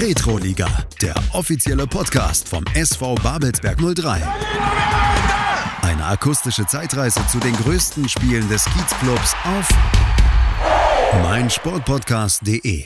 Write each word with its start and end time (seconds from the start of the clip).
Retroliga, 0.00 0.66
der 1.02 1.14
offizielle 1.34 1.86
Podcast 1.86 2.48
vom 2.48 2.64
SV 2.72 3.16
Babelsberg 3.16 3.76
03. 3.76 4.22
Eine 5.82 6.06
akustische 6.06 6.64
Zeitreise 6.64 7.20
zu 7.26 7.38
den 7.38 7.52
größten 7.52 8.08
Spielen 8.08 8.48
des 8.48 8.64
Kiezclubs 8.64 9.36
auf 9.44 9.68
meinsportpodcast.de. 11.22 12.84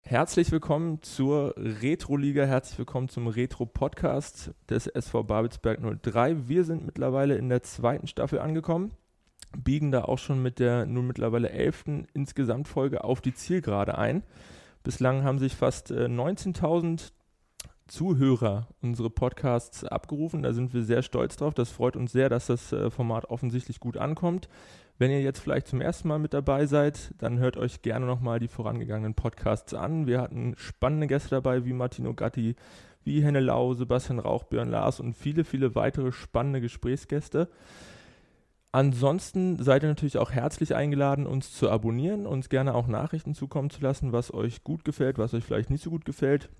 Herzlich 0.00 0.50
willkommen 0.50 1.02
zur 1.02 1.52
Retro-Liga, 1.58 2.46
herzlich 2.46 2.78
willkommen 2.78 3.10
zum 3.10 3.26
Retro-Podcast 3.26 4.52
des 4.70 4.86
SV 4.86 5.22
Babelsberg 5.22 5.80
03. 6.02 6.48
Wir 6.48 6.64
sind 6.64 6.86
mittlerweile 6.86 7.36
in 7.36 7.50
der 7.50 7.62
zweiten 7.62 8.06
Staffel 8.06 8.38
angekommen, 8.38 8.92
biegen 9.54 9.92
da 9.92 10.04
auch 10.04 10.18
schon 10.18 10.40
mit 10.40 10.60
der 10.60 10.86
nun 10.86 11.06
mittlerweile 11.06 11.50
elften 11.50 12.06
Insgesamtfolge 12.14 13.04
auf 13.04 13.20
die 13.20 13.34
Zielgerade 13.34 13.98
ein. 13.98 14.22
Bislang 14.86 15.24
haben 15.24 15.40
sich 15.40 15.56
fast 15.56 15.90
äh, 15.90 16.04
19.000 16.04 17.10
Zuhörer 17.88 18.68
unsere 18.80 19.10
Podcasts 19.10 19.82
abgerufen. 19.82 20.44
Da 20.44 20.52
sind 20.52 20.74
wir 20.74 20.84
sehr 20.84 21.02
stolz 21.02 21.36
drauf. 21.36 21.54
Das 21.54 21.70
freut 21.70 21.96
uns 21.96 22.12
sehr, 22.12 22.28
dass 22.28 22.46
das 22.46 22.72
äh, 22.72 22.88
Format 22.88 23.24
offensichtlich 23.24 23.80
gut 23.80 23.96
ankommt. 23.96 24.48
Wenn 24.96 25.10
ihr 25.10 25.22
jetzt 25.22 25.40
vielleicht 25.40 25.66
zum 25.66 25.80
ersten 25.80 26.06
Mal 26.06 26.20
mit 26.20 26.34
dabei 26.34 26.66
seid, 26.66 27.14
dann 27.18 27.40
hört 27.40 27.56
euch 27.56 27.82
gerne 27.82 28.06
nochmal 28.06 28.38
die 28.38 28.46
vorangegangenen 28.46 29.14
Podcasts 29.14 29.74
an. 29.74 30.06
Wir 30.06 30.20
hatten 30.20 30.54
spannende 30.56 31.08
Gäste 31.08 31.30
dabei, 31.30 31.64
wie 31.64 31.72
Martino 31.72 32.14
Gatti, 32.14 32.54
wie 33.02 33.24
Henne 33.24 33.40
Lau, 33.40 33.74
Sebastian 33.74 34.20
Rauch, 34.20 34.44
Björn 34.44 34.70
Lars 34.70 35.00
und 35.00 35.14
viele, 35.14 35.42
viele 35.42 35.74
weitere 35.74 36.12
spannende 36.12 36.60
Gesprächsgäste. 36.60 37.48
Ansonsten 38.76 39.56
seid 39.56 39.84
ihr 39.84 39.88
natürlich 39.88 40.18
auch 40.18 40.32
herzlich 40.32 40.74
eingeladen, 40.74 41.26
uns 41.26 41.50
zu 41.50 41.70
abonnieren, 41.70 42.26
uns 42.26 42.50
gerne 42.50 42.74
auch 42.74 42.88
Nachrichten 42.88 43.32
zukommen 43.34 43.70
zu 43.70 43.80
lassen, 43.80 44.12
was 44.12 44.34
euch 44.34 44.64
gut 44.64 44.84
gefällt, 44.84 45.16
was 45.16 45.32
euch 45.32 45.44
vielleicht 45.44 45.70
nicht 45.70 45.82
so 45.82 45.88
gut 45.88 46.04
gefällt, 46.04 46.50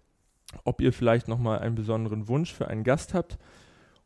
ob 0.65 0.80
ihr 0.80 0.95
vielleicht 0.95 1.29
nochmal 1.29 1.59
einen 1.59 1.74
besonderen 1.74 2.27
Wunsch 2.27 2.55
für 2.55 2.68
einen 2.68 2.85
Gast 2.85 3.13
habt. 3.13 3.37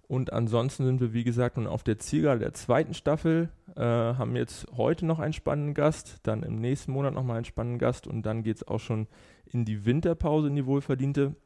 Und 0.09 0.33
ansonsten 0.33 0.85
sind 0.87 1.01
wir, 1.01 1.13
wie 1.13 1.23
gesagt, 1.23 1.57
nun 1.57 1.69
auf 1.69 1.85
der 1.85 2.01
Zielgerade 2.01 2.41
der 2.41 2.53
zweiten 2.53 2.95
Staffel, 2.95 3.51
äh, 3.77 3.81
haben 3.81 4.35
jetzt 4.35 4.67
heute 4.77 5.07
noch 5.07 5.21
einen 5.21 5.33
spannenden 5.33 5.75
Gast, 5.75 6.19
dann 6.25 6.43
im 6.43 6.57
nächsten 6.57 6.91
Monat 6.91 7.15
nochmal 7.15 7.37
einen 7.37 7.45
spannenden 7.45 7.79
Gast 7.79 8.09
und 8.09 8.27
dann 8.27 8.43
geht 8.43 8.57
es 8.57 8.67
auch 8.67 8.81
schon 8.81 9.07
in 9.47 9.65
die 9.65 9.85
Winterpause, 9.85 10.49
in 10.49 10.57
die 10.57 10.67
wohlverdiente. 10.67 11.37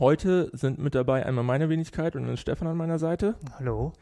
Heute 0.00 0.50
sind 0.52 0.80
mit 0.80 0.96
dabei 0.96 1.24
einmal 1.24 1.44
meine 1.44 1.68
Wenigkeit 1.68 2.16
und 2.16 2.26
dann 2.26 2.36
Stefan 2.36 2.66
an 2.66 2.76
meiner 2.76 2.98
Seite. 2.98 3.36
Hallo. 3.56 3.92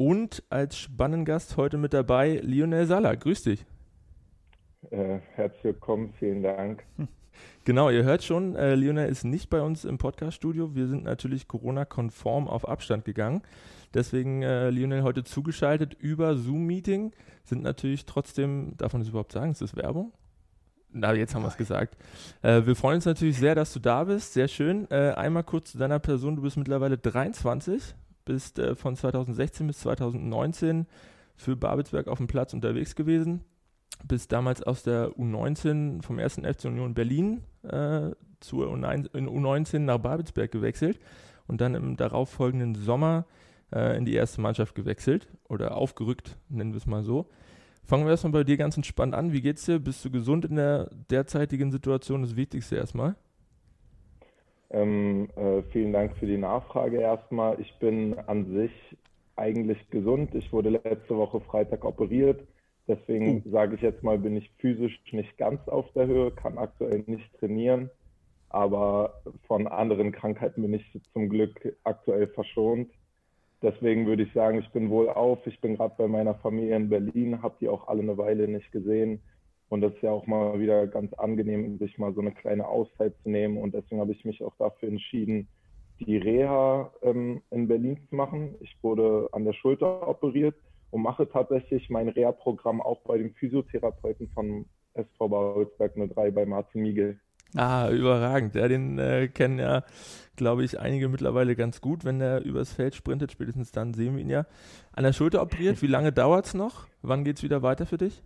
Und 0.00 0.42
als 0.48 0.78
spannenden 0.78 1.26
Gast 1.26 1.58
heute 1.58 1.76
mit 1.76 1.92
dabei 1.92 2.40
Lionel 2.42 2.86
Sala. 2.86 3.14
Grüß 3.16 3.42
dich. 3.42 3.66
Äh, 4.90 5.18
herzlich 5.34 5.62
willkommen, 5.62 6.14
vielen 6.18 6.42
Dank. 6.42 6.84
Genau, 7.64 7.90
ihr 7.90 8.02
hört 8.02 8.24
schon, 8.24 8.56
äh, 8.56 8.74
Lionel 8.74 9.08
ist 9.08 9.24
nicht 9.24 9.50
bei 9.50 9.62
uns 9.62 9.84
im 9.84 9.98
Podcast-Studio. 9.98 10.74
Wir 10.74 10.88
sind 10.88 11.04
natürlich 11.04 11.48
Corona-konform 11.48 12.48
auf 12.48 12.68
Abstand 12.68 13.04
gegangen. 13.04 13.42
Deswegen 13.94 14.42
äh, 14.42 14.68
Lionel 14.70 15.02
heute 15.04 15.24
zugeschaltet 15.24 15.94
über 15.94 16.36
Zoom-Meeting. 16.36 17.12
Sind 17.44 17.62
natürlich 17.62 18.04
trotzdem, 18.04 18.76
darf 18.76 18.92
man 18.92 19.00
das 19.00 19.10
überhaupt 19.10 19.32
sagen? 19.32 19.52
Ist 19.52 19.62
das 19.62 19.76
Werbung? 19.76 20.12
Na, 20.92 21.14
jetzt 21.14 21.34
haben 21.34 21.42
wir 21.42 21.48
es 21.48 21.56
gesagt. 21.56 21.96
Äh, 22.42 22.66
wir 22.66 22.74
freuen 22.74 22.96
uns 22.96 23.04
natürlich 23.04 23.38
sehr, 23.38 23.54
dass 23.54 23.72
du 23.72 23.78
da 23.78 24.04
bist. 24.04 24.32
Sehr 24.32 24.48
schön. 24.48 24.90
Äh, 24.90 25.12
einmal 25.12 25.44
kurz 25.44 25.72
zu 25.72 25.78
deiner 25.78 25.98
Person. 25.98 26.36
Du 26.36 26.42
bist 26.42 26.56
mittlerweile 26.56 26.98
23, 26.98 27.94
bist 28.30 28.60
äh, 28.60 28.76
von 28.76 28.94
2016 28.94 29.66
bis 29.66 29.80
2019 29.80 30.86
für 31.34 31.56
Babelsberg 31.56 32.06
auf 32.06 32.18
dem 32.18 32.28
Platz 32.28 32.54
unterwegs 32.54 32.94
gewesen. 32.94 33.40
Bist 34.04 34.30
damals 34.30 34.62
aus 34.62 34.84
der 34.84 35.10
U19 35.16 36.02
vom 36.02 36.20
1. 36.20 36.36
FC 36.36 36.66
Union 36.66 36.94
Berlin 36.94 37.42
äh, 37.64 38.10
zur 38.38 38.72
U19 38.72 39.80
nach 39.80 39.98
Babelsberg 39.98 40.52
gewechselt 40.52 41.00
und 41.48 41.60
dann 41.60 41.74
im 41.74 41.96
darauffolgenden 41.96 42.76
Sommer 42.76 43.26
äh, 43.72 43.96
in 43.98 44.04
die 44.04 44.14
erste 44.14 44.40
Mannschaft 44.40 44.76
gewechselt 44.76 45.26
oder 45.48 45.76
aufgerückt, 45.76 46.36
nennen 46.48 46.72
wir 46.72 46.78
es 46.78 46.86
mal 46.86 47.02
so. 47.02 47.28
Fangen 47.84 48.04
wir 48.04 48.12
erstmal 48.12 48.32
bei 48.32 48.44
dir 48.44 48.56
ganz 48.56 48.76
entspannt 48.76 49.12
an. 49.12 49.32
Wie 49.32 49.40
geht's 49.40 49.64
dir? 49.64 49.80
Bist 49.80 50.04
du 50.04 50.10
gesund 50.10 50.44
in 50.44 50.54
der 50.54 50.88
derzeitigen 51.10 51.72
Situation? 51.72 52.22
Das 52.22 52.36
Wichtigste 52.36 52.76
erstmal. 52.76 53.16
Ähm, 54.70 55.28
äh, 55.36 55.62
vielen 55.72 55.92
Dank 55.92 56.16
für 56.16 56.26
die 56.26 56.38
Nachfrage 56.38 57.00
erstmal. 57.00 57.60
Ich 57.60 57.74
bin 57.78 58.18
an 58.26 58.54
sich 58.54 58.72
eigentlich 59.36 59.90
gesund. 59.90 60.34
Ich 60.34 60.52
wurde 60.52 60.70
letzte 60.70 61.16
Woche 61.16 61.40
Freitag 61.40 61.84
operiert. 61.84 62.46
Deswegen 62.86 63.42
uh. 63.44 63.50
sage 63.50 63.74
ich 63.74 63.82
jetzt 63.82 64.02
mal, 64.02 64.18
bin 64.18 64.36
ich 64.36 64.50
physisch 64.58 65.00
nicht 65.12 65.36
ganz 65.38 65.66
auf 65.68 65.92
der 65.92 66.06
Höhe, 66.06 66.30
kann 66.30 66.58
aktuell 66.58 67.02
nicht 67.06 67.32
trainieren. 67.38 67.90
Aber 68.48 69.22
von 69.46 69.66
anderen 69.66 70.12
Krankheiten 70.12 70.62
bin 70.62 70.74
ich 70.74 71.00
zum 71.12 71.28
Glück 71.28 71.76
aktuell 71.84 72.26
verschont. 72.28 72.90
Deswegen 73.62 74.06
würde 74.06 74.22
ich 74.22 74.32
sagen, 74.32 74.58
ich 74.58 74.70
bin 74.70 74.90
wohl 74.90 75.08
auf. 75.08 75.46
Ich 75.46 75.60
bin 75.60 75.76
gerade 75.76 75.94
bei 75.98 76.08
meiner 76.08 76.34
Familie 76.34 76.76
in 76.76 76.88
Berlin, 76.88 77.42
habe 77.42 77.56
die 77.60 77.68
auch 77.68 77.88
alle 77.88 78.02
eine 78.02 78.16
Weile 78.18 78.48
nicht 78.48 78.72
gesehen. 78.72 79.20
Und 79.70 79.82
das 79.82 79.94
ist 79.94 80.02
ja 80.02 80.10
auch 80.10 80.26
mal 80.26 80.58
wieder 80.58 80.88
ganz 80.88 81.12
angenehm, 81.14 81.78
sich 81.78 81.96
mal 81.96 82.12
so 82.12 82.20
eine 82.20 82.32
kleine 82.32 82.66
Auszeit 82.66 83.14
zu 83.22 83.30
nehmen. 83.30 83.56
Und 83.56 83.72
deswegen 83.72 84.00
habe 84.00 84.10
ich 84.10 84.24
mich 84.24 84.42
auch 84.42 84.54
dafür 84.58 84.88
entschieden, 84.88 85.46
die 86.00 86.16
Reha 86.16 86.92
ähm, 87.02 87.40
in 87.50 87.68
Berlin 87.68 87.98
zu 88.08 88.16
machen. 88.16 88.56
Ich 88.60 88.76
wurde 88.82 89.28
an 89.30 89.44
der 89.44 89.52
Schulter 89.52 90.08
operiert 90.08 90.56
und 90.90 91.02
mache 91.02 91.28
tatsächlich 91.28 91.88
mein 91.88 92.08
Reha-Programm 92.08 92.80
auch 92.80 93.00
bei 93.02 93.18
dem 93.18 93.32
Physiotherapeuten 93.34 94.28
von 94.30 94.66
SV 94.94 95.28
Babelsberg 95.28 95.94
03 95.94 96.32
bei 96.32 96.46
Martin 96.46 96.82
Miegel. 96.82 97.20
Ah, 97.54 97.90
überragend. 97.90 98.56
Ja, 98.56 98.66
den 98.66 98.98
äh, 98.98 99.28
kennen 99.28 99.60
ja, 99.60 99.84
glaube 100.34 100.64
ich, 100.64 100.80
einige 100.80 101.08
mittlerweile 101.08 101.54
ganz 101.54 101.80
gut. 101.80 102.04
Wenn 102.04 102.18
der 102.18 102.44
übers 102.44 102.72
Feld 102.72 102.96
sprintet, 102.96 103.30
spätestens 103.30 103.70
dann 103.70 103.94
sehen 103.94 104.16
wir 104.16 104.22
ihn 104.22 104.30
ja. 104.30 104.46
An 104.92 105.04
der 105.04 105.12
Schulter 105.12 105.42
operiert, 105.42 105.80
wie 105.80 105.86
lange 105.86 106.12
dauert 106.12 106.46
es 106.46 106.54
noch? 106.54 106.88
Wann 107.02 107.22
geht 107.22 107.36
es 107.36 107.44
wieder 107.44 107.62
weiter 107.62 107.86
für 107.86 107.98
dich? 107.98 108.22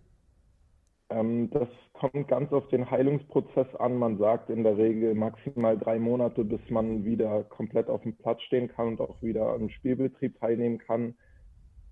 Ähm, 1.09 1.49
das 1.51 1.67
kommt 1.93 2.27
ganz 2.27 2.51
auf 2.51 2.67
den 2.69 2.89
Heilungsprozess 2.89 3.75
an. 3.75 3.97
Man 3.97 4.17
sagt 4.17 4.49
in 4.49 4.63
der 4.63 4.77
Regel 4.77 5.13
maximal 5.13 5.77
drei 5.77 5.99
Monate, 5.99 6.43
bis 6.43 6.61
man 6.69 7.05
wieder 7.05 7.43
komplett 7.43 7.89
auf 7.89 8.01
dem 8.01 8.15
Platz 8.15 8.41
stehen 8.41 8.69
kann 8.69 8.89
und 8.89 9.01
auch 9.01 9.21
wieder 9.21 9.55
im 9.55 9.69
Spielbetrieb 9.69 10.39
teilnehmen 10.39 10.79
kann. 10.79 11.15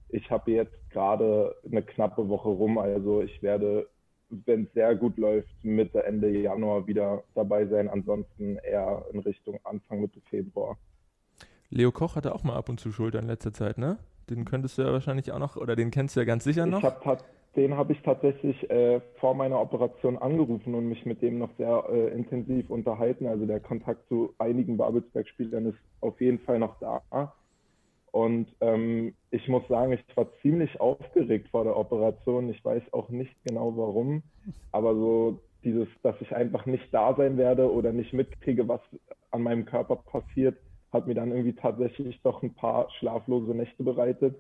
Ich 0.10 0.30
habe 0.32 0.52
jetzt 0.52 0.90
gerade 0.90 1.56
eine 1.66 1.84
knappe 1.84 2.28
Woche 2.28 2.50
rum, 2.50 2.78
also 2.78 3.22
ich 3.22 3.42
werde, 3.42 3.88
wenn 4.30 4.66
es 4.66 4.74
sehr 4.74 4.96
gut 4.96 5.18
läuft, 5.18 5.64
Mitte, 5.64 6.04
Ende 6.04 6.30
Januar 6.30 6.88
wieder 6.88 7.24
dabei 7.36 7.66
sein. 7.68 7.90
Ansonsten 7.90 8.58
eher 8.58 9.06
in 9.12 9.20
Richtung 9.20 9.60
Anfang, 9.64 10.02
Mitte 10.02 10.22
Februar. 10.30 10.78
Leo 11.70 11.92
Koch 11.92 12.16
hatte 12.16 12.36
auch 12.36 12.44
mal 12.44 12.56
ab 12.56 12.70
und 12.70 12.80
zu 12.80 12.92
Schulter 12.92 13.20
in 13.20 13.28
letzter 13.28 13.54
Zeit, 13.54 13.78
ne? 13.78 13.98
Den 14.30 14.46
könntest 14.46 14.78
du 14.78 14.84
ja 14.84 14.92
wahrscheinlich 14.92 15.32
auch 15.32 15.40
noch, 15.40 15.56
oder 15.56 15.76
den 15.76 15.92
kennst 15.92 16.16
du 16.16 16.22
ja 16.22 16.26
ganz 16.26 16.44
sicher 16.44 16.66
noch. 16.66 16.80
Ich 16.80 16.84
hab, 16.84 17.24
den 17.56 17.78
habe 17.78 17.94
ich 17.94 18.02
tatsächlich 18.02 18.70
äh, 18.70 19.00
vor 19.20 19.36
meiner 19.36 19.60
Operation 19.60 20.18
angerufen 20.18 20.74
und 20.74 20.88
mich 20.88 21.06
mit 21.06 21.22
dem 21.22 21.38
noch 21.38 21.50
sehr 21.58 21.86
äh, 21.90 22.08
intensiv 22.10 22.70
unterhalten. 22.70 23.28
Also 23.28 23.46
der 23.46 23.60
Kontakt 23.60 24.08
zu 24.08 24.34
einigen 24.40 24.78
Babelsberg-Spielern 24.78 25.68
ist 25.68 25.78
auf 26.02 26.20
jeden 26.20 26.40
Fall 26.40 26.60
noch 26.60 26.80
da. 26.80 27.34
Und 28.12 28.48
ähm, 28.62 29.16
ich 29.32 29.48
muss 29.48 29.68
sagen, 29.68 29.92
ich 29.92 30.18
war 30.18 30.28
ziemlich 30.42 30.80
aufgeregt 30.80 31.50
vor 31.50 31.64
der 31.64 31.76
Operation. 31.78 32.50
Ich 32.50 32.64
weiß 32.64 32.84
auch 32.92 33.10
nicht 33.10 33.36
genau 33.44 33.76
warum, 33.76 34.24
aber 34.72 34.94
so 34.94 35.40
dieses, 35.64 35.88
dass 36.02 36.16
ich 36.22 36.36
einfach 36.36 36.66
nicht 36.66 36.94
da 36.94 37.16
sein 37.16 37.38
werde 37.38 37.72
oder 37.72 37.92
nicht 37.92 38.14
mitkriege, 38.14 38.68
was 38.68 38.82
an 39.32 39.44
meinem 39.44 39.66
Körper 39.66 39.96
passiert, 39.96 40.58
hat 40.94 41.08
mir 41.08 41.16
dann 41.16 41.32
irgendwie 41.32 41.54
tatsächlich 41.54 42.22
doch 42.24 42.44
ein 42.44 42.54
paar 42.54 42.90
schlaflose 43.00 43.54
Nächte 43.54 43.84
bereitet. 43.84 44.36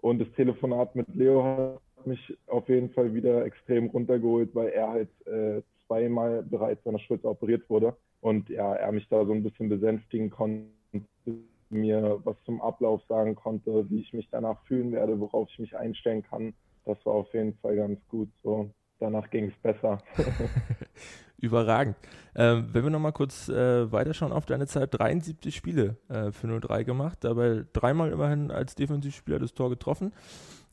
Und 0.00 0.18
das 0.18 0.30
Telefonat 0.32 0.96
mit 0.96 1.14
Leo 1.14 1.78
hat 1.96 2.06
mich 2.06 2.36
auf 2.48 2.68
jeden 2.68 2.90
Fall 2.90 3.14
wieder 3.14 3.44
extrem 3.44 3.86
runtergeholt, 3.86 4.54
weil 4.54 4.68
er 4.68 4.88
halt 4.88 5.26
äh, 5.26 5.62
zweimal 5.86 6.42
bereits 6.42 6.82
seiner 6.84 6.98
Schulter 6.98 7.30
operiert 7.30 7.68
wurde 7.70 7.96
und 8.22 8.48
ja, 8.48 8.74
er 8.74 8.92
mich 8.92 9.08
da 9.08 9.24
so 9.24 9.32
ein 9.32 9.42
bisschen 9.42 9.68
besänftigen 9.68 10.30
konnte, 10.30 10.70
mir 11.70 12.20
was 12.24 12.36
zum 12.44 12.60
Ablauf 12.60 13.02
sagen 13.08 13.34
konnte, 13.34 13.88
wie 13.90 14.00
ich 14.00 14.12
mich 14.12 14.28
danach 14.30 14.62
fühlen 14.66 14.92
werde, 14.92 15.18
worauf 15.18 15.48
ich 15.50 15.58
mich 15.58 15.76
einstellen 15.76 16.22
kann. 16.22 16.54
Das 16.84 17.04
war 17.04 17.14
auf 17.14 17.32
jeden 17.34 17.54
Fall 17.58 17.76
ganz 17.76 17.98
gut. 18.08 18.28
So, 18.42 18.70
danach 19.00 19.28
ging 19.30 19.46
es 19.46 19.56
besser. 19.62 19.98
Überragend. 21.42 21.96
Ähm, 22.36 22.68
wenn 22.72 22.84
wir 22.84 22.90
nochmal 22.90 23.12
kurz 23.12 23.48
äh, 23.48 23.90
weiterschauen 23.90 24.30
auf 24.30 24.46
deine 24.46 24.68
Zeit, 24.68 24.90
73 24.92 25.54
Spiele 25.54 25.96
äh, 26.08 26.30
für 26.30 26.46
03 26.46 26.84
gemacht, 26.84 27.18
dabei 27.22 27.64
dreimal 27.72 28.12
immerhin 28.12 28.52
als 28.52 28.76
Defensivspieler 28.76 29.40
das 29.40 29.52
Tor 29.52 29.68
getroffen. 29.68 30.12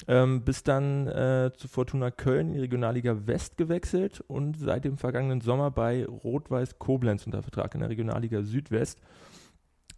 Ähm, 0.07 0.43
bis 0.43 0.61
dann 0.61 1.07
äh, 1.07 1.51
zu 1.57 1.67
Fortuna 1.67 2.11
Köln 2.11 2.49
in 2.49 2.53
die 2.53 2.59
Regionalliga 2.59 3.25
West 3.25 3.57
gewechselt 3.57 4.23
und 4.27 4.59
seit 4.59 4.85
dem 4.85 4.97
vergangenen 4.97 5.41
Sommer 5.41 5.71
bei 5.71 6.05
Rot-Weiß 6.05 6.77
Koblenz 6.77 7.25
unter 7.25 7.41
Vertrag 7.41 7.73
in 7.73 7.81
der 7.81 7.89
Regionalliga 7.89 8.43
Südwest, 8.43 9.01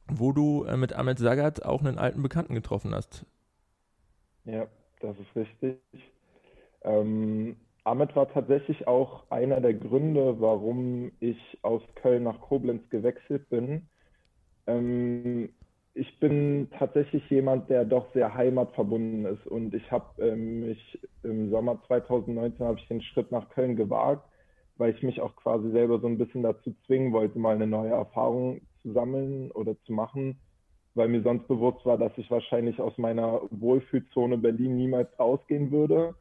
wo 0.08 0.32
du 0.32 0.64
äh, 0.64 0.78
mit 0.78 0.94
Ahmed 0.94 1.20
Sagat 1.20 1.64
auch 1.64 1.82
einen 1.82 2.00
alten 2.00 2.24
Bekannten 2.24 2.56
getroffen 2.56 2.96
hast. 2.96 3.26
Ja, 4.46 4.68
das 5.02 5.18
ist 5.20 5.36
richtig. 5.36 5.82
Ähm, 6.84 7.58
Ahmed 7.84 8.16
war 8.16 8.30
tatsächlich 8.32 8.88
auch 8.88 9.30
einer 9.32 9.60
der 9.62 9.74
Gründe, 9.74 10.40
warum 10.40 11.12
ich 11.20 11.60
aus 11.64 11.82
Köln 11.96 12.24
nach 12.24 12.40
Koblenz 12.42 12.88
gewechselt 12.90 13.50
bin. 13.50 13.90
Ähm, 14.68 15.50
ich 15.94 16.20
bin 16.20 16.70
tatsächlich 16.78 17.30
jemand, 17.30 17.70
der 17.70 17.86
doch 17.86 18.14
sehr 18.14 18.34
heimatverbunden 18.34 19.26
ist 19.26 19.46
und 19.48 19.74
ich 19.74 19.92
habe 19.92 20.06
ähm, 20.24 20.62
mich 20.62 21.00
im 21.24 21.50
Sommer 21.50 21.82
2019 21.88 22.66
habe 22.66 22.80
ich 22.80 22.88
den 22.88 23.02
Schritt 23.02 23.32
nach 23.32 23.50
Köln 23.50 23.76
gewagt, 23.76 24.30
weil 24.78 24.94
ich 24.96 25.04
mich 25.04 25.20
auch 25.22 25.36
quasi 25.36 25.70
selber 25.72 26.00
so 26.00 26.08
ein 26.08 26.18
bisschen 26.18 26.44
dazu 26.44 26.74
zwingen 26.86 27.12
wollte, 27.14 27.40
mal 27.40 27.56
eine 27.56 27.68
neue 27.68 27.92
Erfahrung 27.92 28.62
zu 28.82 28.94
sammeln 28.94 29.52
oder 29.52 29.76
zu 29.86 29.94
machen, 29.94 30.40
weil 30.96 31.10
mir 31.10 31.24
sonst 31.24 31.48
bewusst 31.48 31.86
war, 31.86 31.98
dass 31.98 32.18
ich 32.18 32.32
wahrscheinlich 32.32 32.80
aus 32.80 32.98
meiner 32.98 33.42
Wohlfühlzone 33.52 34.38
Berlin 34.38 34.78
niemals 34.78 35.10
rausgehen 35.20 35.72
würde. 35.72 36.16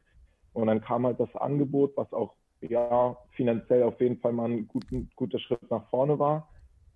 Und 0.53 0.67
dann 0.67 0.81
kam 0.81 1.05
halt 1.05 1.19
das 1.19 1.33
Angebot, 1.35 1.95
was 1.95 2.11
auch 2.13 2.35
ja 2.61 3.17
finanziell 3.35 3.83
auf 3.83 3.99
jeden 3.99 4.17
Fall 4.17 4.33
mal 4.33 4.49
ein 4.49 4.67
guten, 4.67 5.09
guter 5.15 5.39
Schritt 5.39 5.69
nach 5.69 5.89
vorne 5.89 6.19
war. 6.19 6.49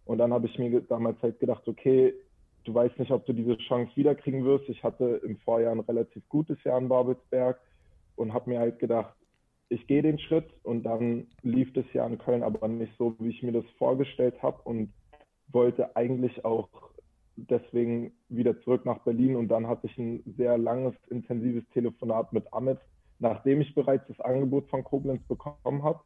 Und 0.05 0.19
dann 0.19 0.33
habe 0.33 0.47
ich 0.47 0.57
mir 0.59 0.81
damals 0.81 1.21
halt 1.21 1.39
gedacht, 1.39 1.67
okay, 1.67 2.13
du 2.65 2.73
weißt 2.73 2.99
nicht, 2.99 3.11
ob 3.11 3.25
du 3.25 3.33
diese 3.33 3.57
Chance 3.57 3.91
wiederkriegen 3.95 4.43
wirst. 4.43 4.69
Ich 4.69 4.83
hatte 4.83 5.21
im 5.23 5.37
Vorjahr 5.37 5.71
ein 5.71 5.79
relativ 5.79 6.27
gutes 6.29 6.63
Jahr 6.63 6.77
in 6.77 6.89
Babelsberg 6.89 7.59
und 8.15 8.33
habe 8.33 8.49
mir 8.49 8.59
halt 8.59 8.79
gedacht, 8.79 9.15
ich 9.69 9.87
gehe 9.87 10.01
den 10.01 10.19
Schritt 10.19 10.47
und 10.63 10.83
dann 10.83 11.27
lief 11.41 11.73
das 11.73 11.91
Jahr 11.93 12.07
in 12.07 12.19
Köln 12.19 12.43
aber 12.43 12.67
nicht 12.67 12.93
so, 12.97 13.15
wie 13.19 13.29
ich 13.29 13.41
mir 13.41 13.51
das 13.51 13.65
vorgestellt 13.77 14.41
habe 14.43 14.61
und 14.63 14.93
wollte 15.47 15.95
eigentlich 15.95 16.45
auch 16.45 16.69
deswegen 17.35 18.13
wieder 18.29 18.59
zurück 18.61 18.85
nach 18.85 18.99
Berlin 18.99 19.35
und 19.35 19.47
dann 19.47 19.67
hatte 19.67 19.87
ich 19.87 19.97
ein 19.97 20.23
sehr 20.37 20.57
langes, 20.57 20.93
intensives 21.09 21.67
Telefonat 21.73 22.31
mit 22.31 22.51
Amit, 22.53 22.79
nachdem 23.19 23.61
ich 23.61 23.73
bereits 23.75 24.07
das 24.07 24.19
Angebot 24.19 24.67
von 24.69 24.83
Koblenz 24.83 25.23
bekommen 25.27 25.83
habe 25.83 25.99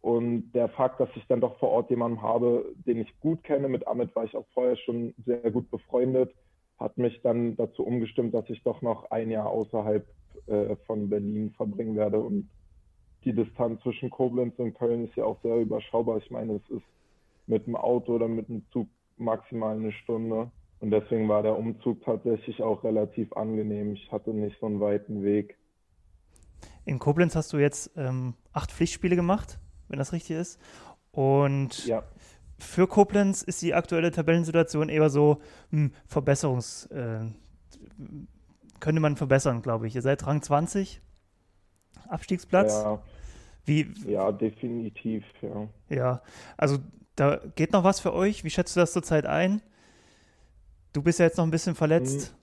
und 0.00 0.52
der 0.52 0.68
Fakt, 0.68 1.00
dass 1.00 1.08
ich 1.16 1.26
dann 1.26 1.40
doch 1.40 1.58
vor 1.58 1.70
Ort 1.70 1.90
jemanden 1.90 2.22
habe, 2.22 2.72
den 2.86 2.98
ich 2.98 3.20
gut 3.20 3.42
kenne, 3.42 3.68
mit 3.68 3.86
Amit 3.86 4.14
war 4.14 4.24
ich 4.24 4.36
auch 4.36 4.46
vorher 4.54 4.76
schon 4.76 5.14
sehr 5.24 5.50
gut 5.50 5.70
befreundet, 5.70 6.34
hat 6.78 6.98
mich 6.98 7.20
dann 7.22 7.56
dazu 7.56 7.84
umgestimmt, 7.84 8.34
dass 8.34 8.48
ich 8.50 8.62
doch 8.62 8.82
noch 8.82 9.10
ein 9.10 9.30
Jahr 9.30 9.48
außerhalb 9.48 10.06
äh, 10.46 10.76
von 10.86 11.08
Berlin 11.08 11.52
verbringen 11.56 11.96
werde. 11.96 12.20
Und 12.20 12.48
die 13.24 13.32
Distanz 13.32 13.82
zwischen 13.82 14.10
Koblenz 14.10 14.58
und 14.58 14.74
Köln 14.74 15.06
ist 15.06 15.16
ja 15.16 15.24
auch 15.24 15.40
sehr 15.42 15.56
überschaubar. 15.56 16.18
Ich 16.18 16.30
meine, 16.30 16.54
es 16.54 16.70
ist 16.70 16.86
mit 17.46 17.66
dem 17.66 17.76
Auto 17.76 18.14
oder 18.14 18.28
mit 18.28 18.48
dem 18.48 18.64
Zug 18.72 18.88
maximal 19.16 19.76
eine 19.76 19.92
Stunde. 19.92 20.50
Und 20.80 20.90
deswegen 20.90 21.28
war 21.28 21.42
der 21.42 21.58
Umzug 21.58 22.02
tatsächlich 22.04 22.62
auch 22.62 22.84
relativ 22.84 23.32
angenehm. 23.32 23.94
Ich 23.94 24.12
hatte 24.12 24.32
nicht 24.34 24.58
so 24.60 24.66
einen 24.66 24.80
weiten 24.80 25.22
Weg. 25.22 25.56
In 26.84 26.98
Koblenz 26.98 27.34
hast 27.34 27.52
du 27.52 27.58
jetzt 27.58 27.90
ähm, 27.96 28.34
acht 28.52 28.70
Pflichtspiele 28.72 29.16
gemacht 29.16 29.58
wenn 29.88 29.98
das 29.98 30.12
richtig 30.12 30.36
ist. 30.36 30.60
Und 31.12 31.86
ja. 31.86 32.02
für 32.58 32.86
Koblenz 32.86 33.42
ist 33.42 33.62
die 33.62 33.74
aktuelle 33.74 34.10
Tabellensituation 34.10 34.88
eher 34.88 35.10
so 35.10 35.40
hm, 35.70 35.92
Verbesserungs. 36.06 36.86
Äh, 36.86 37.26
könnte 38.80 39.00
man 39.00 39.16
verbessern, 39.16 39.62
glaube 39.62 39.86
ich. 39.86 39.94
Ihr 39.94 40.02
seid 40.02 40.26
Rang 40.26 40.42
20, 40.42 41.00
Abstiegsplatz. 42.08 42.74
Ja. 42.74 43.02
Wie, 43.64 43.92
ja, 44.06 44.30
definitiv, 44.30 45.24
ja. 45.42 45.68
Ja, 45.88 46.22
also 46.56 46.78
da 47.16 47.40
geht 47.56 47.72
noch 47.72 47.82
was 47.82 47.98
für 47.98 48.12
euch. 48.12 48.44
Wie 48.44 48.50
schätzt 48.50 48.76
du 48.76 48.80
das 48.80 48.92
zurzeit 48.92 49.26
ein? 49.26 49.60
Du 50.92 51.02
bist 51.02 51.18
ja 51.18 51.24
jetzt 51.24 51.38
noch 51.38 51.44
ein 51.44 51.50
bisschen 51.50 51.74
verletzt. 51.74 52.36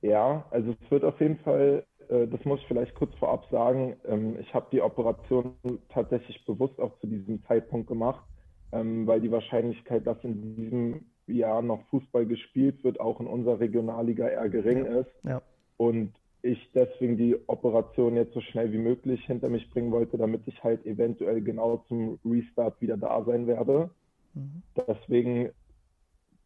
Hm. 0.00 0.10
Ja, 0.10 0.46
also 0.50 0.74
es 0.80 0.90
wird 0.90 1.04
auf 1.04 1.20
jeden 1.20 1.38
Fall 1.40 1.84
das 2.26 2.44
muss 2.44 2.60
ich 2.60 2.66
vielleicht 2.66 2.94
kurz 2.94 3.14
vorab 3.14 3.46
sagen, 3.50 3.96
ähm, 4.06 4.36
ich 4.40 4.52
habe 4.52 4.66
die 4.72 4.82
Operation 4.82 5.54
tatsächlich 5.88 6.44
bewusst 6.44 6.80
auch 6.80 6.98
zu 6.98 7.06
diesem 7.06 7.44
Zeitpunkt 7.44 7.86
gemacht, 7.86 8.24
ähm, 8.72 9.06
weil 9.06 9.20
die 9.20 9.30
Wahrscheinlichkeit, 9.30 10.06
dass 10.06 10.22
in 10.24 10.56
diesem 10.56 11.06
Jahr 11.26 11.62
noch 11.62 11.82
Fußball 11.90 12.26
gespielt 12.26 12.82
wird, 12.82 12.98
auch 12.98 13.20
in 13.20 13.26
unserer 13.26 13.60
Regionalliga 13.60 14.28
eher 14.28 14.48
gering 14.48 14.84
ja. 14.84 15.00
ist. 15.00 15.10
Ja. 15.22 15.42
Und 15.76 16.12
ich 16.42 16.70
deswegen 16.74 17.16
die 17.16 17.36
Operation 17.46 18.16
jetzt 18.16 18.32
so 18.32 18.40
schnell 18.40 18.72
wie 18.72 18.78
möglich 18.78 19.24
hinter 19.26 19.48
mich 19.48 19.70
bringen 19.70 19.92
wollte, 19.92 20.16
damit 20.18 20.42
ich 20.46 20.64
halt 20.64 20.84
eventuell 20.86 21.42
genau 21.42 21.84
zum 21.88 22.18
Restart 22.24 22.80
wieder 22.80 22.96
da 22.96 23.22
sein 23.24 23.46
werde. 23.46 23.90
Mhm. 24.34 24.62
Deswegen 24.88 25.50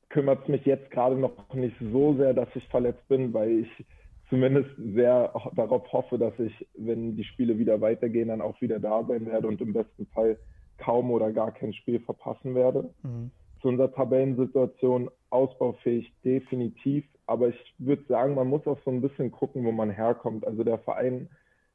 kümmert 0.08 0.42
es 0.42 0.48
mich 0.48 0.64
jetzt 0.64 0.90
gerade 0.90 1.16
noch 1.16 1.54
nicht 1.54 1.76
so 1.80 2.14
sehr, 2.14 2.34
dass 2.34 2.48
ich 2.54 2.66
verletzt 2.68 3.06
bin, 3.08 3.32
weil 3.32 3.60
ich 3.60 3.86
zumindest 4.34 4.70
sehr 4.76 5.32
darauf 5.54 5.92
hoffe, 5.92 6.18
dass 6.18 6.36
ich, 6.40 6.66
wenn 6.76 7.14
die 7.14 7.22
Spiele 7.22 7.56
wieder 7.56 7.80
weitergehen, 7.80 8.28
dann 8.28 8.40
auch 8.40 8.60
wieder 8.60 8.80
da 8.80 9.04
sein 9.04 9.26
werde 9.26 9.46
und 9.46 9.60
im 9.60 9.72
besten 9.72 10.06
Fall 10.06 10.36
kaum 10.78 11.12
oder 11.12 11.30
gar 11.30 11.52
kein 11.52 11.72
Spiel 11.72 12.00
verpassen 12.00 12.56
werde. 12.56 12.92
Mhm. 13.04 13.30
Zu 13.62 13.68
unserer 13.68 13.92
Tabellensituation 13.92 15.08
ausbaufähig 15.30 16.12
definitiv, 16.24 17.04
aber 17.26 17.50
ich 17.50 17.74
würde 17.78 18.02
sagen, 18.08 18.34
man 18.34 18.48
muss 18.48 18.66
auch 18.66 18.78
so 18.84 18.90
ein 18.90 19.00
bisschen 19.00 19.30
gucken, 19.30 19.64
wo 19.64 19.70
man 19.70 19.90
herkommt. 19.90 20.44
Also 20.44 20.64
der 20.64 20.78
Verein 20.78 21.28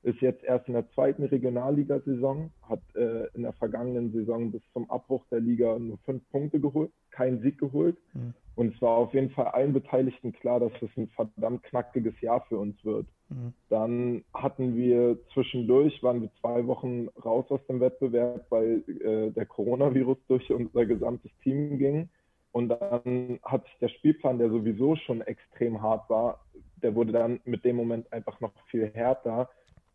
ist 0.03 0.21
jetzt 0.21 0.43
erst 0.43 0.67
in 0.67 0.73
der 0.73 0.89
zweiten 0.91 1.23
Regionalligasaison, 1.23 2.51
hat 2.61 2.81
äh, 2.95 3.27
in 3.33 3.43
der 3.43 3.53
vergangenen 3.53 4.13
Saison 4.13 4.51
bis 4.51 4.61
zum 4.73 4.89
Abbruch 4.89 5.25
der 5.29 5.41
Liga 5.41 5.77
nur 5.77 5.97
fünf 5.99 6.21
Punkte 6.31 6.59
geholt, 6.59 6.91
keinen 7.11 7.41
Sieg 7.41 7.57
geholt. 7.57 7.97
Mhm. 8.13 8.33
Und 8.55 8.75
es 8.75 8.81
war 8.81 8.97
auf 8.97 9.13
jeden 9.13 9.29
Fall 9.29 9.47
allen 9.47 9.73
Beteiligten 9.73 10.33
klar, 10.33 10.59
dass 10.59 10.71
es 10.81 10.89
ein 10.97 11.07
verdammt 11.09 11.63
knackiges 11.63 12.19
Jahr 12.21 12.45
für 12.47 12.57
uns 12.57 12.83
wird. 12.83 13.07
Mhm. 13.29 13.53
Dann 13.69 14.23
hatten 14.33 14.75
wir 14.75 15.17
zwischendurch, 15.33 16.01
waren 16.01 16.21
wir 16.21 16.29
zwei 16.39 16.65
Wochen 16.67 17.09
raus 17.23 17.45
aus 17.49 17.65
dem 17.67 17.79
Wettbewerb, 17.79 18.45
weil 18.49 18.83
äh, 18.87 19.31
der 19.31 19.45
Coronavirus 19.45 20.17
durch 20.27 20.51
unser 20.51 20.85
gesamtes 20.85 21.31
Team 21.43 21.77
ging. 21.77 22.09
Und 22.51 22.69
dann 22.69 23.39
hat 23.43 23.63
sich 23.65 23.77
der 23.79 23.89
Spielplan, 23.89 24.39
der 24.39 24.49
sowieso 24.49 24.95
schon 24.95 25.21
extrem 25.21 25.81
hart 25.81 26.09
war, 26.09 26.39
der 26.81 26.95
wurde 26.95 27.11
dann 27.11 27.39
mit 27.45 27.63
dem 27.65 27.75
Moment 27.75 28.11
einfach 28.11 28.39
noch 28.39 28.53
viel 28.69 28.89
härter. 28.93 29.49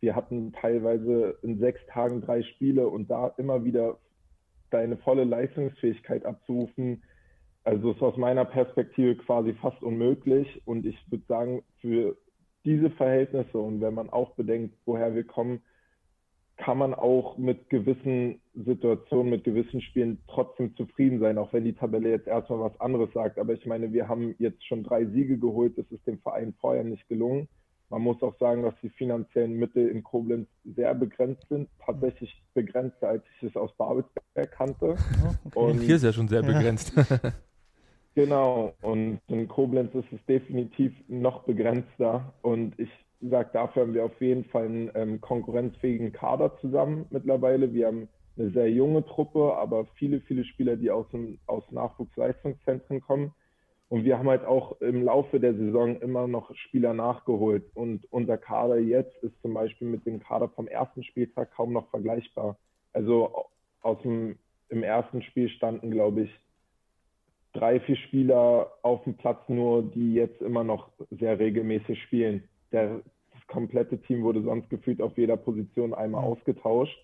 Wir 0.05 0.15
hatten 0.15 0.53
teilweise 0.53 1.39
in 1.41 1.59
sechs 1.59 1.81
Tagen 1.87 2.21
drei 2.21 2.43
Spiele 2.43 2.89
und 2.89 3.11
da 3.11 3.29
immer 3.39 3.65
wieder 3.65 3.97
deine 4.71 4.99
volle 4.99 5.25
Leistungsfähigkeit 5.25 6.27
abzurufen, 6.27 7.03
also 7.65 7.93
ist 7.93 8.03
aus 8.03 8.19
meiner 8.19 8.45
Perspektive 8.45 9.17
quasi 9.17 9.55
fast 9.55 9.83
unmöglich. 9.83 10.61
Und 10.67 10.85
ich 10.85 10.99
würde 11.11 11.25
sagen, 11.27 11.63
für 11.81 12.19
diese 12.67 12.91
Verhältnisse 12.91 13.57
und 13.57 13.81
wenn 13.81 13.95
man 13.95 14.11
auch 14.11 14.35
bedenkt, 14.35 14.77
woher 14.85 15.15
wir 15.15 15.25
kommen, 15.25 15.63
kann 16.59 16.77
man 16.77 16.93
auch 16.93 17.39
mit 17.39 17.71
gewissen 17.71 18.43
Situationen, 18.53 19.31
mit 19.31 19.43
gewissen 19.43 19.81
Spielen 19.81 20.19
trotzdem 20.29 20.77
zufrieden 20.77 21.19
sein, 21.19 21.39
auch 21.39 21.55
wenn 21.55 21.65
die 21.65 21.73
Tabelle 21.73 22.11
jetzt 22.11 22.27
erstmal 22.27 22.61
was 22.61 22.79
anderes 22.79 23.11
sagt. 23.15 23.39
Aber 23.39 23.55
ich 23.55 23.65
meine, 23.65 23.95
wir 23.95 24.07
haben 24.07 24.35
jetzt 24.39 24.67
schon 24.67 24.85
drei 24.85 25.07
Siege 25.07 25.39
geholt. 25.39 25.79
Das 25.79 25.91
ist 25.91 26.07
dem 26.07 26.19
Verein 26.19 26.53
vorher 26.61 26.85
nicht 26.85 27.09
gelungen. 27.09 27.49
Man 27.95 28.03
muss 28.03 28.21
auch 28.25 28.37
sagen, 28.41 28.65
dass 28.65 28.75
die 28.83 28.89
finanziellen 28.89 29.57
Mittel 29.57 29.87
in 29.87 30.03
Koblenz 30.03 30.49
sehr 30.65 30.93
begrenzt 30.97 31.47
sind, 31.49 31.69
tatsächlich 31.87 32.43
begrenzter, 32.53 33.07
als 33.07 33.23
ich 33.37 33.51
es 33.51 33.57
aus 33.57 33.71
Babelsberg 33.77 34.51
kannte. 34.51 34.97
Okay. 35.45 35.59
Und 35.59 35.79
hier 35.79 35.95
ist 35.95 36.03
ja 36.03 36.13
schon 36.13 36.27
sehr 36.27 36.43
begrenzt. 36.43 36.93
Genau, 38.17 38.75
und 38.81 39.19
in 39.27 39.49
Koblenz 39.49 39.93
ist 39.93 40.07
es 40.13 40.25
definitiv 40.27 40.93
noch 41.09 41.43
begrenzter. 41.43 42.33
Und 42.43 42.79
ich 42.79 42.89
sage, 43.21 43.51
dafür 43.53 43.83
haben 43.83 43.95
wir 43.95 44.05
auf 44.05 44.21
jeden 44.21 44.45
Fall 44.45 44.67
einen 44.67 44.91
ähm, 44.95 45.21
konkurrenzfähigen 45.21 46.13
Kader 46.13 46.57
zusammen 46.61 47.07
mittlerweile. 47.11 47.73
Wir 47.73 47.89
haben 47.89 48.09
eine 48.39 48.51
sehr 48.51 48.71
junge 48.71 49.05
Truppe, 49.05 49.57
aber 49.57 49.87
viele, 49.97 50.21
viele 50.21 50.45
Spieler, 50.45 50.77
die 50.77 50.93
aus, 50.93 51.09
dem, 51.11 51.39
aus 51.47 51.65
Nachwuchsleistungszentren 51.73 53.01
kommen. 53.01 53.33
Und 53.89 54.05
wir 54.05 54.19
haben 54.19 54.29
halt 54.29 54.45
auch 54.45 54.81
im 54.81 55.03
Laufe 55.03 55.39
der 55.39 55.55
Saison 55.55 56.01
immer 56.01 56.27
noch 56.27 56.55
Spieler 56.57 56.95
nachgeholt. 56.95 57.65
Und 57.75 58.07
unser 58.11 58.39
Kader 58.39 58.79
jetzt 58.79 59.17
ist 59.23 59.41
zum 59.43 59.55
Beispiel 59.55 59.89
mit 59.89 60.07
dem 60.07 60.21
Kader 60.21 60.49
vom 60.49 60.67
ersten 60.67 61.05
Spieltag 61.05 61.53
kaum 61.53 61.73
noch 61.73 61.89
vergleichbar. 61.91 62.57
Also 62.93 63.47
aus 63.83 64.01
dem, 64.03 64.37
im 64.69 64.83
ersten 64.83 65.23
Spiel 65.23 65.49
standen, 65.49 65.91
glaube 65.91 66.23
ich, 66.23 66.31
drei, 67.53 67.79
vier 67.81 67.97
Spieler 67.97 68.73
auf 68.83 69.05
dem 69.05 69.15
Platz 69.15 69.39
nur, 69.49 69.83
die 69.83 70.15
jetzt 70.15 70.41
immer 70.43 70.65
noch 70.65 70.91
sehr 71.11 71.39
regelmäßig 71.39 72.03
spielen. 72.03 72.43
Der, 72.73 73.01
das 73.33 73.47
komplette 73.47 74.01
Team 74.03 74.23
wurde 74.23 74.43
sonst 74.43 74.69
gefühlt 74.71 75.01
auf 75.01 75.17
jeder 75.17 75.37
Position 75.37 75.95
einmal 75.95 76.23
mhm. 76.23 76.29
ausgetauscht. 76.29 76.99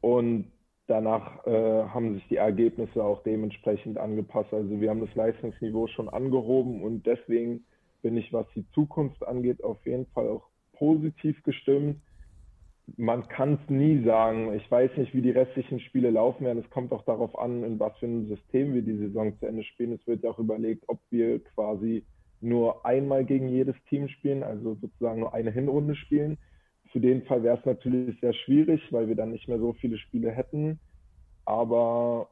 Und 0.00 0.50
danach 0.88 1.46
äh, 1.46 1.84
haben 1.84 2.14
sich 2.14 2.26
die 2.28 2.36
Ergebnisse 2.36 3.02
auch 3.02 3.22
dementsprechend 3.22 3.98
angepasst. 3.98 4.52
Also 4.52 4.80
wir 4.80 4.90
haben 4.90 5.00
das 5.00 5.14
Leistungsniveau 5.14 5.86
schon 5.86 6.08
angehoben 6.08 6.82
und 6.82 7.06
deswegen 7.06 7.64
bin 8.02 8.16
ich, 8.16 8.32
was 8.32 8.46
die 8.54 8.66
Zukunft 8.72 9.26
angeht, 9.26 9.62
auf 9.62 9.84
jeden 9.86 10.06
Fall 10.06 10.28
auch 10.28 10.48
positiv 10.72 11.42
gestimmt 11.42 12.00
man 12.96 13.28
kann 13.28 13.54
es 13.54 13.70
nie 13.70 14.02
sagen. 14.04 14.54
Ich 14.54 14.70
weiß 14.70 14.96
nicht, 14.96 15.14
wie 15.14 15.22
die 15.22 15.30
restlichen 15.30 15.80
Spiele 15.80 16.10
laufen 16.10 16.44
werden. 16.44 16.62
Es 16.64 16.70
kommt 16.70 16.92
auch 16.92 17.04
darauf 17.04 17.38
an, 17.38 17.64
in 17.64 17.78
was 17.78 17.96
für 17.98 18.06
einem 18.06 18.28
System 18.28 18.74
wir 18.74 18.82
die 18.82 18.96
Saison 18.96 19.38
zu 19.38 19.46
Ende 19.46 19.64
spielen. 19.64 19.92
Es 19.92 20.06
wird 20.06 20.22
ja 20.22 20.30
auch 20.30 20.38
überlegt, 20.38 20.84
ob 20.88 20.98
wir 21.10 21.42
quasi 21.42 22.04
nur 22.40 22.86
einmal 22.86 23.24
gegen 23.24 23.48
jedes 23.48 23.74
Team 23.88 24.08
spielen, 24.08 24.42
also 24.42 24.76
sozusagen 24.80 25.20
nur 25.20 25.34
eine 25.34 25.50
Hinrunde 25.50 25.96
spielen. 25.96 26.38
Für 26.92 27.00
den 27.00 27.22
Fall 27.24 27.42
wäre 27.42 27.58
es 27.58 27.64
natürlich 27.64 28.18
sehr 28.20 28.34
schwierig, 28.34 28.80
weil 28.90 29.08
wir 29.08 29.14
dann 29.14 29.30
nicht 29.30 29.48
mehr 29.48 29.58
so 29.58 29.72
viele 29.74 29.98
Spiele 29.98 30.30
hätten. 30.30 30.78
Aber 31.44 32.28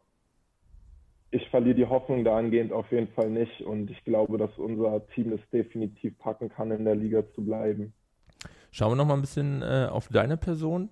ich 1.30 1.48
verliere 1.50 1.74
die 1.74 1.86
Hoffnung 1.86 2.24
dahingehend 2.24 2.72
auf 2.72 2.90
jeden 2.90 3.08
Fall 3.08 3.30
nicht. 3.30 3.60
Und 3.62 3.90
ich 3.90 4.04
glaube, 4.04 4.38
dass 4.38 4.56
unser 4.58 5.06
Team 5.08 5.32
es 5.32 5.40
definitiv 5.50 6.18
packen 6.18 6.48
kann, 6.48 6.70
in 6.70 6.84
der 6.84 6.94
Liga 6.94 7.22
zu 7.34 7.44
bleiben. 7.44 7.92
Schauen 8.70 8.92
wir 8.92 8.96
noch 8.96 9.06
mal 9.06 9.14
ein 9.14 9.22
bisschen 9.22 9.62
äh, 9.62 9.88
auf 9.90 10.08
deine 10.08 10.36
Person. 10.36 10.90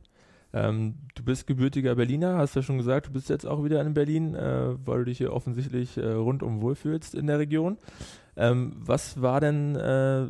Ähm, 0.53 0.95
du 1.15 1.25
bist 1.25 1.47
gebürtiger 1.47 1.97
Berliner, 1.97 2.39
hast 2.39 2.55
ja 2.55 2.63
schon 2.63 2.79
gesagt, 2.79 3.09
du 3.09 3.13
bist 3.13 3.29
jetzt 3.29 3.45
auch 3.45 3.65
wieder 3.65 3.81
in 3.81 3.93
Berlin, 3.93 4.35
äh, 4.35 4.75
weil 4.87 5.01
du 5.01 5.05
dich 5.07 5.19
hier 5.19 5.33
offensichtlich 5.33 5.97
äh, 5.97 6.13
rundum 6.13 6.63
wohlfühlst 6.63 7.15
in 7.15 7.27
der 7.27 7.41
Region. 7.41 7.77
Ähm, 8.37 8.73
was 8.77 9.21
war 9.21 9.41
denn 9.41 9.75
äh, 9.75 10.27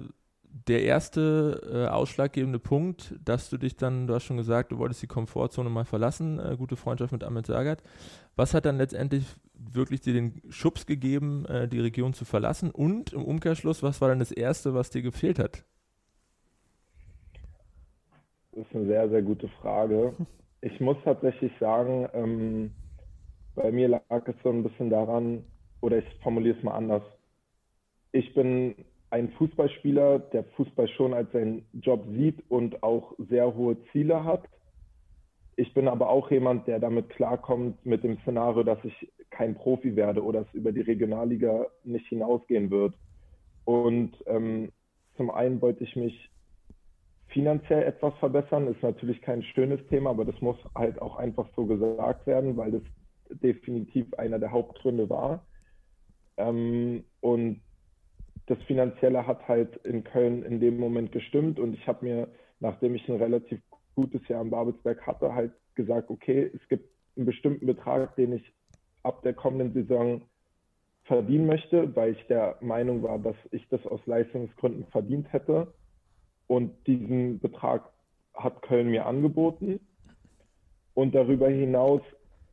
der 0.69 0.85
erste 0.85 1.61
äh, 1.71 1.89
ausschlaggebende 1.89 2.61
Punkt, 2.61 3.15
dass 3.25 3.51
du 3.51 3.59
dich 3.59 3.77
dann, 3.77 4.07
du 4.07 4.15
hast 4.15 4.23
schon 4.23 4.37
gesagt, 4.37 4.71
du 4.71 4.79
wolltest 4.79 5.03
die 5.03 5.09
Komfortzone 5.09 5.69
mal 5.69 5.85
verlassen, 5.85 6.39
äh, 6.39 6.57
gute 6.57 6.77
Freundschaft 6.77 7.13
mit 7.13 7.25
Ahmed 7.25 7.47
Sagat. 7.47 7.83
Was 8.37 8.55
hat 8.55 8.65
dann 8.65 8.79
letztendlich 8.79 9.25
wirklich 9.55 10.01
dir 10.01 10.13
den 10.13 10.41
Schubs 10.51 10.87
gegeben, 10.87 11.45
äh, 11.47 11.67
die 11.67 11.81
Region 11.81 12.15
zu 12.15 12.25
verlassen? 12.25 12.71
Und 12.71 13.13
im 13.13 13.25
Umkehrschluss, 13.25 13.83
was 13.83 14.01
war 14.01 14.09
dann 14.09 14.21
das 14.21 14.31
Erste, 14.31 14.75
was 14.75 14.91
dir 14.91 15.03
gefehlt 15.03 15.41
hat? 15.41 15.65
Das 18.53 18.65
ist 18.65 18.75
eine 18.75 18.87
sehr, 18.87 19.09
sehr 19.09 19.23
gute 19.23 19.49
Frage. 19.61 20.15
Ich 20.61 20.79
muss 20.81 20.97
tatsächlich 21.03 21.53
sagen, 21.59 22.09
ähm, 22.15 22.71
bei 23.57 23.73
mir 23.73 23.89
lag 23.89 24.29
es 24.29 24.37
so 24.45 24.51
ein 24.51 24.63
bisschen 24.63 24.89
daran, 24.89 25.45
oder 25.81 25.99
ich 25.99 26.05
formuliere 26.23 26.57
es 26.57 26.63
mal 26.63 26.75
anders. 26.75 27.03
Ich 28.13 28.33
bin 28.35 28.77
ein 29.15 29.31
Fußballspieler, 29.39 30.19
der 30.19 30.43
Fußball 30.57 30.89
schon 30.89 31.15
als 31.15 31.31
seinen 31.31 31.65
Job 31.73 32.05
sieht 32.17 32.43
und 32.49 32.83
auch 32.83 33.15
sehr 33.31 33.55
hohe 33.55 33.77
Ziele 33.93 34.25
hat. 34.25 34.43
Ich 35.55 35.73
bin 35.73 35.87
aber 35.87 36.09
auch 36.09 36.33
jemand, 36.33 36.67
der 36.67 36.81
damit 36.81 37.11
klarkommt 37.11 37.87
mit 37.87 38.03
dem 38.03 38.19
Szenario, 38.23 38.65
dass 38.65 38.79
ich 38.83 39.13
kein 39.31 39.55
Profi 39.55 39.95
werde 39.95 40.25
oder 40.25 40.41
es 40.41 40.53
über 40.53 40.73
die 40.73 40.81
Regionalliga 40.81 41.67
nicht 41.85 42.09
hinausgehen 42.09 42.73
wird. 42.73 42.97
Und 43.65 44.17
ähm, 44.27 44.73
zum 45.17 45.31
einen 45.31 45.63
wollte 45.63 45.85
ich 45.85 45.95
mich 45.95 46.29
finanziell 47.29 47.85
etwas 47.85 48.15
verbessern. 48.19 48.67
Ist 48.67 48.83
natürlich 48.83 49.23
kein 49.23 49.45
schönes 49.45 49.79
Thema, 49.91 50.11
aber 50.11 50.25
das 50.25 50.41
muss 50.41 50.57
halt 50.75 51.01
auch 51.01 51.15
einfach 51.19 51.49
so 51.55 51.67
gesagt 51.67 52.27
werden, 52.27 52.57
weil 52.57 52.73
das 52.73 52.83
definitiv 53.41 54.13
einer 54.15 54.41
der 54.41 54.51
Hauptgründe 54.51 55.09
war. 55.09 55.47
Ähm, 56.37 57.05
und 57.21 57.61
das 58.47 58.59
Finanzielle 58.65 59.27
hat 59.27 59.49
halt 59.49 59.77
in 59.85 60.05
Köln 60.05 60.43
in 60.43 60.61
dem 60.61 60.79
Moment 60.79 61.13
gestimmt 61.13 61.59
und 61.59 61.75
ich 61.75 61.87
habe 61.87 62.05
mir, 62.05 62.29
nachdem 62.61 62.95
ich 62.95 63.09
ein 63.09 63.17
relativ 63.17 63.61
gutes 63.95 64.27
Jahr 64.29 64.43
in 64.43 64.51
Babelsberg 64.51 65.07
hatte, 65.07 65.35
halt 65.35 65.53
gesagt, 65.75 66.11
okay, 66.11 66.51
es 66.55 66.69
gibt 66.69 66.89
einen 67.17 67.27
bestimmten 67.27 67.67
Betrag, 67.67 68.17
den 68.17 68.33
ich 68.33 68.53
ab 69.03 69.23
der 69.23 69.35
kommenden 69.35 69.73
Saison 69.73 70.23
verdienen 71.05 71.47
möchte, 71.47 71.95
weil 71.95 72.13
ich 72.13 72.27
der 72.27 72.57
Meinung 72.61 73.03
war, 73.03 73.19
dass 73.19 73.37
ich 73.51 73.67
das 73.69 73.85
aus 73.87 74.01
Leistungsgründen 74.07 74.87
verdient 74.87 75.33
hätte. 75.33 75.73
Und 76.47 76.73
diesen 76.87 77.41
Betrag 77.41 77.91
hat 78.35 78.63
Köln 78.63 78.91
mir 78.91 79.07
angeboten. 79.07 79.81
Und 80.95 81.15
darüber 81.15 81.49
hinaus 81.49 82.03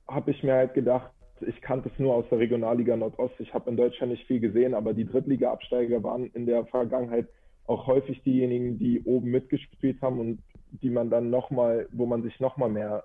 habe 0.07 0.31
ich 0.31 0.43
mir 0.43 0.53
halt 0.53 0.73
gedacht, 0.73 1.11
ich 1.47 1.61
kannte 1.61 1.89
es 1.91 1.99
nur 1.99 2.15
aus 2.15 2.25
der 2.29 2.39
Regionalliga 2.39 2.95
Nordost. 2.95 3.35
Ich 3.39 3.53
habe 3.53 3.69
in 3.69 3.77
Deutschland 3.77 4.11
nicht 4.11 4.27
viel 4.27 4.39
gesehen, 4.39 4.73
aber 4.73 4.93
die 4.93 5.05
Drittliga-Absteiger 5.05 6.03
waren 6.03 6.27
in 6.33 6.45
der 6.45 6.65
Vergangenheit 6.65 7.27
auch 7.65 7.87
häufig 7.87 8.21
diejenigen, 8.23 8.77
die 8.77 9.03
oben 9.03 9.31
mitgespielt 9.31 10.01
haben 10.01 10.19
und 10.19 10.39
die 10.81 10.89
man 10.89 11.09
dann 11.09 11.29
nochmal, 11.29 11.87
wo 11.91 12.05
man 12.05 12.23
sich 12.23 12.39
nochmal 12.39 12.69
mehr 12.69 13.03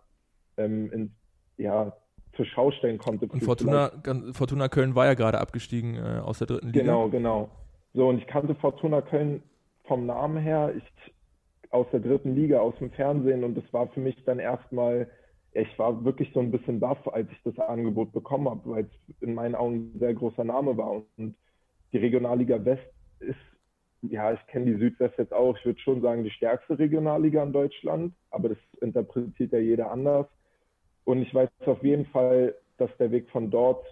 ähm, 0.56 0.90
in, 0.92 1.10
ja, 1.56 1.92
zur 2.34 2.46
Schau 2.46 2.70
stellen 2.70 2.98
konnte. 2.98 3.26
Und 3.26 3.42
Fortuna, 3.42 3.90
Fortuna 4.32 4.68
Köln 4.68 4.94
war 4.94 5.06
ja 5.06 5.14
gerade 5.14 5.40
abgestiegen 5.40 5.96
äh, 5.96 6.20
aus 6.20 6.38
der 6.38 6.46
dritten 6.46 6.68
Liga. 6.68 6.80
Genau, 6.80 7.08
genau. 7.08 7.50
So, 7.94 8.08
und 8.08 8.18
ich 8.18 8.26
kannte 8.26 8.54
Fortuna 8.54 9.00
Köln 9.00 9.42
vom 9.84 10.06
Namen 10.06 10.38
her, 10.38 10.72
ich 10.76 10.84
aus 11.70 11.86
der 11.92 12.00
dritten 12.00 12.34
Liga, 12.34 12.60
aus 12.60 12.74
dem 12.78 12.90
Fernsehen 12.90 13.44
und 13.44 13.56
das 13.56 13.64
war 13.72 13.88
für 13.88 14.00
mich 14.00 14.16
dann 14.24 14.38
erstmal 14.38 15.08
ich 15.56 15.78
war 15.78 16.04
wirklich 16.04 16.30
so 16.34 16.40
ein 16.40 16.50
bisschen 16.50 16.80
baff, 16.80 17.08
als 17.08 17.28
ich 17.30 17.42
das 17.42 17.58
Angebot 17.58 18.12
bekommen 18.12 18.48
habe, 18.48 18.70
weil 18.70 18.84
es 18.84 19.22
in 19.22 19.34
meinen 19.34 19.54
Augen 19.54 19.92
ein 19.94 19.98
sehr 19.98 20.14
großer 20.14 20.44
Name 20.44 20.76
war. 20.76 21.02
Und 21.16 21.34
die 21.92 21.98
Regionalliga 21.98 22.62
West 22.64 22.86
ist, 23.20 23.36
ja, 24.02 24.32
ich 24.32 24.46
kenne 24.48 24.66
die 24.66 24.78
Südwest 24.78 25.14
jetzt 25.18 25.32
auch, 25.32 25.56
ich 25.56 25.64
würde 25.64 25.80
schon 25.80 26.02
sagen, 26.02 26.24
die 26.24 26.30
stärkste 26.30 26.78
Regionalliga 26.78 27.42
in 27.42 27.52
Deutschland, 27.52 28.14
aber 28.30 28.50
das 28.50 28.58
interpretiert 28.80 29.52
ja 29.52 29.58
jeder 29.58 29.90
anders. 29.90 30.26
Und 31.04 31.22
ich 31.22 31.34
weiß 31.34 31.48
auf 31.64 31.82
jeden 31.82 32.04
Fall, 32.06 32.54
dass 32.76 32.90
der 32.98 33.10
Weg 33.10 33.30
von 33.30 33.50
dort, 33.50 33.84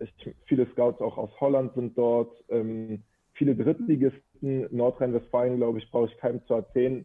ich, 0.00 0.34
viele 0.46 0.66
Scouts 0.72 1.00
auch 1.00 1.16
aus 1.16 1.30
Holland 1.40 1.74
sind 1.74 1.96
dort, 1.96 2.32
ähm, 2.48 3.04
viele 3.34 3.54
Drittligisten, 3.54 4.66
Nordrhein-Westfalen, 4.74 5.56
glaube 5.56 5.78
ich, 5.78 5.88
brauche 5.90 6.06
ich 6.06 6.18
keinem 6.18 6.44
zu 6.46 6.54
erzählen, 6.54 7.04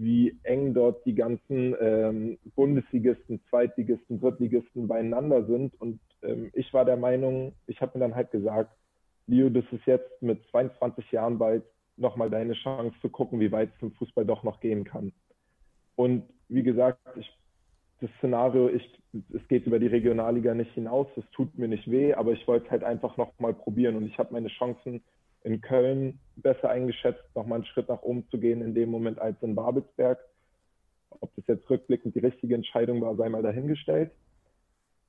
wie 0.00 0.38
eng 0.44 0.72
dort 0.72 1.04
die 1.04 1.14
ganzen 1.14 1.76
ähm, 1.78 2.38
Bundesligisten, 2.56 3.38
Zweitligisten, 3.50 4.18
Drittligisten 4.18 4.88
beieinander 4.88 5.44
sind. 5.44 5.78
Und 5.78 6.00
ähm, 6.22 6.50
ich 6.54 6.72
war 6.72 6.86
der 6.86 6.96
Meinung, 6.96 7.52
ich 7.66 7.82
habe 7.82 7.98
mir 7.98 8.06
dann 8.06 8.14
halt 8.14 8.30
gesagt, 8.30 8.74
Leo, 9.26 9.50
das 9.50 9.64
ist 9.70 9.84
jetzt 9.84 10.22
mit 10.22 10.42
22 10.50 11.12
Jahren 11.12 11.38
bald 11.38 11.64
nochmal 11.98 12.30
deine 12.30 12.54
Chance 12.54 12.96
zu 13.02 13.10
gucken, 13.10 13.40
wie 13.40 13.52
weit 13.52 13.72
es 13.76 13.82
im 13.82 13.92
Fußball 13.92 14.24
doch 14.24 14.42
noch 14.42 14.60
gehen 14.60 14.84
kann. 14.84 15.12
Und 15.96 16.22
wie 16.48 16.62
gesagt, 16.62 16.98
ich, 17.16 17.30
das 18.00 18.10
Szenario, 18.16 18.70
ich, 18.70 19.02
es 19.34 19.46
geht 19.48 19.66
über 19.66 19.78
die 19.78 19.86
Regionalliga 19.86 20.54
nicht 20.54 20.72
hinaus, 20.72 21.08
das 21.14 21.24
tut 21.32 21.58
mir 21.58 21.68
nicht 21.68 21.90
weh, 21.90 22.14
aber 22.14 22.32
ich 22.32 22.48
wollte 22.48 22.64
es 22.64 22.70
halt 22.70 22.84
einfach 22.84 23.18
nochmal 23.18 23.52
probieren 23.52 23.96
und 23.96 24.06
ich 24.06 24.18
habe 24.18 24.32
meine 24.32 24.48
Chancen 24.48 25.02
in 25.42 25.60
Köln 25.60 26.18
besser 26.36 26.70
eingeschätzt, 26.70 27.24
nochmal 27.34 27.56
einen 27.56 27.66
Schritt 27.66 27.88
nach 27.88 28.02
oben 28.02 28.26
zu 28.30 28.38
gehen 28.38 28.62
in 28.62 28.74
dem 28.74 28.90
Moment 28.90 29.18
als 29.18 29.40
in 29.42 29.54
Babelsberg. 29.54 30.18
Ob 31.20 31.34
das 31.36 31.46
jetzt 31.46 31.68
rückblickend 31.68 32.14
die 32.14 32.20
richtige 32.20 32.54
Entscheidung 32.54 33.00
war, 33.00 33.16
sei 33.16 33.28
mal 33.28 33.42
dahingestellt. 33.42 34.10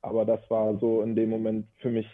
Aber 0.02 0.26
das 0.26 0.40
war 0.50 0.78
so 0.80 1.02
in 1.02 1.16
dem 1.16 1.30
Moment 1.30 1.68
für 1.78 1.90
mich 1.90 2.08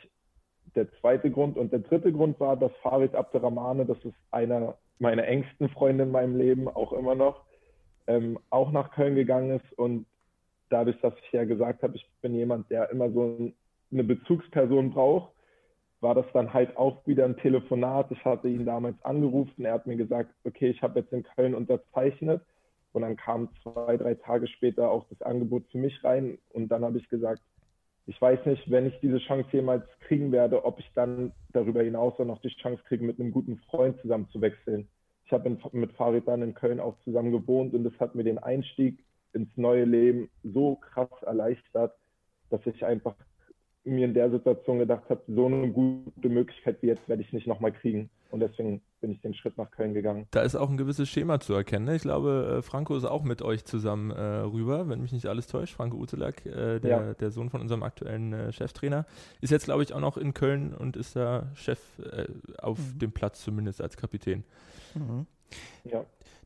der 0.76 0.92
zweite 1.00 1.32
Grund. 1.32 1.58
Und 1.58 1.72
der 1.72 1.80
dritte 1.80 2.12
Grund 2.12 2.40
war, 2.40 2.58
dass 2.58 2.72
Farid 2.82 3.16
Abderrahmane, 3.16 3.86
das 3.86 3.98
ist 4.04 4.16
einer 4.32 4.78
meiner 5.00 5.26
engsten 5.26 5.70
Freunde 5.70 6.04
in 6.04 6.12
meinem 6.12 6.38
Leben, 6.38 6.68
auch 6.68 6.92
immer 6.92 7.16
noch, 7.16 7.46
ähm, 8.08 8.40
auch 8.50 8.72
nach 8.72 8.92
Köln 8.92 9.16
gegangen 9.16 9.60
ist. 9.60 9.78
Und 9.78 10.06
dadurch, 10.70 11.00
dass 11.02 11.14
ich 11.24 11.32
ja 11.32 11.46
gesagt 11.46 11.84
habe, 11.84 11.96
ich 11.96 12.10
bin 12.22 12.36
jemand, 12.36 12.70
der 12.70 12.90
immer 12.90 13.12
so 13.12 13.54
eine 13.92 14.04
Bezugsperson 14.04 14.92
braucht, 14.92 15.32
war 16.02 16.16
das 16.16 16.26
dann 16.34 16.54
halt 16.54 16.78
auch 16.78 17.06
wieder 17.08 17.26
ein 17.26 17.38
Telefonat. 17.38 18.12
Ich 18.12 18.24
hatte 18.24 18.48
ihn 18.48 18.66
damals 18.66 18.96
angerufen, 19.04 19.66
er 19.66 19.74
hat 19.74 19.88
mir 19.88 19.96
gesagt, 19.96 20.32
okay, 20.44 20.70
ich 20.70 20.82
habe 20.82 21.00
jetzt 21.00 21.12
in 21.12 21.24
Köln 21.24 21.56
unterzeichnet. 21.56 22.42
Und 22.94 23.02
dann 23.02 23.16
kam 23.16 23.50
zwei, 23.62 23.98
drei 23.98 24.16
Tage 24.16 24.48
später 24.48 24.90
auch 24.90 25.06
das 25.10 25.22
Angebot 25.22 25.66
für 25.72 25.78
mich 25.78 26.04
rein. 26.04 26.38
Und 26.54 26.70
dann 26.70 26.84
habe 26.84 26.98
ich 26.98 27.10
gesagt, 27.10 27.42
ich 28.08 28.20
weiß 28.20 28.46
nicht, 28.46 28.72
wenn 28.72 28.86
ich 28.86 28.98
diese 29.02 29.20
Chance 29.20 29.50
jemals 29.52 29.84
kriegen 30.00 30.32
werde, 30.32 30.64
ob 30.64 30.80
ich 30.80 30.90
dann 30.96 31.34
darüber 31.52 31.84
hinaus 31.84 32.20
auch 32.20 32.26
noch 32.26 32.42
die 32.42 32.50
Chance 32.50 32.82
kriege, 32.88 33.04
mit 33.04 33.20
einem 33.20 33.32
guten 33.32 33.58
Freund 33.70 34.00
zusammen 34.02 34.30
zu 34.32 34.42
wechseln. 34.42 34.88
Ich 35.26 35.32
habe 35.34 35.58
mit 35.74 35.92
Farid 35.92 36.26
dann 36.28 36.42
in 36.42 36.54
Köln 36.54 36.80
auch 36.80 36.96
zusammen 37.04 37.34
gewohnt 37.34 37.74
und 37.74 37.84
das 37.84 37.94
hat 38.00 38.16
mir 38.16 38.24
den 38.24 38.38
Einstieg 38.38 39.04
ins 39.34 39.50
neue 39.58 39.84
Leben 39.84 40.30
so 40.42 40.76
krass 40.78 41.10
erleichtert, 41.22 41.94
dass 42.50 42.66
ich 42.66 42.86
einfach 42.86 43.16
mir 43.88 44.06
in 44.06 44.14
der 44.14 44.30
Situation 44.30 44.80
gedacht 44.80 45.10
habe, 45.10 45.22
so 45.28 45.46
eine 45.46 45.72
gute 45.72 46.30
Möglichkeit 46.30 46.82
wie 46.82 46.88
jetzt 46.88 47.08
werde 47.08 47.22
ich 47.22 47.34
nicht 47.34 47.48
nochmal 47.48 47.72
kriegen. 47.72 48.10
Und 48.30 48.42
deswegen 48.42 48.82
bin 49.00 49.12
ich 49.12 49.22
den 49.22 49.34
Schritt 49.34 49.58
nach 49.58 49.72
Köln 49.72 49.94
gegangen. 49.94 50.28
Da 50.32 50.42
ist 50.42 50.56
auch 50.56 50.70
ein 50.70 50.78
gewisses 50.78 51.08
Schema 51.08 51.40
zu 51.40 51.54
erkennen. 51.54 51.86
Ne? 51.86 51.96
Ich 51.96 52.02
glaube, 52.02 52.58
äh, 52.58 52.62
Franco 52.62 52.96
ist 52.96 53.06
auch 53.06 53.24
mit 53.24 53.42
euch 53.42 53.64
zusammen 53.64 54.12
äh, 54.12 54.22
rüber, 54.22 54.90
wenn 54.90 55.02
mich 55.02 55.14
nicht 55.14 55.28
alles 55.28 55.48
täuscht. 55.48 55.76
Franco 55.76 55.98
Utelak, 55.98 56.46
äh, 56.46 56.80
der, 56.80 56.90
ja. 56.90 57.14
der 57.14 57.32
Sohn 57.32 57.50
von 57.50 57.62
unserem 57.62 57.84
aktuellen 57.84 58.34
äh, 58.34 58.52
Cheftrainer, 58.52 59.06
ist 59.40 59.52
jetzt, 59.52 59.66
glaube 59.66 59.84
ich, 59.84 59.94
auch 59.94 60.02
noch 60.02 60.18
in 60.18 60.34
Köln 60.34 60.74
und 60.74 60.98
ist 60.98 61.16
da 61.16 61.50
Chef 61.56 61.80
äh, 62.00 62.26
auf 62.58 62.80
mhm. 62.80 63.00
dem 63.00 63.12
Platz 63.14 63.42
zumindest 63.42 63.82
als 63.82 63.96
Kapitän. 63.96 64.44
Mhm. 64.94 65.26
Ja. 65.86 66.06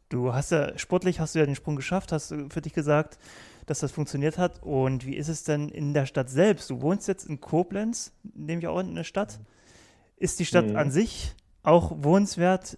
Du 0.09 0.33
hast 0.33 0.51
ja, 0.51 0.77
sportlich 0.77 1.19
hast 1.19 1.35
du 1.35 1.39
ja 1.39 1.45
den 1.45 1.55
Sprung 1.55 1.77
geschafft, 1.77 2.11
hast 2.11 2.31
du 2.31 2.49
für 2.49 2.61
dich 2.61 2.73
gesagt, 2.73 3.17
dass 3.65 3.79
das 3.79 3.91
funktioniert 3.91 4.37
hat. 4.37 4.61
Und 4.63 5.05
wie 5.05 5.15
ist 5.15 5.27
es 5.27 5.43
denn 5.43 5.69
in 5.69 5.93
der 5.93 6.05
Stadt 6.05 6.29
selbst? 6.29 6.69
Du 6.69 6.81
wohnst 6.81 7.07
jetzt 7.07 7.25
in 7.25 7.39
Koblenz, 7.39 8.13
nehme 8.35 8.59
ich 8.59 8.67
auch 8.67 8.79
in 8.79 8.95
der 8.95 9.03
Stadt. 9.03 9.39
Ist 10.17 10.39
die 10.39 10.45
Stadt 10.45 10.67
mhm. 10.67 10.75
an 10.75 10.91
sich 10.91 11.35
auch 11.63 11.91
wohnenswert? 12.03 12.77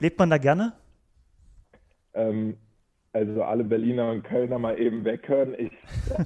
Lebt 0.00 0.18
man 0.18 0.30
da 0.30 0.38
gerne? 0.38 0.74
Ähm, 2.14 2.56
also 3.12 3.42
alle 3.42 3.64
Berliner 3.64 4.10
und 4.10 4.22
Kölner 4.22 4.58
mal 4.58 4.78
eben 4.78 5.04
weghören. 5.04 5.54
Ich 5.58 5.72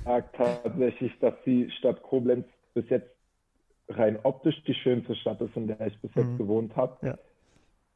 sage 0.05 0.27
tatsächlich, 0.37 1.13
dass 1.21 1.35
die 1.47 1.71
Stadt 1.79 2.03
Koblenz 2.03 2.47
bis 2.75 2.89
jetzt 2.89 3.09
rein 3.89 4.19
optisch 4.23 4.63
die 4.65 4.75
schönste 4.75 5.15
Stadt 5.17 5.41
ist, 5.41 5.57
in 5.57 5.67
der 5.67 5.81
ich 5.87 5.99
bis 6.01 6.15
jetzt 6.15 6.27
mhm. 6.27 6.39
gewohnt 6.39 6.77
habe. 6.77 7.07
Ja. 7.07 7.19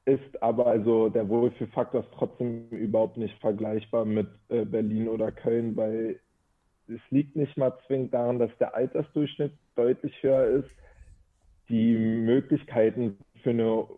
Ist 0.07 0.41
aber 0.41 0.67
also 0.67 1.09
der 1.09 1.29
Wohlfühlfaktor 1.29 2.03
ist 2.03 2.13
trotzdem 2.15 2.69
überhaupt 2.71 3.17
nicht 3.17 3.39
vergleichbar 3.41 4.05
mit 4.05 4.29
äh, 4.49 4.65
Berlin 4.65 5.09
oder 5.09 5.33
Köln, 5.33 5.77
weil 5.77 6.21
es 6.89 7.01
liegt 7.11 7.35
nicht 7.35 7.57
mal 7.57 7.77
zwingend 7.87 8.15
daran, 8.15 8.39
dass 8.39 8.57
der 8.59 8.75
Altersdurchschnitt 8.77 9.53
deutlich 9.75 10.15
höher 10.23 10.47
ist. 10.47 10.71
Die 11.69 11.97
Möglichkeiten 11.97 13.19
für 13.43 13.51
eine 13.51 13.89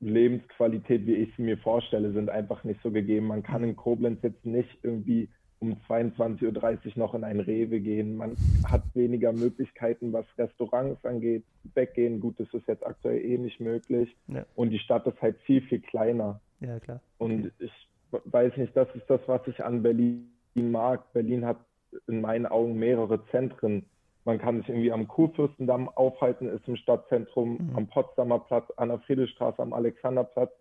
Lebensqualität, 0.00 1.06
wie 1.06 1.14
ich 1.14 1.34
sie 1.36 1.42
mir 1.42 1.56
vorstelle, 1.56 2.12
sind 2.12 2.28
einfach 2.28 2.62
nicht 2.64 2.80
so 2.82 2.90
gegeben. 2.90 3.26
Man 3.26 3.42
kann 3.42 3.64
in 3.64 3.74
Koblenz 3.74 4.20
jetzt 4.22 4.44
nicht 4.44 4.78
irgendwie 4.82 5.30
um 5.64 5.76
22.30 5.88 6.86
Uhr 6.86 6.92
noch 6.96 7.14
in 7.14 7.24
ein 7.24 7.40
Rewe 7.40 7.80
gehen. 7.80 8.16
Man 8.16 8.36
hat 8.68 8.82
weniger 8.94 9.32
Möglichkeiten, 9.32 10.12
was 10.12 10.26
Restaurants 10.36 11.04
angeht. 11.04 11.44
Weggehen, 11.74 12.20
gut, 12.20 12.38
das 12.38 12.52
ist 12.52 12.68
jetzt 12.68 12.86
aktuell 12.86 13.24
eh 13.24 13.38
nicht 13.38 13.60
möglich. 13.60 14.14
Ja. 14.28 14.44
Und 14.54 14.70
die 14.70 14.78
Stadt 14.78 15.06
ist 15.06 15.20
halt 15.22 15.38
viel, 15.40 15.62
viel 15.62 15.80
kleiner. 15.80 16.40
Ja, 16.60 16.78
klar. 16.80 17.00
Und 17.18 17.52
ich 17.58 17.72
weiß 18.10 18.56
nicht, 18.56 18.76
das 18.76 18.88
ist 18.94 19.08
das, 19.08 19.20
was 19.26 19.40
ich 19.46 19.64
an 19.64 19.82
Berlin 19.82 20.28
mag. 20.54 21.12
Berlin 21.12 21.44
hat 21.44 21.58
in 22.06 22.20
meinen 22.20 22.46
Augen 22.46 22.78
mehrere 22.78 23.24
Zentren. 23.30 23.86
Man 24.24 24.38
kann 24.38 24.58
sich 24.58 24.68
irgendwie 24.68 24.92
am 24.92 25.08
Kurfürstendamm 25.08 25.88
aufhalten, 25.88 26.48
ist 26.48 26.66
im 26.66 26.76
Stadtzentrum, 26.76 27.58
mhm. 27.58 27.76
am 27.76 27.86
Potsdamer 27.86 28.38
Platz, 28.40 28.70
an 28.76 28.88
der 28.88 28.98
Friedrichstraße, 29.00 29.60
am 29.60 29.72
Alexanderplatz. 29.72 30.52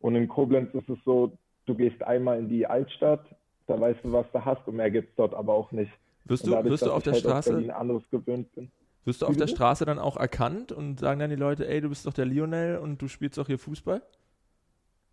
Und 0.00 0.16
in 0.16 0.28
Koblenz 0.28 0.74
ist 0.74 0.88
es 0.88 0.98
so, 1.04 1.32
du 1.66 1.74
gehst 1.74 2.02
einmal 2.02 2.38
in 2.38 2.48
die 2.48 2.66
Altstadt, 2.66 3.24
da 3.72 3.80
weißt 3.80 4.04
du, 4.04 4.12
was 4.12 4.26
du 4.32 4.44
hast 4.44 4.66
und 4.68 4.76
mehr 4.76 4.90
gibt 4.90 5.10
es 5.10 5.14
dort 5.16 5.34
aber 5.34 5.54
auch 5.54 5.72
nicht. 5.72 5.92
Wirst 6.24 6.46
du, 6.46 6.52
wirst 6.64 6.86
du 6.86 6.92
auf 6.92 7.02
der 7.02 7.14
halt 7.14 7.22
Straße 7.22 7.74
anderes 7.74 8.02
gewöhnt 8.10 8.52
bin. 8.54 8.70
Wirst 9.04 9.22
du 9.22 9.26
auf 9.26 9.36
der 9.36 9.48
Straße 9.48 9.84
dann 9.84 9.98
auch 9.98 10.16
erkannt 10.16 10.70
und 10.70 11.00
sagen 11.00 11.18
dann 11.18 11.30
die 11.30 11.36
Leute, 11.36 11.66
ey, 11.66 11.80
du 11.80 11.88
bist 11.88 12.06
doch 12.06 12.12
der 12.12 12.24
Lionel 12.24 12.78
und 12.78 13.02
du 13.02 13.08
spielst 13.08 13.36
doch 13.36 13.48
hier 13.48 13.58
Fußball? 13.58 14.00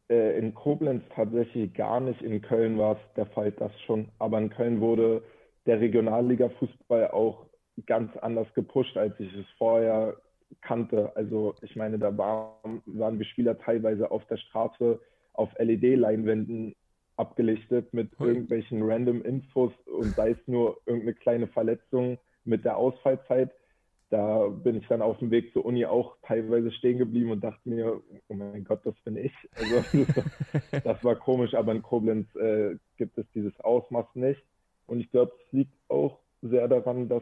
Äh, 0.10 0.38
in 0.38 0.54
Koblenz 0.54 1.04
tatsächlich 1.16 1.74
gar 1.74 2.00
nicht. 2.00 2.22
In 2.22 2.42
Köln 2.42 2.78
war 2.78 2.94
es 2.94 3.14
der 3.16 3.26
Fall, 3.28 3.52
das 3.52 3.72
schon. 3.82 4.10
Aber 4.20 4.38
in 4.38 4.52
Köln 4.52 4.80
wurde 4.80 5.24
der 5.66 5.80
Regionalliga-Fußball 5.80 7.10
auch 7.12 7.46
ganz 7.88 8.16
anders 8.18 8.48
gepusht, 8.54 8.96
als 8.96 9.20
ich 9.20 9.34
es 9.36 9.46
vorher 9.58 10.16
kannte. 10.62 11.12
Also 11.16 11.56
ich 11.62 11.76
meine, 11.76 11.98
da 11.98 12.16
waren, 12.16 12.82
waren 12.86 13.18
wir 13.18 13.26
Spieler 13.26 13.58
teilweise 13.58 14.12
auf 14.12 14.26
der 14.26 14.38
Straße 14.38 15.00
auf 15.34 15.50
LED-Leinwänden 15.58 16.76
abgelichtet 17.20 17.94
mit 17.94 18.12
irgendwelchen 18.20 18.82
random 18.84 19.22
Infos 19.24 19.74
und 19.86 20.16
sei 20.16 20.32
es 20.32 20.48
nur 20.48 20.80
irgendeine 20.86 21.14
kleine 21.14 21.48
Verletzung 21.48 22.18
mit 22.46 22.66
der 22.66 22.78
Ausfallzeit. 22.78 23.52
Da 24.10 24.48
bin 24.48 24.76
ich 24.76 24.88
dann 24.88 25.04
auf 25.04 25.20
dem 25.20 25.30
Weg 25.30 25.54
zur 25.54 25.66
Uni 25.66 25.86
auch 25.86 26.18
teilweise 26.24 26.72
stehen 26.72 26.98
geblieben 26.98 27.30
und 27.30 27.44
dachte 27.44 27.70
mir, 27.70 28.02
oh 28.28 28.34
mein 28.34 28.64
Gott, 28.64 28.84
das 28.84 28.96
bin 29.04 29.18
ich. 29.18 29.34
Also 29.54 30.06
das 30.84 31.04
war 31.04 31.16
komisch, 31.16 31.54
aber 31.54 31.74
in 31.74 31.84
Koblenz 31.84 32.34
äh, 32.36 32.78
gibt 32.98 33.18
es 33.20 33.26
dieses 33.36 33.60
Ausmaß 33.60 34.08
nicht. 34.16 34.42
Und 34.88 35.00
ich 35.00 35.12
glaube, 35.12 35.34
es 35.46 35.52
liegt 35.52 35.74
auch 35.90 36.18
sehr 36.42 36.68
daran, 36.68 37.08
dass 37.08 37.22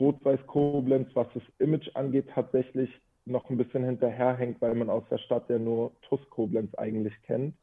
Rot-Weiß 0.00 0.46
Koblenz, 0.46 1.08
was 1.14 1.26
das 1.34 1.42
Image 1.58 1.90
angeht, 1.94 2.28
tatsächlich 2.34 2.90
noch 3.26 3.50
ein 3.50 3.58
bisschen 3.58 3.84
hinterherhängt, 3.84 4.60
weil 4.62 4.74
man 4.74 4.88
aus 4.88 5.04
der 5.10 5.18
Stadt 5.18 5.50
ja 5.50 5.58
nur 5.58 5.92
TUS 6.02 6.20
Koblenz 6.30 6.74
eigentlich 6.76 7.14
kennt. 7.22 7.54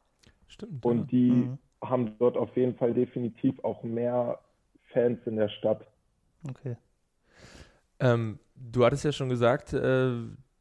Stimmt. 0.53 0.85
Und 0.85 0.99
ja. 0.99 1.05
die 1.05 1.31
mhm. 1.31 1.57
haben 1.83 2.15
dort 2.19 2.37
auf 2.37 2.55
jeden 2.55 2.75
Fall 2.75 2.93
definitiv 2.93 3.59
auch 3.63 3.81
mehr 3.83 4.39
Fans 4.91 5.19
in 5.25 5.37
der 5.37 5.49
Stadt. 5.49 5.87
Okay. 6.47 6.77
Ähm, 7.99 8.37
du 8.55 8.85
hattest 8.85 9.03
ja 9.03 9.11
schon 9.11 9.29
gesagt, 9.29 9.73
äh, 9.73 10.11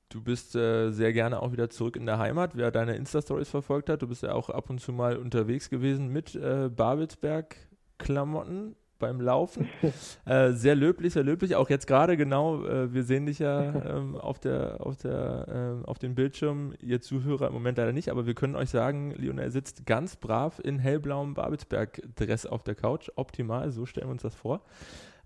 du 0.09 0.23
bist 0.23 0.57
äh, 0.57 0.91
sehr 0.91 1.13
gerne 1.13 1.43
auch 1.43 1.53
wieder 1.53 1.69
zurück 1.69 1.97
in 1.97 2.07
der 2.07 2.19
Heimat. 2.19 2.57
Wer 2.57 2.71
deine 2.71 2.97
Insta-Stories 2.97 3.51
verfolgt 3.51 3.91
hat, 3.91 4.01
du 4.01 4.09
bist 4.09 4.23
ja 4.23 4.33
auch 4.33 4.49
ab 4.49 4.71
und 4.71 4.81
zu 4.81 4.93
mal 4.93 5.19
unterwegs 5.19 5.69
gewesen 5.69 6.09
mit 6.09 6.35
äh, 6.35 6.71
Babelsberg-Klamotten 6.75 8.77
beim 9.03 9.21
Laufen. 9.21 9.69
äh, 10.25 10.53
sehr 10.53 10.75
löblich, 10.75 11.13
sehr 11.13 11.25
löblich. 11.25 11.57
Auch 11.57 11.69
jetzt 11.69 11.87
gerade 11.87 12.17
genau, 12.17 12.65
äh, 12.65 12.95
wir 12.95 13.03
sehen 13.03 13.27
dich 13.27 13.41
ja 13.41 13.63
ähm, 13.97 14.17
auf, 14.17 14.39
der, 14.39 14.79
auf, 14.81 14.97
der, 14.97 15.83
äh, 15.85 15.87
auf 15.87 15.99
dem 15.99 16.15
Bildschirm, 16.15 16.73
ihr 16.81 17.03
Zuhörer 17.03 17.49
im 17.49 17.53
Moment 17.53 17.77
leider 17.77 17.93
nicht, 17.93 18.09
aber 18.09 18.27
wir 18.27 18.35
können 18.35 18.57
euch 18.57 18.71
sagen, 18.71 19.11
Lionel 19.17 19.51
sitzt 19.51 19.85
ganz 19.85 20.17
brav 20.17 20.61
in 20.63 20.79
hellblauem 20.79 21.35
Babelsberg-Dress 21.35 22.47
auf 22.47 22.63
der 22.63 22.77
Couch. 22.77 23.11
Optimal, 23.17 23.73
so 23.73 23.85
stellen 23.85 24.07
wir 24.07 24.13
uns 24.13 24.23
das 24.23 24.37
vor. 24.37 24.63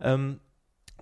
Ähm, 0.00 0.40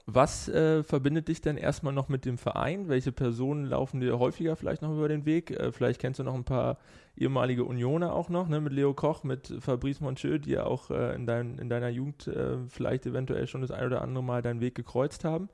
was 0.07 0.49
äh, 0.49 0.83
verbindet 0.83 1.29
dich 1.29 1.41
denn 1.41 1.57
erstmal 1.57 1.95
noch 1.95 2.09
mit 2.09 2.27
dem 2.27 2.37
Verein? 2.37 2.89
Welche 2.89 3.11
Personen 3.11 3.65
laufen 3.65 4.01
dir 4.01 4.19
häufiger 4.19 4.55
vielleicht 4.55 4.83
noch 4.83 4.93
über 4.93 5.09
den 5.09 5.25
Weg? 5.25 5.51
Äh, 5.51 5.73
vielleicht 5.73 5.99
kennst 5.99 6.19
du 6.21 6.25
noch 6.25 6.35
ein 6.35 6.45
paar 6.45 6.77
ehemalige 7.17 7.65
Unioner 7.65 8.13
auch 8.13 8.29
noch, 8.29 8.49
ne? 8.49 8.61
mit 8.61 8.75
Leo 8.75 8.93
Koch, 8.93 9.25
mit 9.25 9.55
Fabrice 9.61 10.03
Moncheux, 10.03 10.43
die 10.43 10.51
ja 10.51 10.65
auch 10.67 10.91
äh, 10.91 11.15
in, 11.15 11.27
dein, 11.27 11.59
in, 11.59 11.71
deiner 11.71 11.89
Jugend 11.89 12.27
äh, 12.27 12.59
vielleicht 12.69 13.07
eventuell 13.07 13.47
schon 13.47 13.63
das 13.63 13.71
ein 13.71 13.87
oder 13.87 14.03
andere 14.03 14.23
Mal 14.23 14.43
deinen 14.43 14.61
Weg 14.61 14.75
gekreuzt 14.75 15.25
haben. 15.25 15.49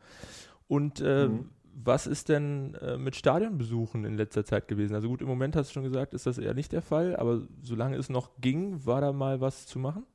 Und 0.66 1.00
äh, 1.00 1.28
mhm. 1.28 1.50
was 1.72 2.08
ist 2.08 2.28
denn 2.28 2.74
äh, 2.74 2.98
mit 2.98 3.14
Stadionbesuchen 3.14 4.04
in 4.04 4.16
letzter 4.16 4.44
Zeit 4.44 4.66
gewesen? 4.66 4.96
Also 4.96 5.08
gut, 5.08 5.22
im 5.22 5.28
Moment 5.28 5.54
hast 5.54 5.70
du 5.70 5.74
schon 5.74 5.84
gesagt, 5.84 6.12
ist 6.12 6.26
das 6.26 6.38
eher 6.38 6.54
nicht 6.54 6.72
der 6.72 6.82
Fall, 6.82 7.14
aber 7.14 7.42
solange 7.62 7.96
es 7.96 8.08
noch 8.08 8.30
ging, 8.40 8.84
war 8.84 9.00
da 9.00 9.12
mal 9.12 9.40
was 9.40 9.66
zu 9.66 9.78
machen? 9.78 10.06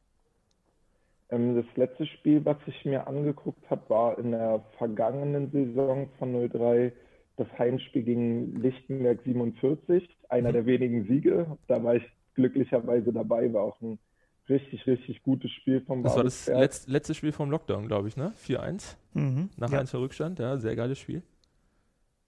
Ähm, 1.36 1.56
das 1.56 1.66
letzte 1.76 2.06
Spiel, 2.06 2.44
was 2.46 2.58
ich 2.66 2.86
mir 2.86 3.08
angeguckt 3.08 3.70
habe, 3.70 3.90
war 3.90 4.18
in 4.18 4.32
der 4.32 4.64
vergangenen 4.78 5.52
Saison 5.52 6.10
von 6.18 6.50
03 6.50 6.92
das 7.38 7.48
Heimspiel 7.58 8.04
gegen 8.04 8.56
Lichtenberg 8.62 9.20
47, 9.24 10.10
einer 10.30 10.50
mhm. 10.50 10.54
der 10.54 10.66
wenigen 10.66 11.08
Siege. 11.08 11.58
Da 11.68 11.84
war 11.84 11.96
ich 11.96 12.04
glücklicherweise 12.36 13.12
dabei, 13.12 13.52
war 13.54 13.64
auch 13.64 13.82
ein 13.82 14.00
richtig, 14.48 14.88
richtig 14.88 15.24
gutes 15.24 15.52
Spiel 15.52 15.82
vom 15.82 16.04
Das 16.04 16.16
war 16.16 16.24
das 16.24 16.48
letzt, 16.48 16.88
letzte 16.88 17.14
Spiel 17.14 17.32
vom 17.32 17.50
Lockdown, 17.50 17.88
glaube 17.88 18.08
ich, 18.08 18.16
ne? 18.16 18.32
4-1 18.46 18.96
mhm. 19.14 19.50
nach 19.58 19.72
ja. 19.72 19.80
1 19.80 19.94
Rückstand, 19.96 20.40
ja, 20.40 20.58
sehr 20.58 20.76
geiles 20.76 21.00
Spiel. 21.00 21.24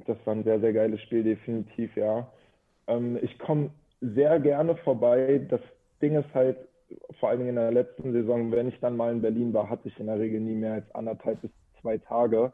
Das 0.05 0.17
war 0.25 0.35
ein 0.35 0.43
sehr, 0.43 0.59
sehr 0.59 0.73
geiles 0.73 1.01
Spiel, 1.01 1.23
definitiv, 1.23 1.95
ja. 1.95 2.31
Ähm, 2.87 3.17
ich 3.21 3.37
komme 3.39 3.71
sehr 4.01 4.39
gerne 4.39 4.75
vorbei. 4.77 5.41
Das 5.49 5.61
Ding 6.01 6.15
ist 6.15 6.33
halt, 6.33 6.57
vor 7.19 7.29
allen 7.29 7.39
Dingen 7.39 7.49
in 7.49 7.55
der 7.55 7.71
letzten 7.71 8.13
Saison, 8.13 8.51
wenn 8.51 8.69
ich 8.69 8.79
dann 8.79 8.97
mal 8.97 9.11
in 9.11 9.21
Berlin 9.21 9.53
war, 9.53 9.69
hatte 9.69 9.87
ich 9.87 9.99
in 9.99 10.07
der 10.07 10.19
Regel 10.19 10.39
nie 10.39 10.55
mehr 10.55 10.73
als 10.73 10.95
anderthalb 10.95 11.41
bis 11.41 11.51
zwei 11.81 11.97
Tage. 11.97 12.53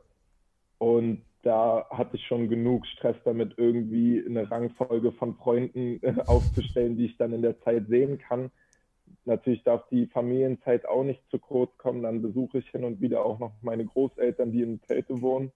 Und 0.78 1.24
da 1.44 1.86
hatte 1.90 2.16
ich 2.16 2.26
schon 2.26 2.50
genug 2.50 2.86
Stress 2.88 3.18
damit, 3.26 3.54
irgendwie 3.58 4.24
eine 4.26 4.50
Rangfolge 4.50 5.12
von 5.12 5.36
Freunden 5.36 6.00
äh, 6.02 6.16
aufzustellen, 6.26 6.98
die 6.98 7.06
ich 7.06 7.18
dann 7.18 7.34
in 7.34 7.42
der 7.42 7.60
Zeit 7.62 7.88
sehen 7.88 8.18
kann. 8.18 8.50
Natürlich 9.26 9.64
darf 9.64 9.88
die 9.90 10.08
Familienzeit 10.08 10.86
auch 10.86 11.04
nicht 11.04 11.22
zu 11.30 11.40
kurz 11.40 11.78
kommen. 11.78 12.04
Dann 12.04 12.22
besuche 12.22 12.60
ich 12.60 12.70
hin 12.70 12.84
und 12.84 13.02
wieder 13.02 13.26
auch 13.26 13.40
noch 13.40 13.54
meine 13.62 13.86
Großeltern, 13.86 14.52
die 14.52 14.62
in 14.62 14.82
Zelte 14.84 15.22
wohnen. 15.22 15.52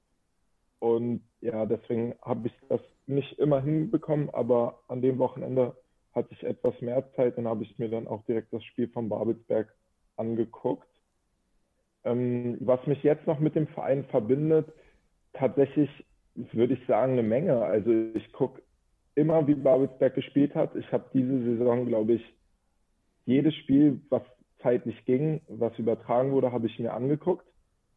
Und 0.80 1.22
ja, 1.42 1.66
deswegen 1.66 2.16
habe 2.22 2.48
ich 2.48 2.54
das 2.70 2.82
nicht 3.08 3.40
immer 3.40 3.62
hinbekommen, 3.62 4.30
aber 4.30 4.80
an 4.88 5.02
dem 5.02 5.18
Wochenende 5.18 5.76
hatte 6.18 6.34
ich 6.34 6.44
etwas 6.44 6.80
mehr 6.82 7.10
Zeit, 7.16 7.38
dann 7.38 7.48
habe 7.48 7.64
ich 7.64 7.78
mir 7.80 7.90
dann 7.90 8.08
auch 8.08 8.26
direkt 8.26 8.52
das 8.52 8.64
Spiel 8.66 8.90
von 8.90 9.08
Babelsberg 9.08 9.74
angeguckt. 10.18 10.88
Ähm, 12.04 12.58
was 12.60 12.86
mich 12.88 13.02
jetzt 13.04 13.26
noch 13.28 13.40
mit 13.40 13.56
dem 13.56 13.68
Verein 13.68 14.04
verbindet, 14.06 14.74
tatsächlich 15.34 15.90
würde 16.36 16.74
ich 16.74 16.86
sagen 16.88 17.14
eine 17.14 17.24
Menge. 17.24 17.64
Also 17.64 17.92
ich 18.14 18.32
gucke 18.34 18.62
immer, 19.16 19.48
wie 19.48 19.56
Babelsberg 19.56 20.16
gespielt 20.16 20.54
hat. 20.56 20.76
Ich 20.76 20.92
habe 20.92 21.06
diese 21.14 21.44
Saison, 21.44 21.86
glaube 21.86 22.14
ich, 22.14 22.34
jedes 23.26 23.56
Spiel, 23.56 24.02
was 24.10 24.22
zeitlich 24.62 25.06
ging, 25.06 25.42
was 25.48 25.78
übertragen 25.78 26.32
wurde, 26.32 26.52
habe 26.52 26.68
ich 26.68 26.80
mir 26.80 26.94
angeguckt. 26.94 27.46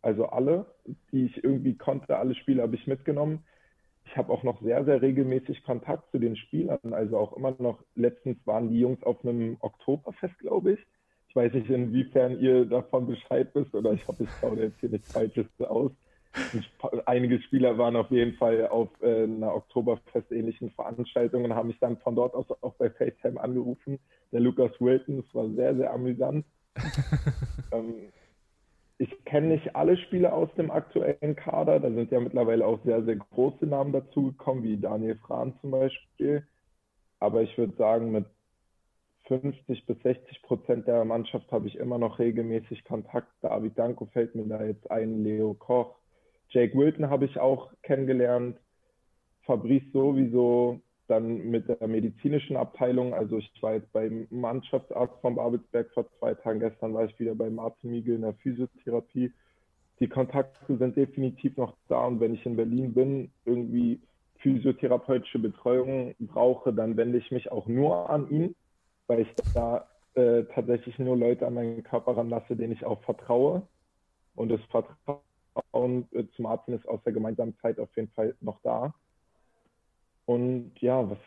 Also 0.02 0.26
alle, 0.26 0.66
die 1.12 1.26
ich 1.26 1.44
irgendwie 1.44 1.76
konnte, 1.76 2.16
alle 2.16 2.34
Spiele 2.34 2.62
habe 2.62 2.74
ich 2.74 2.86
mitgenommen 2.86 3.44
ich 4.04 4.16
habe 4.16 4.32
auch 4.32 4.42
noch 4.42 4.60
sehr, 4.62 4.84
sehr 4.84 5.02
regelmäßig 5.02 5.62
Kontakt 5.64 6.10
zu 6.10 6.18
den 6.18 6.36
Spielern. 6.36 6.92
Also 6.92 7.16
auch 7.18 7.36
immer 7.36 7.54
noch, 7.58 7.82
letztens 7.94 8.38
waren 8.46 8.70
die 8.70 8.80
Jungs 8.80 9.02
auf 9.02 9.24
einem 9.24 9.56
Oktoberfest, 9.60 10.38
glaube 10.38 10.72
ich. 10.72 10.80
Ich 11.28 11.36
weiß 11.36 11.52
nicht, 11.52 11.70
inwiefern 11.70 12.40
ihr 12.40 12.64
davon 12.64 13.06
Bescheid 13.06 13.50
wisst 13.54 13.72
oder 13.74 13.92
ich 13.92 14.06
hoffe, 14.08 14.24
ich 14.24 14.30
schaue 14.40 14.58
jetzt 14.58 14.80
hier 14.80 14.88
nichts 14.88 15.12
Falsches 15.12 15.46
aus. 15.60 15.92
Einige 17.06 17.40
Spieler 17.40 17.78
waren 17.78 17.96
auf 17.96 18.10
jeden 18.10 18.34
Fall 18.34 18.68
auf 18.68 18.88
äh, 19.00 19.24
einer 19.24 19.54
Oktoberfest-ähnlichen 19.54 20.70
Veranstaltung 20.70 21.44
und 21.44 21.54
haben 21.54 21.68
mich 21.68 21.78
dann 21.80 21.98
von 21.98 22.14
dort 22.14 22.34
aus 22.34 22.46
auch 22.62 22.74
bei 22.74 22.90
FaceTime 22.90 23.40
angerufen. 23.40 23.98
Der 24.32 24.40
Lukas 24.40 24.72
Wilton, 24.80 25.22
das 25.22 25.34
war 25.34 25.48
sehr, 25.50 25.76
sehr 25.76 25.92
amüsant. 25.92 26.44
ähm, 27.72 27.94
ich 29.00 29.24
kenne 29.24 29.46
nicht 29.46 29.74
alle 29.74 29.96
Spieler 29.96 30.34
aus 30.34 30.50
dem 30.58 30.70
aktuellen 30.70 31.34
Kader. 31.34 31.80
Da 31.80 31.90
sind 31.90 32.12
ja 32.12 32.20
mittlerweile 32.20 32.66
auch 32.66 32.84
sehr, 32.84 33.02
sehr 33.02 33.16
große 33.16 33.64
Namen 33.64 33.94
dazugekommen, 33.94 34.62
wie 34.62 34.76
Daniel 34.76 35.16
Frahn 35.16 35.54
zum 35.62 35.70
Beispiel. 35.70 36.46
Aber 37.18 37.40
ich 37.40 37.56
würde 37.56 37.74
sagen, 37.76 38.12
mit 38.12 38.26
50 39.24 39.86
bis 39.86 39.98
60 40.02 40.42
Prozent 40.42 40.86
der 40.86 41.06
Mannschaft 41.06 41.50
habe 41.50 41.66
ich 41.66 41.76
immer 41.76 41.96
noch 41.96 42.18
regelmäßig 42.18 42.84
Kontakt. 42.84 43.32
David 43.40 43.78
Danko 43.78 44.04
fällt 44.04 44.34
mir 44.34 44.44
da 44.44 44.62
jetzt 44.62 44.90
ein, 44.90 45.24
Leo 45.24 45.54
Koch. 45.54 45.96
Jake 46.50 46.76
Wilton 46.76 47.08
habe 47.08 47.24
ich 47.24 47.40
auch 47.40 47.72
kennengelernt. 47.80 48.58
Fabrice 49.46 49.90
sowieso. 49.94 50.78
Dann 51.10 51.50
mit 51.50 51.68
der 51.68 51.86
medizinischen 51.88 52.56
Abteilung. 52.56 53.14
Also 53.14 53.38
ich 53.38 53.52
war 53.60 53.74
jetzt 53.74 53.92
beim 53.92 54.26
Mannschaftsarzt 54.30 55.20
vom 55.20 55.34
Babelsberg 55.34 55.90
vor 55.92 56.06
zwei 56.18 56.34
Tagen. 56.34 56.60
Gestern 56.60 56.94
war 56.94 57.04
ich 57.04 57.18
wieder 57.18 57.34
beim 57.34 57.58
Arzt 57.58 57.82
Miegel 57.82 58.14
in 58.14 58.22
der 58.22 58.34
Physiotherapie. 58.34 59.32
Die 59.98 60.08
Kontakte 60.08 60.76
sind 60.78 60.96
definitiv 60.96 61.56
noch 61.56 61.74
da 61.88 62.06
und 62.06 62.20
wenn 62.20 62.34
ich 62.34 62.46
in 62.46 62.56
Berlin 62.56 62.94
bin, 62.94 63.30
irgendwie 63.44 64.00
physiotherapeutische 64.38 65.38
Betreuung 65.38 66.14
brauche, 66.18 66.72
dann 66.72 66.96
wende 66.96 67.18
ich 67.18 67.30
mich 67.30 67.52
auch 67.52 67.66
nur 67.66 68.08
an 68.08 68.30
ihn, 68.30 68.54
weil 69.06 69.20
ich 69.20 69.28
da 69.52 69.86
äh, 70.14 70.44
tatsächlich 70.54 70.98
nur 70.98 71.16
Leute 71.16 71.46
an 71.46 71.54
meinen 71.54 71.82
Körper 71.82 72.16
ranlasse, 72.16 72.56
denen 72.56 72.72
ich 72.72 72.86
auch 72.86 73.02
vertraue. 73.02 73.62
Und 74.34 74.48
das 74.48 74.60
Vertrauen 74.70 76.08
äh, 76.12 76.24
zum 76.36 76.46
Arzt 76.46 76.68
ist 76.68 76.88
aus 76.88 77.02
der 77.04 77.12
gemeinsamen 77.12 77.56
Zeit 77.58 77.78
auf 77.78 77.94
jeden 77.96 78.10
Fall 78.12 78.34
noch 78.40 78.60
da. 78.62 78.94
Und 80.30 80.70
ja, 80.80 81.10
was 81.10 81.18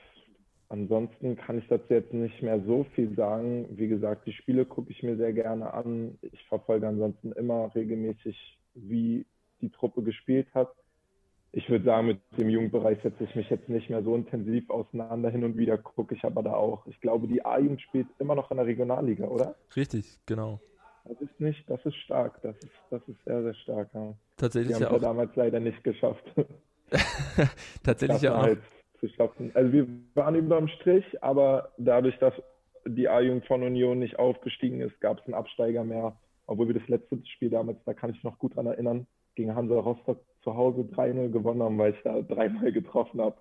ansonsten 0.70 1.36
kann 1.36 1.58
ich 1.58 1.68
dazu 1.68 1.94
jetzt 1.94 2.14
nicht 2.14 2.42
mehr 2.42 2.62
so 2.62 2.86
viel 2.96 3.14
sagen. 3.16 3.68
Wie 3.72 3.90
gesagt, 3.90 4.26
die 4.26 4.32
Spiele 4.32 4.64
gucke 4.64 4.92
ich 4.92 5.04
mir 5.04 5.18
sehr 5.18 5.34
gerne 5.34 5.74
an. 5.74 6.18
Ich 6.22 6.42
verfolge 6.48 6.88
ansonsten 6.88 7.34
immer 7.34 7.70
regelmäßig, 7.76 8.58
wie 8.76 9.26
die 9.60 9.72
Truppe 9.72 10.04
gespielt 10.04 10.48
hat. 10.54 10.70
Ich 11.52 11.70
würde 11.70 11.84
sagen, 11.84 12.08
mit 12.08 12.22
dem 12.38 12.48
Jugendbereich 12.48 12.98
setze 13.04 13.26
ich 13.26 13.36
mich 13.36 13.50
jetzt 13.50 13.68
nicht 13.68 13.90
mehr 13.90 14.04
so 14.04 14.16
intensiv 14.16 14.70
auseinander. 14.70 15.30
Hin 15.30 15.44
und 15.44 15.58
wieder 15.58 15.78
gucke 15.78 16.16
ich 16.16 16.24
aber 16.24 16.42
da 16.42 16.54
auch. 16.54 16.88
Ich 16.88 17.02
glaube, 17.02 17.28
die 17.28 17.44
A-Jugend 17.44 17.82
spielt 17.82 18.08
immer 18.20 18.36
noch 18.36 18.52
in 18.52 18.58
der 18.58 18.68
Regionalliga, 18.68 19.28
oder? 19.28 19.56
Richtig, 19.76 20.18
genau. 20.26 20.62
Das 21.04 21.20
ist 21.20 21.42
nicht, 21.42 21.70
das 21.70 21.86
ist 21.86 21.98
stark. 21.98 22.42
Das 22.42 22.56
ist, 22.56 22.72
das 22.90 23.02
ist 23.10 23.22
sehr, 23.26 23.44
sehr 23.44 23.54
stark. 23.56 23.90
Ja. 23.94 24.14
Tatsächlich 24.38 24.78
die 24.78 24.86
haben 24.86 24.92
ja 24.94 24.98
auch. 24.98 25.02
damals 25.02 25.36
leider 25.36 25.60
nicht 25.60 25.84
geschafft. 25.84 26.24
Tatsächlich 27.84 28.22
ja 28.22 28.38
auch. 28.38 28.44
Halt 28.44 28.60
zu 29.04 29.10
schaffen. 29.16 29.52
Also 29.54 29.74
wir 29.74 29.88
waren 30.14 30.36
überm 30.36 30.68
Strich, 30.70 31.06
aber 31.22 31.74
dadurch, 31.78 32.18
dass 32.20 32.34
die 32.86 33.10
A-Jugend 33.10 33.46
von 33.46 33.64
Union 33.64 34.00
nicht 34.00 34.18
aufgestiegen 34.18 34.80
ist, 34.82 35.00
gab 35.02 35.20
es 35.20 35.26
einen 35.26 35.34
Absteiger 35.34 35.84
mehr. 35.84 36.16
Obwohl 36.48 36.68
wir 36.68 36.76
das 36.76 36.88
letzte 36.88 37.20
Spiel 37.26 37.50
damals, 37.50 37.78
da 37.86 37.94
kann 37.94 38.12
ich 38.12 38.24
noch 38.24 38.38
gut 38.40 38.56
dran 38.56 38.66
erinnern, 38.66 39.08
gegen 39.36 39.56
Hansa 39.56 39.76
Rostock 39.76 40.20
zu 40.44 40.56
Hause 40.56 40.82
3-0 40.82 41.30
gewonnen 41.30 41.64
haben, 41.64 41.78
weil 41.78 41.94
ich 41.94 42.02
da 42.04 42.22
dreimal 42.22 42.72
getroffen 42.72 43.22
habe. 43.22 43.38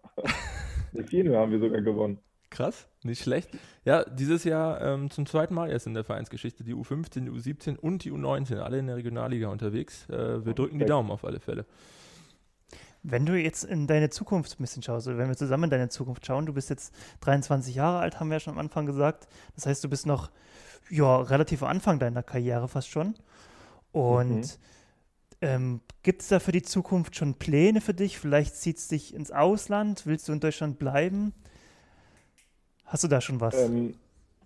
Die 0.93 1.03
4 1.03 1.37
haben 1.37 1.53
wir 1.53 1.61
sogar 1.61 1.81
gewonnen. 1.81 2.19
Krass, 2.51 2.87
nicht 3.03 3.23
schlecht. 3.23 3.49
Ja, 3.85 4.05
dieses 4.05 4.45
Jahr 4.45 4.81
ähm, 4.83 5.11
zum 5.11 5.27
zweiten 5.27 5.55
Mal 5.55 5.71
erst 5.71 5.87
in 5.87 5.95
der 5.95 6.05
Vereinsgeschichte 6.05 6.65
die 6.65 6.75
U15, 6.75 7.25
die 7.25 7.31
U17 7.31 7.79
und 7.79 8.05
die 8.05 8.13
U19, 8.13 8.59
alle 8.59 8.79
in 8.79 8.89
der 8.89 8.97
Regionalliga 8.97 9.49
unterwegs. 9.49 10.09
Äh, 10.11 10.45
wir 10.45 10.53
drücken 10.53 10.79
die 10.79 10.85
Daumen 10.85 11.11
auf 11.11 11.25
alle 11.25 11.41
Fälle. 11.41 11.65
Wenn 13.05 13.27
du 13.27 13.41
jetzt 13.41 13.65
in 13.65 13.87
deine 13.87 14.11
Zukunft 14.11 14.59
ein 14.59 14.63
bisschen 14.63 14.83
schaust, 14.83 15.09
oder 15.09 15.19
wenn 15.19 15.29
wir 15.29 15.37
zusammen 15.37 15.65
in 15.65 15.71
deine 15.71 15.89
Zukunft 15.89 16.25
schauen, 16.25 16.47
du 16.47 16.53
bist 16.53 16.71
jetzt 16.71 16.95
23 17.21 17.75
Jahre 17.75 17.99
alt, 17.99 18.21
haben 18.21 18.29
wir 18.29 18.37
ja 18.37 18.41
schon 18.41 18.55
am 18.55 18.61
Anfang 18.61 18.87
gesagt. 18.87 19.29
Das 19.57 19.67
heißt, 19.67 19.83
du 19.83 19.89
bist 19.89 20.07
noch 20.07 20.31
ja, 20.89 21.21
relativ 21.21 21.63
am 21.63 21.71
Anfang 21.71 21.99
deiner 21.99 22.23
Karriere 22.23 22.69
fast 22.69 22.89
schon. 22.89 23.15
Und 23.91 24.41
mhm. 24.41 24.47
ähm, 25.41 25.81
gibt 26.03 26.23
es 26.23 26.29
da 26.29 26.39
für 26.39 26.53
die 26.53 26.63
Zukunft 26.63 27.17
schon 27.17 27.35
Pläne 27.35 27.81
für 27.81 27.95
dich? 27.95 28.19
Vielleicht 28.19 28.55
zieht 28.55 28.77
es 28.77 28.89
dich 28.89 29.15
ins 29.15 29.33
Ausland? 29.33 30.07
Willst 30.07 30.29
du 30.29 30.33
in 30.33 30.41
Deutschland 30.41 30.79
bleiben? 30.79 31.35
Hast 32.85 33.03
du 33.03 33.09
da 33.09 33.21
schon 33.21 33.41
was? 33.41 33.55
Ähm, 33.55 33.95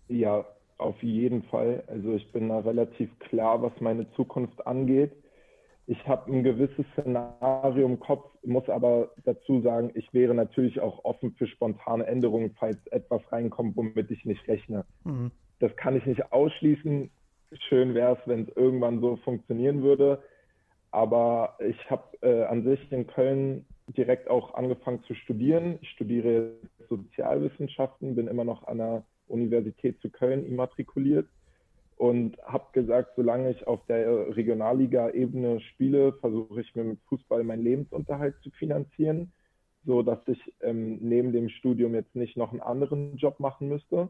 ja, 0.08 0.46
auf 0.78 1.02
jeden 1.02 1.42
Fall. 1.44 1.84
Also 1.88 2.14
ich 2.14 2.30
bin 2.32 2.48
da 2.48 2.60
relativ 2.60 3.10
klar, 3.18 3.60
was 3.60 3.72
meine 3.80 4.10
Zukunft 4.12 4.66
angeht 4.66 5.12
ich 5.86 6.06
habe 6.08 6.32
ein 6.32 6.42
gewisses 6.42 6.84
Szenario 6.92 7.86
im 7.86 8.00
Kopf, 8.00 8.28
muss 8.44 8.68
aber 8.68 9.10
dazu 9.24 9.60
sagen, 9.60 9.92
ich 9.94 10.12
wäre 10.12 10.34
natürlich 10.34 10.80
auch 10.80 11.04
offen 11.04 11.32
für 11.32 11.46
spontane 11.46 12.06
Änderungen, 12.06 12.54
falls 12.58 12.78
etwas 12.88 13.22
reinkommt, 13.30 13.76
womit 13.76 14.10
ich 14.10 14.24
nicht 14.24 14.46
rechne. 14.48 14.84
Mhm. 15.04 15.30
Das 15.60 15.74
kann 15.76 15.96
ich 15.96 16.04
nicht 16.04 16.32
ausschließen. 16.32 17.10
Schön 17.68 17.94
wäre 17.94 18.18
es, 18.20 18.28
wenn 18.28 18.42
es 18.42 18.56
irgendwann 18.56 19.00
so 19.00 19.16
funktionieren 19.18 19.82
würde. 19.82 20.22
Aber 20.90 21.56
ich 21.60 21.90
habe 21.90 22.04
äh, 22.22 22.44
an 22.44 22.64
sich 22.64 22.90
in 22.90 23.06
Köln 23.06 23.64
direkt 23.96 24.28
auch 24.28 24.54
angefangen 24.54 25.02
zu 25.04 25.14
studieren. 25.14 25.78
Ich 25.82 25.90
studiere 25.90 26.50
Sozialwissenschaften, 26.88 28.16
bin 28.16 28.26
immer 28.26 28.44
noch 28.44 28.66
an 28.66 28.78
der 28.78 29.04
Universität 29.28 30.00
zu 30.00 30.10
Köln 30.10 30.44
immatrikuliert 30.46 31.28
und 31.96 32.36
habe 32.44 32.66
gesagt, 32.72 33.12
solange 33.16 33.50
ich 33.50 33.66
auf 33.66 33.84
der 33.86 34.36
Regionalliga-Ebene 34.36 35.60
spiele, 35.60 36.12
versuche 36.14 36.60
ich 36.60 36.74
mir 36.74 36.84
mit 36.84 37.00
Fußball 37.08 37.42
meinen 37.42 37.64
Lebensunterhalt 37.64 38.36
zu 38.42 38.50
finanzieren, 38.50 39.32
so 39.84 40.02
dass 40.02 40.18
ich 40.26 40.40
ähm, 40.60 40.98
neben 41.00 41.32
dem 41.32 41.48
Studium 41.48 41.94
jetzt 41.94 42.14
nicht 42.14 42.36
noch 42.36 42.52
einen 42.52 42.60
anderen 42.60 43.16
Job 43.16 43.40
machen 43.40 43.68
müsste 43.68 44.08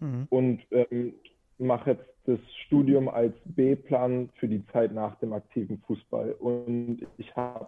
mhm. 0.00 0.26
und 0.28 0.62
ähm, 0.70 1.14
mache 1.58 1.92
jetzt 1.92 2.04
das 2.24 2.38
Studium 2.66 3.08
als 3.08 3.34
B-Plan 3.44 4.28
für 4.38 4.48
die 4.48 4.64
Zeit 4.66 4.92
nach 4.92 5.18
dem 5.20 5.32
aktiven 5.32 5.78
Fußball. 5.86 6.32
Und 6.32 7.06
ich 7.16 7.34
habe 7.34 7.66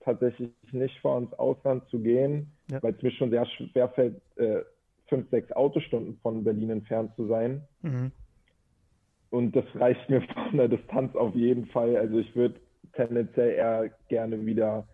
tatsächlich 0.00 0.50
nicht 0.72 0.98
vor, 1.00 1.18
ins 1.18 1.32
Ausland 1.34 1.88
zu 1.88 1.98
gehen, 1.98 2.52
ja. 2.70 2.82
weil 2.82 2.94
es 2.94 3.02
mir 3.02 3.10
schon 3.12 3.30
sehr 3.30 3.46
schwer 3.46 3.88
fällt, 3.90 4.20
äh, 4.36 4.60
fünf, 5.08 5.28
sechs 5.30 5.50
Autostunden 5.52 6.18
von 6.22 6.44
Berlin 6.44 6.70
entfernt 6.70 7.12
zu 7.16 7.26
sein. 7.26 7.62
Mhm. 7.82 8.12
Und 9.30 9.54
das 9.54 9.64
reicht 9.74 10.08
mir 10.08 10.22
von 10.22 10.56
der 10.56 10.68
Distanz 10.68 11.14
auf 11.14 11.34
jeden 11.34 11.66
Fall. 11.66 11.96
Also 11.96 12.18
ich 12.18 12.34
würde 12.34 12.60
tendenziell 12.94 13.50
eher 13.50 13.90
gerne 14.08 14.44
wieder 14.44 14.86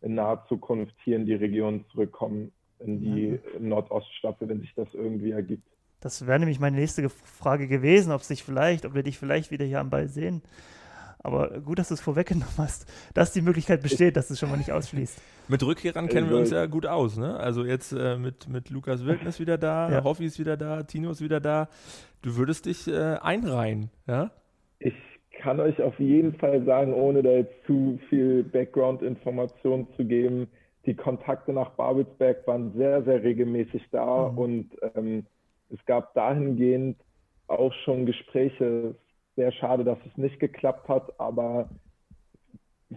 in 0.00 0.14
naher 0.14 0.44
Zukunft 0.48 0.94
hier 1.04 1.16
in 1.16 1.26
die 1.26 1.34
Region 1.34 1.84
zurückkommen, 1.92 2.52
in 2.78 3.00
die 3.00 3.26
ja. 3.28 3.38
Nordoststaffel, 3.58 4.48
wenn 4.48 4.60
sich 4.60 4.72
das 4.74 4.88
irgendwie 4.94 5.32
ergibt. 5.32 5.64
Das 6.00 6.26
wäre 6.26 6.38
nämlich 6.38 6.60
meine 6.60 6.76
nächste 6.76 7.08
Frage 7.10 7.68
gewesen, 7.68 8.12
ob 8.12 8.22
sich 8.22 8.42
vielleicht, 8.42 8.86
ob 8.86 8.94
wir 8.94 9.02
dich 9.02 9.18
vielleicht 9.18 9.50
wieder 9.50 9.66
hier 9.66 9.80
am 9.80 9.90
Ball 9.90 10.08
sehen. 10.08 10.42
Aber 11.22 11.60
gut, 11.60 11.78
dass 11.78 11.88
du 11.88 11.94
es 11.94 12.00
vorweggenommen 12.00 12.54
hast, 12.56 12.90
dass 13.14 13.32
die 13.32 13.42
Möglichkeit 13.42 13.82
besteht, 13.82 14.16
dass 14.16 14.28
du 14.28 14.34
es 14.34 14.40
schon 14.40 14.50
mal 14.50 14.56
nicht 14.56 14.72
ausschließt. 14.72 15.20
mit 15.48 15.62
Rückkehrern 15.62 16.08
kennen 16.08 16.30
wir 16.30 16.36
uns 16.36 16.50
ja 16.50 16.66
gut 16.66 16.86
aus, 16.86 17.18
ne? 17.18 17.38
Also 17.38 17.64
jetzt 17.64 17.92
äh, 17.92 18.16
mit, 18.16 18.48
mit 18.48 18.70
Lukas 18.70 19.04
Wildnis 19.04 19.38
wieder 19.38 19.58
da, 19.58 19.90
ja. 19.90 20.04
Hoffi 20.04 20.24
ist 20.24 20.38
wieder 20.38 20.56
da, 20.56 20.82
Tino 20.82 21.10
ist 21.10 21.20
wieder 21.20 21.40
da. 21.40 21.68
Du 22.22 22.36
würdest 22.36 22.66
dich 22.66 22.88
äh, 22.88 23.16
einreihen, 23.20 23.90
ja? 24.06 24.30
Ich 24.78 24.94
kann 25.40 25.60
euch 25.60 25.80
auf 25.82 25.98
jeden 25.98 26.34
Fall 26.34 26.64
sagen, 26.64 26.94
ohne 26.94 27.22
da 27.22 27.30
jetzt 27.30 27.54
zu 27.66 27.98
viel 28.08 28.42
Background-Informationen 28.42 29.88
zu 29.96 30.04
geben, 30.04 30.48
die 30.86 30.94
Kontakte 30.94 31.52
nach 31.52 31.70
Babelsberg 31.70 32.46
waren 32.46 32.72
sehr, 32.74 33.02
sehr 33.02 33.22
regelmäßig 33.22 33.82
da 33.90 34.30
mhm. 34.30 34.38
und 34.38 34.70
ähm, 34.94 35.26
es 35.70 35.84
gab 35.84 36.14
dahingehend 36.14 36.96
auch 37.46 37.72
schon 37.84 38.06
Gespräche, 38.06 38.94
sehr 39.40 39.52
schade, 39.52 39.84
dass 39.84 39.98
es 40.06 40.14
nicht 40.18 40.38
geklappt 40.38 40.86
hat, 40.86 41.18
aber 41.18 41.70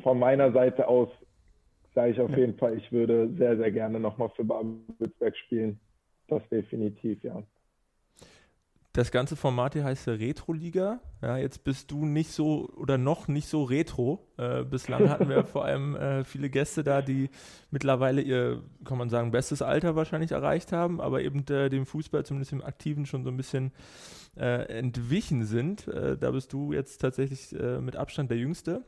von 0.01 0.19
meiner 0.19 0.51
Seite 0.51 0.89
aus 0.89 1.07
sage 1.95 2.11
ich 2.11 2.19
auf 2.19 2.31
ja. 2.31 2.39
jeden 2.39 2.57
Fall, 2.57 2.77
ich 2.77 2.91
würde 2.91 3.29
sehr, 3.37 3.55
sehr 3.55 3.71
gerne 3.71 3.97
nochmal 3.97 4.29
für 4.35 4.43
Babelsberg 4.43 5.37
spielen. 5.37 5.79
Das 6.27 6.41
definitiv, 6.49 7.23
ja. 7.23 7.41
Das 8.93 9.09
ganze 9.09 9.35
Format 9.35 9.73
hier 9.73 9.83
heißt 9.85 10.05
ja 10.05 10.13
Retro-Liga. 10.13 10.99
Ja, 11.23 11.37
jetzt 11.37 11.63
bist 11.63 11.89
du 11.89 12.05
nicht 12.05 12.31
so 12.31 12.69
oder 12.77 12.99
noch 12.99 13.27
nicht 13.27 13.47
so 13.47 13.63
retro. 13.63 14.27
Äh, 14.37 14.63
bislang 14.63 15.09
hatten 15.09 15.29
wir 15.29 15.43
vor 15.45 15.65
allem 15.65 15.95
äh, 15.95 16.23
viele 16.23 16.51
Gäste 16.51 16.83
da, 16.83 17.01
die 17.01 17.31
mittlerweile 17.71 18.21
ihr, 18.21 18.61
kann 18.85 18.99
man 18.99 19.09
sagen, 19.09 19.31
bestes 19.31 19.63
Alter 19.63 19.95
wahrscheinlich 19.95 20.31
erreicht 20.31 20.71
haben, 20.71 21.01
aber 21.01 21.23
eben 21.23 21.43
äh, 21.47 21.69
dem 21.69 21.87
Fußball 21.87 22.23
zumindest 22.23 22.53
im 22.53 22.63
Aktiven 22.63 23.07
schon 23.07 23.23
so 23.23 23.31
ein 23.31 23.37
bisschen 23.37 23.71
äh, 24.37 24.67
entwichen 24.77 25.43
sind. 25.43 25.87
Äh, 25.87 26.15
da 26.15 26.29
bist 26.29 26.53
du 26.53 26.71
jetzt 26.71 27.01
tatsächlich 27.01 27.51
äh, 27.59 27.81
mit 27.81 27.95
Abstand 27.95 28.29
der 28.29 28.37
Jüngste. 28.37 28.85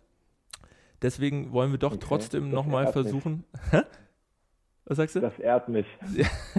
Deswegen 1.02 1.52
wollen 1.52 1.72
wir 1.72 1.80
doch 1.80 1.94
okay. 1.94 2.06
trotzdem 2.08 2.52
nochmal 2.52 2.91
versuchen. 2.91 3.44
Was 4.88 4.98
sagst 4.98 5.15
du? 5.15 5.19
Das 5.19 5.39
ehrt 5.39 5.67
mich. 5.67 5.88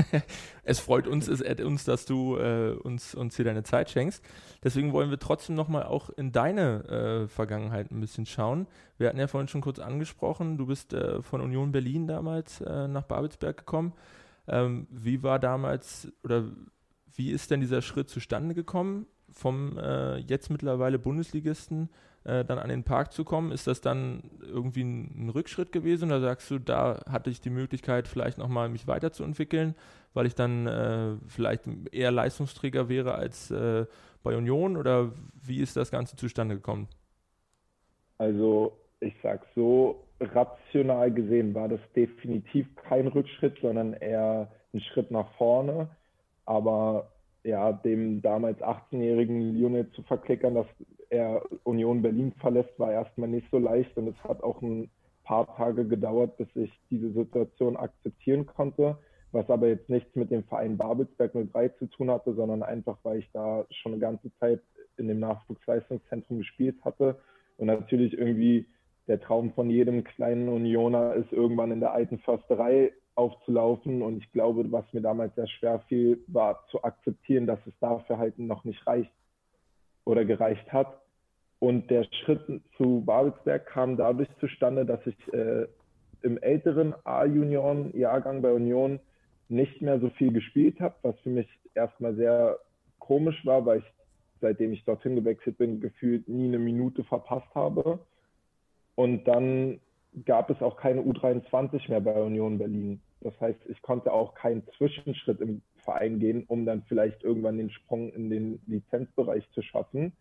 es 0.64 0.80
freut 0.80 1.06
uns, 1.06 1.28
es 1.28 1.40
ehrt 1.40 1.60
uns, 1.60 1.84
dass 1.84 2.06
du 2.06 2.36
äh, 2.36 2.72
uns, 2.72 3.14
uns 3.14 3.36
hier 3.36 3.44
deine 3.44 3.62
Zeit 3.62 3.88
schenkst. 3.88 4.24
Deswegen 4.64 4.92
wollen 4.92 5.10
wir 5.10 5.18
trotzdem 5.18 5.54
nochmal 5.54 5.84
auch 5.84 6.10
in 6.10 6.32
deine 6.32 6.84
äh, 7.24 7.28
Vergangenheit 7.28 7.92
ein 7.92 8.00
bisschen 8.00 8.26
schauen. 8.26 8.66
Wir 8.98 9.08
hatten 9.08 9.18
ja 9.18 9.28
vorhin 9.28 9.46
schon 9.46 9.60
kurz 9.60 9.78
angesprochen, 9.78 10.58
du 10.58 10.66
bist 10.66 10.92
äh, 10.92 11.22
von 11.22 11.40
Union 11.40 11.70
Berlin 11.70 12.08
damals 12.08 12.60
äh, 12.62 12.88
nach 12.88 13.04
Babelsberg 13.04 13.58
gekommen. 13.58 13.92
Ähm, 14.48 14.88
wie 14.90 15.22
war 15.22 15.38
damals 15.38 16.12
oder 16.24 16.44
wie 17.14 17.30
ist 17.30 17.50
denn 17.52 17.60
dieser 17.60 17.80
Schritt 17.80 18.08
zustande 18.08 18.54
gekommen, 18.54 19.06
vom 19.30 19.78
äh, 19.78 20.16
jetzt 20.16 20.50
mittlerweile 20.50 20.98
Bundesligisten 20.98 21.90
äh, 22.26 22.44
dann 22.44 22.58
an 22.58 22.68
den 22.68 22.82
Park 22.82 23.12
zu 23.12 23.24
kommen? 23.24 23.52
Ist 23.52 23.66
das 23.66 23.80
dann 23.80 24.22
irgendwie 24.42 24.82
ein, 24.82 25.26
ein, 25.26 25.30
Rückschritt 25.30 25.72
gewesen 25.72 26.10
oder 26.10 26.20
sagst 26.20 26.50
du, 26.50 26.58
da 26.58 27.00
hatte 27.08 27.30
ich 27.30 27.40
die 27.40 27.50
Möglichkeit, 27.50 28.08
vielleicht 28.08 28.36
nochmal 28.38 28.68
mich 28.68 28.86
weiterzuentwickeln, 28.86 29.74
weil 30.12 30.26
ich 30.26 30.34
dann 30.34 30.66
äh, 30.66 31.16
vielleicht 31.28 31.68
eher 31.92 32.10
Leistungsträger 32.10 32.88
wäre 32.88 33.14
als 33.14 33.50
äh, 33.50 33.86
bei 34.22 34.36
Union 34.36 34.76
oder 34.76 35.12
wie 35.40 35.60
ist 35.60 35.76
das 35.76 35.90
Ganze 35.90 36.16
zustande 36.16 36.56
gekommen? 36.56 36.88
Also 38.18 38.76
ich 39.00 39.14
sag 39.22 39.46
so, 39.54 40.02
rational 40.20 41.12
gesehen 41.12 41.54
war 41.54 41.68
das 41.68 41.80
definitiv 41.94 42.66
kein 42.76 43.06
Rückschritt, 43.06 43.58
sondern 43.60 43.92
eher 43.92 44.50
ein 44.74 44.80
Schritt 44.80 45.10
nach 45.10 45.30
vorne. 45.36 45.88
Aber 46.44 47.12
ja, 47.44 47.72
dem 47.72 48.22
damals 48.22 48.58
18-jährigen 48.60 49.54
Lionel 49.54 49.90
zu 49.92 50.02
verklickern, 50.02 50.54
dass 50.54 50.66
er 51.10 51.42
Union 51.64 52.02
Berlin 52.02 52.32
verlässt, 52.40 52.78
war 52.78 52.92
erstmal 52.92 53.28
nicht 53.28 53.48
so 53.50 53.58
leicht 53.58 53.96
und 53.96 54.08
es 54.08 54.24
hat 54.24 54.42
auch 54.42 54.62
ein 54.62 54.90
paar 55.24 55.46
Tage 55.56 55.86
gedauert, 55.86 56.36
bis 56.36 56.48
ich 56.54 56.72
diese 56.90 57.10
Situation 57.12 57.76
akzeptieren 57.76 58.46
konnte, 58.46 58.98
was 59.32 59.50
aber 59.50 59.68
jetzt 59.68 59.90
nichts 59.90 60.14
mit 60.14 60.30
dem 60.30 60.44
Verein 60.44 60.76
Babelsberg 60.76 61.32
03 61.52 61.68
zu 61.70 61.86
tun 61.86 62.10
hatte, 62.10 62.34
sondern 62.34 62.62
einfach, 62.62 62.98
weil 63.02 63.18
ich 63.18 63.30
da 63.32 63.66
schon 63.70 63.92
eine 63.92 64.00
ganze 64.00 64.32
Zeit 64.38 64.60
in 64.96 65.08
dem 65.08 65.20
Nachwuchsleistungszentrum 65.20 66.38
gespielt 66.38 66.76
hatte 66.84 67.18
und 67.56 67.66
natürlich 67.66 68.16
irgendwie 68.16 68.66
der 69.08 69.20
Traum 69.20 69.52
von 69.52 69.70
jedem 69.70 70.04
kleinen 70.04 70.48
Unioner 70.48 71.14
ist, 71.14 71.32
irgendwann 71.32 71.72
in 71.72 71.80
der 71.80 71.92
alten 71.92 72.18
Försterei 72.18 72.92
aufzulaufen. 73.14 74.02
Und 74.02 74.18
ich 74.18 74.32
glaube, 74.32 74.70
was 74.70 74.84
mir 74.92 75.00
damals 75.00 75.34
sehr 75.34 75.46
schwer 75.46 75.80
fiel, 75.88 76.22
war 76.26 76.64
zu 76.70 76.82
akzeptieren, 76.82 77.46
dass 77.46 77.58
es 77.66 77.74
dafür 77.80 78.18
halt 78.18 78.38
noch 78.38 78.64
nicht 78.64 78.86
reicht 78.86 79.12
oder 80.06 80.24
gereicht 80.24 80.72
hat. 80.72 81.02
Und 81.58 81.90
der 81.90 82.04
Schritt 82.04 82.62
zu 82.78 83.02
Babelsberg 83.04 83.66
kam 83.66 83.96
dadurch 83.96 84.28
zustande, 84.40 84.86
dass 84.86 85.00
ich 85.06 85.32
äh, 85.34 85.66
im 86.22 86.38
älteren 86.38 86.94
A-Junioren-Jahrgang 87.04 88.40
bei 88.40 88.52
Union 88.52 89.00
nicht 89.48 89.82
mehr 89.82 90.00
so 90.00 90.10
viel 90.10 90.32
gespielt 90.32 90.80
habe, 90.80 90.94
was 91.02 91.18
für 91.20 91.30
mich 91.30 91.48
erstmal 91.74 92.14
sehr 92.14 92.58
komisch 92.98 93.44
war, 93.44 93.64
weil 93.64 93.78
ich, 93.78 93.84
seitdem 94.40 94.72
ich 94.72 94.84
dorthin 94.84 95.14
gewechselt 95.14 95.58
bin, 95.58 95.80
gefühlt 95.80 96.28
nie 96.28 96.46
eine 96.46 96.58
Minute 96.58 97.04
verpasst 97.04 97.54
habe. 97.54 98.00
Und 98.94 99.24
dann 99.28 99.80
gab 100.24 100.50
es 100.50 100.60
auch 100.62 100.76
keine 100.76 101.02
U23 101.02 101.88
mehr 101.88 102.00
bei 102.00 102.20
Union 102.20 102.58
Berlin. 102.58 103.00
Das 103.20 103.38
heißt, 103.40 103.60
ich 103.68 103.80
konnte 103.82 104.12
auch 104.12 104.34
keinen 104.34 104.66
Zwischenschritt 104.76 105.40
im 105.40 105.62
Verein 105.87 106.18
gehen, 106.18 106.44
um 106.49 106.66
dann 106.66 106.83
vielleicht 106.83 107.25
irgendwann 107.25 107.57
den 107.57 107.70
Sprung 107.70 108.12
in 108.12 108.29
den 108.29 108.61
Lizenzbereich 108.66 109.49
zu 109.53 109.62
schaffen. 109.62 110.12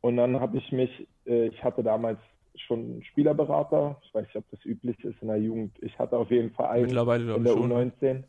Und 0.00 0.16
dann 0.16 0.40
habe 0.40 0.58
ich 0.58 0.72
mich, 0.72 1.06
äh, 1.26 1.46
ich 1.48 1.62
hatte 1.62 1.84
damals 1.84 2.18
schon 2.56 2.80
einen 2.80 3.04
Spielerberater, 3.04 4.00
ich 4.02 4.12
weiß 4.12 4.24
nicht, 4.24 4.36
ob 4.36 4.50
das 4.50 4.64
üblich 4.64 5.02
ist 5.04 5.20
in 5.22 5.28
der 5.28 5.36
Jugend. 5.36 5.76
Ich 5.82 5.96
hatte 5.98 6.16
auf 6.16 6.30
jeden 6.30 6.50
Fall 6.50 6.70
einen 6.70 6.86
Mittlerweile 6.86 7.36
in 7.36 7.44
der 7.44 7.52
schon. 7.52 7.72
U19. 7.72 8.24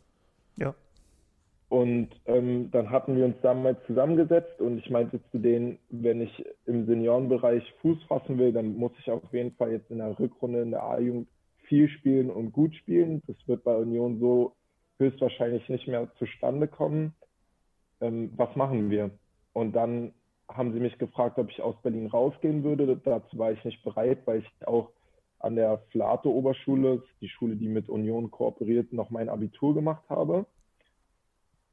Ja. 0.58 0.76
Und 1.70 2.10
ähm, 2.26 2.70
dann 2.72 2.90
hatten 2.90 3.16
wir 3.16 3.24
uns 3.24 3.38
damals 3.42 3.78
zusammengesetzt 3.88 4.60
und 4.60 4.78
ich 4.78 4.90
meinte 4.90 5.22
zu 5.32 5.40
denen, 5.40 5.80
wenn 5.90 6.22
ich 6.22 6.46
im 6.66 6.86
Seniorenbereich 6.86 7.64
Fuß 7.82 8.04
fassen 8.10 8.38
will, 8.38 8.52
dann 8.52 8.76
muss 8.76 8.92
ich 9.00 9.10
auf 9.10 9.24
jeden 9.32 9.54
Fall 9.56 9.72
jetzt 9.72 9.90
in 9.90 10.00
der 10.00 10.20
Rückrunde 10.20 10.62
in 10.62 10.72
der 10.72 10.84
A-Jugend 10.84 11.30
viel 11.64 11.88
spielen 11.88 12.30
und 12.30 12.52
gut 12.52 12.76
spielen. 12.76 13.24
Das 13.26 13.38
wird 13.48 13.64
bei 13.64 13.74
Union 13.74 14.20
so 14.20 14.54
höchstwahrscheinlich 15.02 15.68
nicht 15.70 15.88
mehr 15.88 16.10
zustande 16.18 16.68
kommen. 16.68 17.14
Ähm, 18.00 18.32
was 18.38 18.56
machen 18.56 18.90
wir? 18.90 19.12
Und 19.54 19.74
dann 19.74 20.14
haben 20.48 20.74
sie 20.74 20.80
mich 20.80 20.98
gefragt, 20.98 21.38
ob 21.38 21.50
ich 21.50 21.62
aus 21.62 21.76
Berlin 21.82 22.08
rausgehen 22.08 22.64
würde. 22.64 22.98
Dazu 23.04 23.38
war 23.38 23.52
ich 23.52 23.64
nicht 23.64 23.84
bereit, 23.84 24.20
weil 24.26 24.40
ich 24.40 24.68
auch 24.68 24.92
an 25.40 25.56
der 25.56 25.80
Flato 25.92 26.30
Oberschule, 26.30 27.04
die 27.20 27.30
Schule, 27.30 27.56
die 27.56 27.68
mit 27.68 27.90
Union 27.90 28.32
kooperiert, 28.32 28.94
noch 28.94 29.10
mein 29.10 29.30
Abitur 29.30 29.74
gemacht 29.74 30.04
habe. 30.10 30.46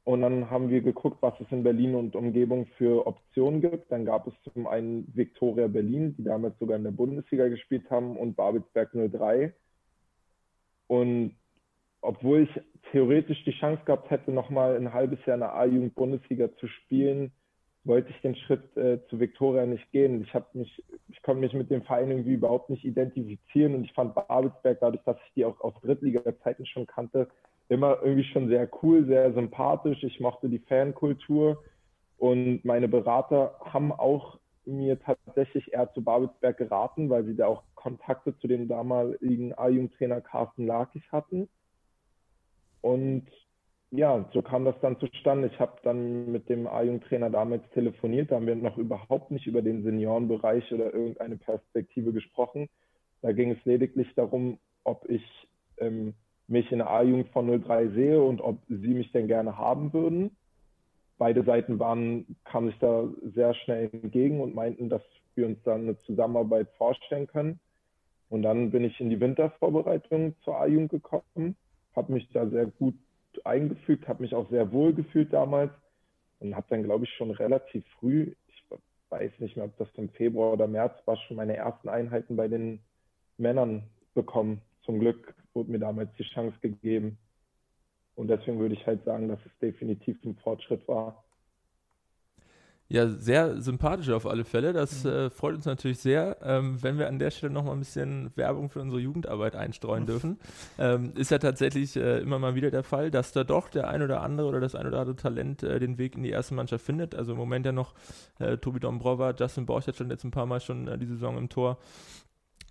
Und 0.03 0.21
dann 0.21 0.49
haben 0.49 0.69
wir 0.69 0.81
geguckt, 0.81 1.21
was 1.21 1.39
es 1.39 1.51
in 1.51 1.61
Berlin 1.61 1.93
und 1.93 2.15
Umgebung 2.15 2.65
für 2.77 3.05
Optionen 3.05 3.61
gibt. 3.61 3.91
Dann 3.91 4.05
gab 4.05 4.25
es 4.25 4.33
zum 4.53 4.65
einen 4.65 5.07
Viktoria 5.15 5.67
Berlin, 5.67 6.15
die 6.17 6.23
damals 6.23 6.57
sogar 6.57 6.77
in 6.77 6.83
der 6.83 6.91
Bundesliga 6.91 7.47
gespielt 7.47 7.89
haben, 7.91 8.17
und 8.17 8.35
Babelsberg 8.35 8.91
03. 8.91 9.53
Und 10.87 11.35
obwohl 12.01 12.43
ich 12.43 12.61
theoretisch 12.91 13.43
die 13.43 13.57
Chance 13.59 13.83
gehabt 13.85 14.09
hätte, 14.09 14.31
nochmal 14.31 14.75
ein 14.75 14.93
halbes 14.93 15.19
Jahr 15.25 15.35
in 15.35 15.41
der 15.41 15.53
A-Jugend-Bundesliga 15.55 16.55
zu 16.57 16.67
spielen, 16.67 17.31
wollte 17.83 18.09
ich 18.11 18.21
den 18.21 18.35
Schritt 18.35 18.75
äh, 18.77 18.99
zu 19.09 19.19
Viktoria 19.19 19.65
nicht 19.65 19.91
gehen. 19.91 20.21
Ich 20.21 20.33
habe 20.33 20.45
mich, 20.53 20.83
ich 21.07 21.21
konnte 21.23 21.41
mich 21.41 21.53
mit 21.53 21.69
dem 21.69 21.81
Verein 21.83 22.11
irgendwie 22.11 22.33
überhaupt 22.33 22.69
nicht 22.69 22.85
identifizieren 22.85 23.75
und 23.75 23.83
ich 23.83 23.93
fand 23.93 24.15
Babelsberg, 24.15 24.79
dadurch, 24.79 25.03
dass 25.03 25.17
ich 25.27 25.33
die 25.33 25.45
auch 25.45 25.59
aus 25.61 25.73
Drittliga-Zeiten 25.81 26.65
schon 26.65 26.85
kannte, 26.85 27.27
immer 27.69 27.99
irgendwie 28.01 28.25
schon 28.25 28.47
sehr 28.47 28.69
cool, 28.81 29.05
sehr 29.05 29.33
sympathisch. 29.33 30.03
Ich 30.03 30.19
mochte 30.19 30.49
die 30.49 30.59
Fankultur 30.59 31.63
und 32.17 32.65
meine 32.65 32.87
Berater 32.87 33.55
haben 33.61 33.91
auch 33.91 34.39
mir 34.65 34.99
tatsächlich 34.99 35.73
eher 35.73 35.91
zu 35.93 36.03
Babelsberg 36.03 36.57
geraten, 36.57 37.09
weil 37.09 37.25
sie 37.25 37.35
da 37.35 37.47
auch 37.47 37.63
Kontakte 37.75 38.37
zu 38.37 38.47
dem 38.47 38.67
damaligen 38.67 39.57
A-Jugendtrainer 39.57 40.21
Carsten 40.21 40.67
Lakich 40.67 41.09
hatten. 41.11 41.49
Und 42.81 43.27
ja, 43.91 44.29
so 44.33 44.41
kam 44.41 44.65
das 44.65 44.75
dann 44.81 44.99
zustande. 44.99 45.49
Ich 45.51 45.59
habe 45.59 45.77
dann 45.83 46.31
mit 46.31 46.47
dem 46.49 46.67
A-Jugendtrainer 46.67 47.29
damals 47.29 47.63
telefoniert, 47.73 48.31
da 48.31 48.35
haben 48.35 48.47
wir 48.47 48.55
noch 48.55 48.77
überhaupt 48.77 49.31
nicht 49.31 49.47
über 49.47 49.61
den 49.61 49.83
Seniorenbereich 49.83 50.71
oder 50.71 50.93
irgendeine 50.93 51.37
Perspektive 51.37 52.13
gesprochen. 52.13 52.69
Da 53.21 53.31
ging 53.31 53.51
es 53.51 53.65
lediglich 53.65 54.07
darum, 54.15 54.59
ob 54.83 55.09
ich 55.09 55.23
ähm, 55.79 56.13
mich 56.47 56.71
in 56.71 56.77
der 56.79 56.89
A-Jugend 56.89 57.29
von 57.29 57.61
03 57.63 57.89
sehe 57.89 58.21
und 58.21 58.41
ob 58.41 58.59
sie 58.67 58.93
mich 58.93 59.11
denn 59.11 59.27
gerne 59.27 59.57
haben 59.57 59.91
würden 59.91 60.31
beide 61.19 61.43
Seiten 61.43 61.77
waren, 61.77 62.25
kamen 62.45 62.69
sich 62.69 62.79
da 62.79 63.07
sehr 63.35 63.53
schnell 63.53 63.89
entgegen 63.91 64.41
und 64.41 64.55
meinten, 64.55 64.89
dass 64.89 65.03
wir 65.35 65.45
uns 65.45 65.61
dann 65.63 65.81
eine 65.81 65.99
Zusammenarbeit 65.99 66.69
vorstellen 66.77 67.27
können. 67.27 67.59
Und 68.29 68.41
dann 68.41 68.71
bin 68.71 68.83
ich 68.83 68.99
in 68.99 69.09
die 69.11 69.19
Wintervorbereitung 69.19 70.35
zur 70.43 70.59
A-Jugend 70.59 70.89
gekommen, 70.89 71.55
habe 71.95 72.13
mich 72.13 72.27
da 72.31 72.47
sehr 72.47 72.67
gut 72.67 72.95
eingefügt, 73.43 74.07
habe 74.07 74.23
mich 74.23 74.35
auch 74.35 74.49
sehr 74.49 74.71
wohl 74.71 74.93
gefühlt 74.93 75.33
damals 75.33 75.71
und 76.39 76.55
habe 76.55 76.67
dann, 76.69 76.83
glaube 76.83 77.05
ich, 77.05 77.11
schon 77.13 77.31
relativ 77.31 77.85
früh, 77.99 78.33
ich 78.47 78.63
weiß 79.09 79.31
nicht 79.39 79.55
mehr, 79.55 79.65
ob 79.65 79.77
das 79.77 79.87
im 79.95 80.09
Februar 80.09 80.53
oder 80.53 80.67
März 80.67 80.95
war, 81.05 81.17
schon 81.17 81.37
meine 81.37 81.55
ersten 81.55 81.89
Einheiten 81.89 82.35
bei 82.35 82.47
den 82.47 82.79
Männern 83.37 83.83
bekommen. 84.13 84.61
Zum 84.83 84.99
Glück 84.99 85.33
wurde 85.53 85.71
mir 85.71 85.79
damals 85.79 86.09
die 86.17 86.23
Chance 86.23 86.57
gegeben. 86.61 87.17
Und 88.15 88.27
deswegen 88.27 88.59
würde 88.59 88.75
ich 88.75 88.85
halt 88.85 89.03
sagen, 89.05 89.27
dass 89.29 89.39
es 89.45 89.57
definitiv 89.59 90.23
ein 90.23 90.35
Fortschritt 90.35 90.87
war. 90.87 91.23
Ja, 92.91 93.07
sehr 93.07 93.61
sympathisch 93.61 94.09
auf 94.09 94.25
alle 94.25 94.43
Fälle. 94.43 94.73
Das 94.73 95.03
mhm. 95.03 95.09
äh, 95.11 95.29
freut 95.29 95.53
uns 95.53 95.65
natürlich 95.65 95.99
sehr, 95.99 96.37
ähm, 96.41 96.81
wenn 96.81 96.97
wir 96.97 97.07
an 97.07 97.19
der 97.19 97.29
Stelle 97.29 97.53
nochmal 97.53 97.73
ein 97.73 97.79
bisschen 97.79 98.31
Werbung 98.35 98.69
für 98.69 98.81
unsere 98.81 98.99
Jugendarbeit 98.99 99.55
einstreuen 99.55 100.07
dürfen. 100.07 100.39
Ähm, 100.79 101.13
ist 101.15 101.29
ja 101.29 101.37
tatsächlich 101.37 101.95
äh, 101.95 102.17
immer 102.17 102.39
mal 102.39 102.55
wieder 102.55 102.71
der 102.71 102.81
Fall, 102.81 103.11
dass 103.11 103.31
da 103.31 103.43
doch 103.43 103.69
der 103.69 103.89
ein 103.89 104.01
oder 104.01 104.21
andere 104.21 104.47
oder 104.47 104.59
das 104.59 104.73
ein 104.73 104.87
oder 104.87 105.01
andere 105.01 105.15
Talent 105.15 105.61
äh, 105.61 105.79
den 105.79 105.99
Weg 105.99 106.15
in 106.15 106.23
die 106.23 106.31
erste 106.31 106.55
Mannschaft 106.55 106.83
findet. 106.83 107.13
Also 107.13 107.33
im 107.33 107.37
Moment 107.37 107.67
ja 107.67 107.71
noch 107.71 107.93
äh, 108.39 108.57
Tobi 108.57 108.79
Dombrova, 108.79 109.35
Justin 109.37 109.67
Borchert 109.67 109.95
schon 109.95 110.09
jetzt 110.09 110.23
ein 110.23 110.31
paar 110.31 110.47
Mal 110.47 110.59
schon 110.59 110.87
äh, 110.87 110.97
die 110.97 111.05
Saison 111.05 111.37
im 111.37 111.47
Tor. 111.47 111.77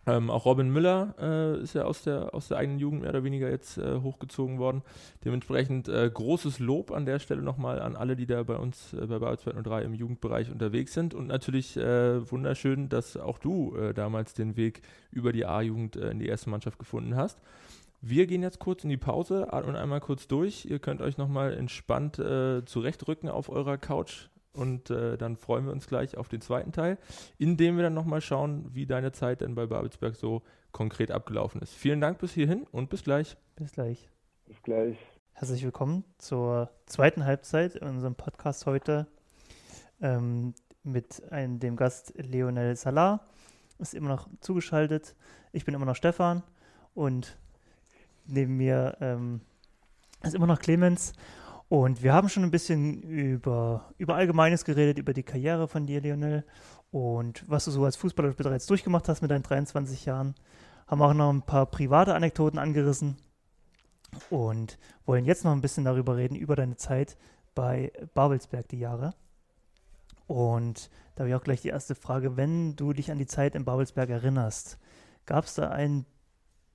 Ähm, 0.09 0.31
auch 0.31 0.47
Robin 0.47 0.71
Müller 0.71 1.14
äh, 1.21 1.62
ist 1.62 1.75
ja 1.75 1.85
aus 1.85 2.03
der, 2.03 2.35
aus 2.35 2.49
der 2.49 2.57
eigenen 2.57 2.79
Jugend 2.79 3.03
mehr 3.03 3.11
oder 3.11 3.25
weniger 3.25 3.51
jetzt 3.51 3.77
äh, 3.77 4.01
hochgezogen 4.01 4.59
worden. 4.59 4.83
Dementsprechend 5.25 5.88
äh, 5.88 6.11
großes 6.12 6.61
Lob 6.61 6.90
an 6.92 7.05
der 7.05 7.18
Stelle 7.18 7.42
nochmal 7.42 7.81
an 7.81 7.94
alle, 7.94 8.16
die 8.16 8.27
da 8.27 8.42
bei 8.42 8.57
uns 8.57 8.94
äh, 8.94 9.07
bei 9.07 9.18
Bauer 9.18 9.37
203 9.37 9.83
im 9.83 9.94
Jugendbereich 9.94 10.51
unterwegs 10.51 10.94
sind. 10.94 11.14
Und 11.14 11.27
natürlich 11.27 11.77
äh, 11.77 12.31
wunderschön, 12.31 12.88
dass 12.88 13.16
auch 13.16 13.38
du 13.38 13.77
äh, 13.77 13.92
damals 13.92 14.33
den 14.33 14.57
Weg 14.57 14.81
über 15.11 15.33
die 15.33 15.44
A-Jugend 15.44 15.97
in 15.97 16.18
die 16.18 16.27
erste 16.27 16.49
Mannschaft 16.49 16.79
gefunden 16.79 17.14
hast. 17.16 17.38
Wir 18.01 18.27
gehen 18.27 18.42
jetzt 18.42 18.61
kurz 18.61 18.85
in 18.85 18.90
die 18.90 18.97
Pause, 18.97 19.53
atmen 19.53 19.77
einmal 19.77 20.01
kurz 20.01 20.29
durch. 20.29 20.64
Ihr 20.64 20.79
könnt 20.79 21.03
euch 21.03 21.18
nochmal 21.18 21.53
entspannt 21.55 22.14
zurechtrücken 22.14 23.29
auf 23.29 23.49
eurer 23.49 23.77
Couch 23.77 24.29
und 24.59 24.90
äh, 24.90 25.16
dann 25.16 25.37
freuen 25.37 25.64
wir 25.66 25.73
uns 25.73 25.87
gleich 25.87 26.16
auf 26.16 26.29
den 26.29 26.40
zweiten 26.40 26.73
Teil, 26.73 26.99
in 27.38 27.57
dem 27.57 27.77
wir 27.77 27.85
dann 27.85 27.94
nochmal 27.94 28.21
schauen, 28.21 28.75
wie 28.75 28.87
deine 28.87 29.12
Zeit 29.12 29.40
denn 29.40 29.55
bei 29.55 29.66
Babelsberg 29.66 30.16
so 30.16 30.42
konkret 30.73 31.12
abgelaufen 31.12 31.62
ist. 31.62 31.75
Vielen 31.75 32.01
Dank 32.01 32.18
bis 32.18 32.33
hierhin 32.33 32.66
und 32.73 32.90
bis 32.90 33.05
gleich. 33.05 33.37
Bis 33.57 33.73
gleich. 33.73 34.11
Bis 34.47 34.61
gleich. 34.62 34.99
Herzlich 35.33 35.62
willkommen 35.62 36.05
zur 36.18 36.71
zweiten 36.87 37.25
Halbzeit 37.25 37.77
in 37.77 37.87
unserem 37.87 38.16
Podcast 38.16 38.66
heute 38.66 39.07
ähm, 40.01 40.55
mit 40.83 41.23
einem, 41.31 41.61
dem 41.61 41.77
Gast 41.77 42.12
Leonel 42.16 42.75
Salah. 42.75 43.21
Ist 43.79 43.94
immer 43.94 44.09
noch 44.09 44.29
zugeschaltet. 44.40 45.14
Ich 45.53 45.64
bin 45.64 45.75
immer 45.75 45.87
noch 45.87 45.94
Stefan 45.94 46.42
und 46.94 47.38
neben 48.27 48.57
mir 48.57 48.97
ähm, 49.01 49.40
ist 50.25 50.35
immer 50.35 50.49
noch 50.49 50.59
Clemens. 50.59 51.12
Und 51.68 52.02
wir 52.02 52.14
haben 52.14 52.31
schon 52.31 52.44
ein 52.44 52.50
bisschen 52.50 53.02
über, 53.02 53.92
über 53.98 54.14
Allgemeines 54.14 54.64
geredet, 54.64 54.98
über 54.98 55.12
die 55.12 55.22
Karriere 55.22 55.68
von 55.68 55.87
dir, 55.87 56.00
Lionel, 56.00 56.44
und 56.90 57.44
was 57.46 57.66
du 57.66 57.70
so 57.70 57.85
als 57.85 57.96
Fußballer 57.96 58.33
bereits 58.33 58.66
durchgemacht 58.66 59.09
hast 59.09 59.20
mit 59.20 59.31
deinen 59.31 59.42
23 59.42 60.07
Jahren. 60.07 60.35
Haben 60.87 61.02
auch 61.02 61.12
noch 61.12 61.31
ein 61.31 61.42
paar 61.42 61.66
private 61.66 62.14
Anekdoten 62.14 62.59
angerissen 62.59 63.18
und 64.31 64.78
wollen 65.04 65.26
jetzt 65.26 65.44
noch 65.44 65.52
ein 65.52 65.61
bisschen 65.61 65.85
darüber 65.85 66.16
reden, 66.16 66.35
über 66.35 66.57
deine 66.57 66.76
Zeit 66.76 67.18
bei 67.54 67.92
Babelsberg, 68.14 68.66
die 68.68 68.78
Jahre. 68.78 69.14
Und 70.26 70.88
da 71.14 71.20
habe 71.22 71.31
ich 71.31 71.35
auch 71.35 71.44
gleich 71.44 71.61
die 71.61 71.68
erste 71.68 71.94
Frage. 71.94 72.38
Wenn 72.38 72.76
du 72.76 72.94
dich 72.94 73.11
an 73.11 73.18
die 73.18 73.26
Zeit 73.26 73.54
in 73.54 73.66
Babelsberg 73.66 74.09
erinnerst, 74.09 74.78
gab 75.26 75.44
es 75.44 75.54
da 75.54 75.68
einen 75.68 76.07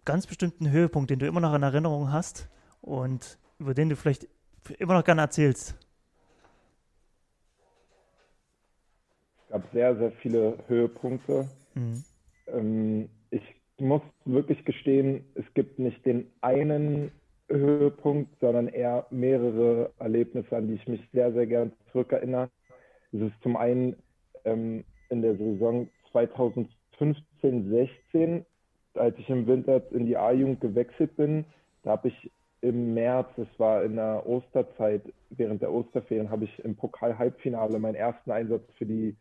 ganz 0.05 0.27
bestimmten 0.27 0.69
Höhepunkt, 0.69 1.09
den 1.09 1.19
du 1.19 1.25
immer 1.25 1.39
noch 1.39 1.55
in 1.55 1.63
Erinnerung 1.63 2.11
hast? 2.11 2.49
Und 2.81 3.39
über 3.57 3.73
den 3.73 3.89
du 3.89 3.95
vielleicht 3.95 4.27
immer 4.79 4.93
noch 4.95 5.03
gerne 5.03 5.21
erzählst? 5.21 5.75
Es 9.45 9.49
gab 9.51 9.71
sehr, 9.71 9.95
sehr 9.95 10.11
viele 10.13 10.57
Höhepunkte. 10.67 11.47
Mhm. 11.75 12.03
Ähm, 12.47 13.09
ich 13.29 13.43
muss 13.79 14.01
wirklich 14.25 14.63
gestehen, 14.65 15.25
es 15.35 15.45
gibt 15.53 15.79
nicht 15.79 16.05
den 16.05 16.31
einen 16.41 17.11
Höhepunkt, 17.49 18.31
sondern 18.39 18.67
eher 18.67 19.05
mehrere 19.09 19.91
Erlebnisse, 19.99 20.55
an 20.55 20.67
die 20.67 20.75
ich 20.75 20.87
mich 20.87 21.01
sehr, 21.11 21.31
sehr 21.33 21.45
gern 21.45 21.73
zurückerinnere. 21.91 22.49
Es 23.11 23.21
ist 23.21 23.43
zum 23.43 23.57
einen 23.57 23.95
ähm, 24.45 24.83
in 25.09 25.21
der 25.21 25.35
Saison 25.37 25.89
2015, 26.11 27.69
16, 27.69 28.45
als 28.95 29.17
ich 29.17 29.29
im 29.29 29.47
Winter 29.47 29.81
in 29.91 30.05
die 30.05 30.17
A-Jugend 30.17 30.61
gewechselt 30.61 31.15
bin, 31.15 31.45
da 31.83 31.91
habe 31.91 32.07
ich 32.07 32.31
im 32.63 32.93
März, 32.93 33.27
es 33.37 33.59
war 33.59 33.83
in 33.83 33.97
der 33.97 34.25
Osterzeit, 34.25 35.01
während 35.29 35.61
der 35.61 35.73
Osterferien, 35.73 36.29
habe 36.29 36.45
ich 36.45 36.59
im 36.63 36.77
Pokal-Halbfinale 36.77 37.77
meinen 37.77 37.95
ersten 37.95 38.31
Einsatz 38.31 38.63
für 38.77 38.85
die 38.85 39.17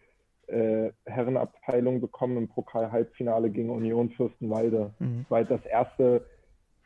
äh, 0.46 0.92
Herrenabteilung 1.06 2.00
bekommen 2.00 2.36
im 2.36 2.48
Pokal-Halbfinale 2.48 3.50
gegen 3.50 3.70
Union 3.70 4.10
Fürstenwalde. 4.10 4.94
Mhm. 5.00 5.22
Das 5.22 5.30
war 5.30 5.38
halt 5.38 5.50
das 5.50 5.66
erste 5.66 6.24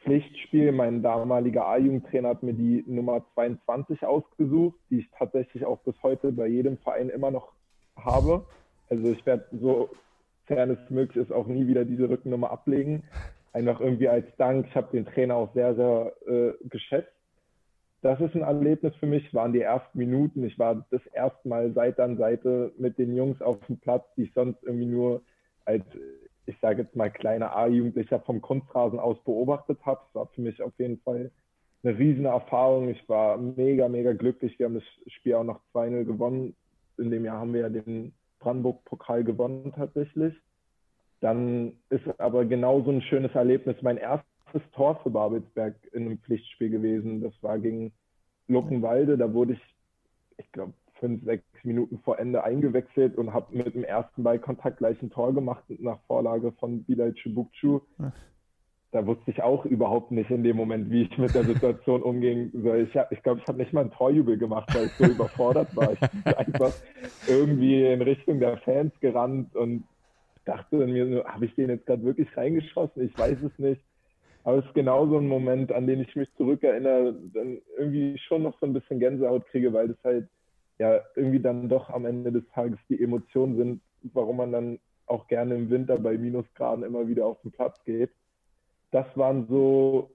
Pflichtspiel. 0.02 0.72
Mein 0.72 1.02
damaliger 1.02 1.66
A-Jugendtrainer 1.66 2.30
hat 2.30 2.42
mir 2.42 2.54
die 2.54 2.84
Nummer 2.86 3.22
22 3.34 4.06
ausgesucht, 4.06 4.78
die 4.88 5.00
ich 5.00 5.10
tatsächlich 5.10 5.66
auch 5.66 5.80
bis 5.80 5.94
heute 6.02 6.32
bei 6.32 6.46
jedem 6.46 6.78
Verein 6.78 7.10
immer 7.10 7.30
noch 7.30 7.52
habe. 7.96 8.46
Also 8.88 9.10
ich 9.10 9.26
werde 9.26 9.44
so, 9.60 9.90
fern 10.46 10.70
es 10.70 10.90
möglich 10.90 11.22
ist, 11.22 11.32
auch 11.32 11.48
nie 11.48 11.66
wieder 11.66 11.84
diese 11.84 12.08
Rückennummer 12.08 12.50
ablegen. 12.50 13.02
Einfach 13.56 13.80
irgendwie 13.80 14.08
als 14.08 14.26
Dank. 14.36 14.66
Ich 14.68 14.74
habe 14.74 14.92
den 14.92 15.06
Trainer 15.06 15.36
auch 15.36 15.54
sehr, 15.54 15.74
sehr 15.74 16.12
äh, 16.26 16.52
geschätzt. 16.68 17.12
Das 18.02 18.20
ist 18.20 18.34
ein 18.34 18.42
Erlebnis 18.42 18.94
für 18.96 19.06
mich, 19.06 19.32
waren 19.32 19.54
die 19.54 19.62
ersten 19.62 19.98
Minuten. 19.98 20.44
Ich 20.44 20.58
war 20.58 20.86
das 20.90 21.00
erste 21.14 21.48
Mal 21.48 21.72
Seite 21.72 22.04
an 22.04 22.18
Seite 22.18 22.72
mit 22.76 22.98
den 22.98 23.16
Jungs 23.16 23.40
auf 23.40 23.58
dem 23.66 23.78
Platz, 23.78 24.04
die 24.16 24.24
ich 24.24 24.34
sonst 24.34 24.62
irgendwie 24.62 24.86
nur 24.86 25.22
als 25.64 25.84
ich 26.46 26.56
sage 26.60 26.82
jetzt 26.82 26.94
mal, 26.94 27.10
kleiner 27.10 27.56
A-Jugendlicher 27.56 28.20
vom 28.20 28.40
Kunstrasen 28.40 28.98
aus 28.98 29.18
beobachtet 29.24 29.78
habe. 29.84 30.00
Das 30.04 30.14
war 30.14 30.26
für 30.28 30.40
mich 30.40 30.62
auf 30.62 30.72
jeden 30.78 30.98
Fall 30.98 31.30
eine 31.82 31.98
riesen 31.98 32.24
Erfahrung. 32.24 32.88
Ich 32.88 33.08
war 33.08 33.36
mega, 33.36 33.88
mega 33.88 34.12
glücklich. 34.12 34.58
Wir 34.58 34.66
haben 34.66 34.74
das 34.74 35.12
Spiel 35.12 35.34
auch 35.34 35.44
noch 35.44 35.60
2-0 35.74 36.04
gewonnen. 36.04 36.54
In 36.98 37.10
dem 37.10 37.24
Jahr 37.24 37.40
haben 37.40 37.52
wir 37.52 37.62
ja 37.62 37.68
den 37.68 38.12
Brandenburg-Pokal 38.38 39.24
gewonnen 39.24 39.72
tatsächlich. 39.74 40.34
Dann 41.20 41.72
ist 41.88 42.04
aber 42.20 42.44
genauso 42.44 42.90
ein 42.90 43.02
schönes 43.02 43.34
Erlebnis 43.34 43.76
mein 43.82 43.96
erstes 43.96 44.62
Tor 44.72 45.00
für 45.02 45.10
Babelsberg 45.10 45.74
in 45.92 46.06
einem 46.06 46.18
Pflichtspiel 46.18 46.70
gewesen. 46.70 47.22
Das 47.22 47.32
war 47.42 47.58
gegen 47.58 47.92
Luckenwalde. 48.48 49.16
Da 49.16 49.32
wurde 49.32 49.54
ich, 49.54 49.60
ich 50.38 50.50
glaube, 50.52 50.72
fünf, 51.00 51.24
sechs 51.24 51.44
Minuten 51.62 51.98
vor 52.00 52.18
Ende 52.18 52.44
eingewechselt 52.44 53.16
und 53.16 53.32
habe 53.32 53.56
mit 53.56 53.74
dem 53.74 53.84
ersten 53.84 54.22
Ballkontakt 54.22 54.78
gleich 54.78 55.00
ein 55.02 55.10
Tor 55.10 55.34
gemacht 55.34 55.64
nach 55.78 55.98
Vorlage 56.06 56.52
von 56.52 56.84
Bilal 56.84 57.12
Chibukchu. 57.14 57.80
Da 58.92 59.06
wusste 59.06 59.30
ich 59.30 59.42
auch 59.42 59.66
überhaupt 59.66 60.10
nicht 60.10 60.30
in 60.30 60.42
dem 60.42 60.56
Moment, 60.56 60.90
wie 60.90 61.02
ich 61.02 61.18
mit 61.18 61.34
der 61.34 61.44
Situation 61.44 62.02
umgehen 62.02 62.50
soll. 62.54 62.82
Ich 62.82 62.92
glaube, 62.92 63.08
ich, 63.10 63.22
glaub, 63.22 63.38
ich 63.38 63.46
habe 63.46 63.58
nicht 63.58 63.72
mal 63.72 63.84
ein 63.84 63.90
Torjubel 63.90 64.38
gemacht, 64.38 64.72
weil 64.74 64.86
ich 64.86 64.92
so 64.92 65.04
überfordert 65.04 65.74
war. 65.76 65.92
Ich 65.92 66.00
bin 66.00 66.10
einfach 66.36 66.72
irgendwie 67.26 67.84
in 67.84 68.00
Richtung 68.00 68.40
der 68.40 68.56
Fans 68.58 68.98
gerannt 69.00 69.54
und 69.54 69.84
dachte 70.46 70.76
mir 70.76 71.04
nur, 71.04 71.24
habe 71.26 71.44
ich 71.44 71.54
den 71.54 71.68
jetzt 71.68 71.86
gerade 71.86 72.02
wirklich 72.04 72.34
reingeschossen? 72.36 73.02
Ich 73.02 73.18
weiß 73.18 73.38
es 73.42 73.58
nicht. 73.58 73.82
Aber 74.44 74.58
es 74.58 74.64
ist 74.64 74.74
genau 74.74 75.06
so 75.08 75.18
ein 75.18 75.26
Moment, 75.26 75.72
an 75.72 75.86
den 75.86 76.00
ich 76.00 76.14
mich 76.14 76.32
zurückerinnere, 76.36 77.16
dann 77.34 77.58
irgendwie 77.76 78.16
schon 78.16 78.44
noch 78.44 78.58
so 78.60 78.66
ein 78.66 78.72
bisschen 78.72 79.00
Gänsehaut 79.00 79.44
kriege, 79.48 79.72
weil 79.72 79.88
das 79.88 79.98
halt 80.04 80.28
ja 80.78 81.00
irgendwie 81.16 81.40
dann 81.40 81.68
doch 81.68 81.90
am 81.90 82.06
Ende 82.06 82.30
des 82.30 82.44
Tages 82.54 82.78
die 82.88 83.02
Emotionen 83.02 83.56
sind, 83.56 83.80
warum 84.14 84.36
man 84.36 84.52
dann 84.52 84.78
auch 85.06 85.26
gerne 85.26 85.56
im 85.56 85.68
Winter 85.68 85.98
bei 85.98 86.16
Minusgraden 86.16 86.84
immer 86.84 87.08
wieder 87.08 87.26
auf 87.26 87.40
den 87.42 87.50
Platz 87.50 87.76
geht. 87.84 88.10
Das 88.92 89.06
waren 89.16 89.46
so 89.48 90.10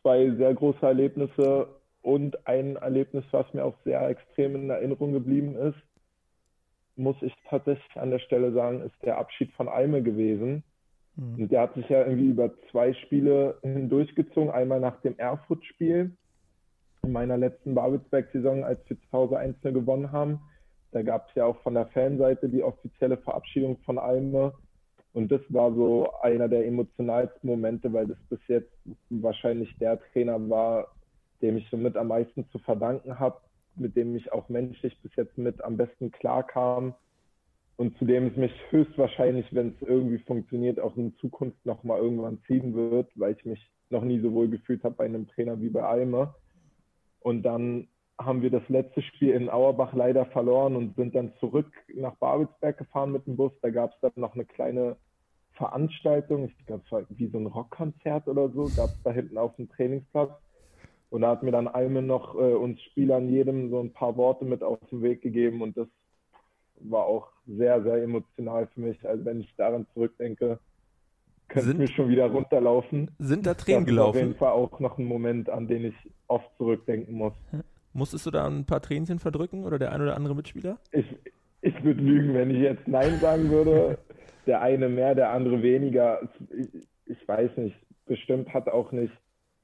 zwei 0.00 0.30
sehr 0.36 0.54
große 0.54 0.86
Erlebnisse 0.86 1.68
und 2.02 2.46
ein 2.46 2.76
Erlebnis, 2.76 3.24
was 3.32 3.52
mir 3.52 3.64
auch 3.64 3.76
sehr 3.84 4.08
extrem 4.08 4.54
in 4.54 4.70
Erinnerung 4.70 5.12
geblieben 5.12 5.56
ist, 5.56 5.82
muss 6.96 7.16
ich 7.22 7.34
tatsächlich 7.48 7.96
an 7.96 8.10
der 8.10 8.18
Stelle 8.20 8.52
sagen, 8.52 8.82
ist 8.82 8.94
der 9.02 9.18
Abschied 9.18 9.52
von 9.52 9.68
Alme 9.68 10.02
gewesen. 10.02 10.62
Mhm. 11.16 11.42
Und 11.42 11.52
der 11.52 11.62
hat 11.62 11.74
sich 11.74 11.88
ja 11.88 12.04
irgendwie 12.04 12.28
über 12.28 12.50
zwei 12.70 12.92
Spiele 12.94 13.58
hindurchgezogen. 13.62 14.50
Einmal 14.50 14.80
nach 14.80 15.00
dem 15.00 15.18
Erfurt-Spiel, 15.18 16.16
in 17.02 17.12
meiner 17.12 17.36
letzten 17.36 17.74
Babelsberg-Saison, 17.74 18.64
als 18.64 18.80
wir 18.88 18.96
zu 18.96 19.12
Hause 19.12 19.38
einzelne 19.38 19.72
gewonnen 19.72 20.10
haben. 20.12 20.40
Da 20.92 21.02
gab 21.02 21.28
es 21.28 21.34
ja 21.34 21.44
auch 21.44 21.60
von 21.62 21.74
der 21.74 21.86
Fanseite 21.86 22.48
die 22.48 22.62
offizielle 22.62 23.16
Verabschiedung 23.18 23.78
von 23.84 23.98
Alme. 23.98 24.54
Und 25.12 25.30
das 25.30 25.40
war 25.48 25.72
so 25.74 26.10
einer 26.22 26.48
der 26.48 26.66
emotionalsten 26.66 27.48
Momente, 27.48 27.92
weil 27.92 28.06
das 28.06 28.18
bis 28.28 28.40
jetzt 28.48 28.72
wahrscheinlich 29.10 29.76
der 29.78 30.00
Trainer 30.12 30.48
war, 30.50 30.88
dem 31.40 31.56
ich 31.56 31.68
so 31.70 31.76
mit 31.76 31.96
am 31.96 32.08
meisten 32.08 32.48
zu 32.50 32.58
verdanken 32.58 33.18
habe, 33.18 33.38
mit 33.76 33.96
dem 33.96 34.14
ich 34.16 34.32
auch 34.32 34.48
menschlich 34.48 35.00
bis 35.02 35.14
jetzt 35.16 35.36
mit 35.38 35.62
am 35.62 35.76
besten 35.76 36.10
klarkam 36.10 36.94
und 37.76 37.96
zu 37.98 38.04
dem 38.04 38.28
es 38.28 38.36
mich 38.36 38.52
höchstwahrscheinlich, 38.70 39.52
wenn 39.52 39.68
es 39.68 39.88
irgendwie 39.88 40.18
funktioniert, 40.18 40.78
auch 40.78 40.96
in 40.96 41.16
Zukunft 41.16 41.64
nochmal 41.66 42.00
irgendwann 42.00 42.40
ziehen 42.46 42.74
wird, 42.74 43.10
weil 43.16 43.34
ich 43.36 43.44
mich 43.44 43.70
noch 43.90 44.04
nie 44.04 44.20
so 44.20 44.32
wohl 44.32 44.48
gefühlt 44.48 44.84
habe 44.84 44.94
bei 44.94 45.04
einem 45.04 45.26
Trainer 45.28 45.60
wie 45.60 45.70
bei 45.70 45.82
Alme. 45.82 46.34
Und 47.20 47.42
dann 47.42 47.88
haben 48.18 48.42
wir 48.42 48.50
das 48.50 48.68
letzte 48.68 49.02
Spiel 49.02 49.30
in 49.30 49.50
Auerbach 49.50 49.92
leider 49.92 50.26
verloren 50.26 50.76
und 50.76 50.94
sind 50.94 51.14
dann 51.14 51.32
zurück 51.40 51.72
nach 51.94 52.14
Babelsberg 52.16 52.78
gefahren 52.78 53.12
mit 53.12 53.26
dem 53.26 53.36
Bus. 53.36 53.52
Da 53.60 53.70
gab 53.70 53.92
es 53.92 54.00
dann 54.00 54.12
noch 54.16 54.34
eine 54.34 54.44
kleine 54.44 54.96
Veranstaltung, 55.54 56.44
ich 56.44 56.66
glaube, 56.66 56.82
es 56.84 56.92
war 56.92 57.02
wie 57.08 57.28
so 57.28 57.38
ein 57.38 57.46
Rockkonzert 57.46 58.28
oder 58.28 58.48
so, 58.50 58.64
gab 58.76 58.90
es 58.90 59.02
da 59.02 59.10
hinten 59.10 59.38
auf 59.38 59.54
dem 59.56 59.68
Trainingsplatz. 59.68 60.32
Und 61.10 61.22
da 61.22 61.30
hat 61.30 61.42
mir 61.42 61.52
dann 61.52 61.68
Alme 61.68 62.02
noch 62.02 62.34
äh, 62.34 62.54
uns 62.54 62.80
Spielern 62.82 63.28
jedem 63.28 63.70
so 63.70 63.80
ein 63.80 63.92
paar 63.92 64.16
Worte 64.16 64.44
mit 64.44 64.62
auf 64.62 64.78
den 64.90 65.02
Weg 65.02 65.22
gegeben 65.22 65.62
und 65.62 65.76
das 65.76 65.86
war 66.80 67.04
auch 67.04 67.28
sehr, 67.46 67.82
sehr 67.82 68.02
emotional 68.02 68.66
für 68.74 68.80
mich. 68.80 69.08
Also 69.08 69.24
wenn 69.24 69.40
ich 69.40 69.54
daran 69.56 69.86
zurückdenke, 69.94 70.58
könnte 71.48 71.68
sind, 71.68 71.78
mir 71.78 71.88
schon 71.88 72.08
wieder 72.08 72.26
runterlaufen. 72.26 73.10
Sind 73.18 73.46
da 73.46 73.54
Tränen 73.54 73.84
gelaufen? 73.84 74.12
Das 74.12 74.16
ist 74.16 74.22
auf 74.22 74.28
jeden 74.28 74.38
Fall 74.38 74.52
auch 74.52 74.80
noch 74.80 74.98
ein 74.98 75.04
Moment, 75.04 75.48
an 75.48 75.68
den 75.68 75.84
ich 75.84 75.94
oft 76.26 76.48
zurückdenken 76.56 77.14
muss. 77.14 77.34
Musstest 77.92 78.26
du 78.26 78.30
da 78.30 78.46
ein 78.46 78.64
paar 78.64 78.82
Tränchen 78.82 79.20
verdrücken 79.20 79.64
oder 79.64 79.78
der 79.78 79.92
ein 79.92 80.02
oder 80.02 80.16
andere 80.16 80.34
Mitspieler? 80.34 80.78
Ich, 80.90 81.06
ich 81.60 81.84
würde 81.84 82.02
lügen, 82.02 82.34
wenn 82.34 82.50
ich 82.50 82.58
jetzt 82.58 82.88
Nein 82.88 83.20
sagen 83.20 83.50
würde. 83.50 83.98
der 84.46 84.60
eine 84.60 84.88
mehr, 84.88 85.14
der 85.14 85.30
andere 85.30 85.62
weniger. 85.62 86.20
Ich, 86.50 86.88
ich 87.06 87.28
weiß 87.28 87.56
nicht. 87.58 87.76
Bestimmt 88.06 88.52
hat 88.52 88.68
auch 88.68 88.92
nicht, 88.92 89.12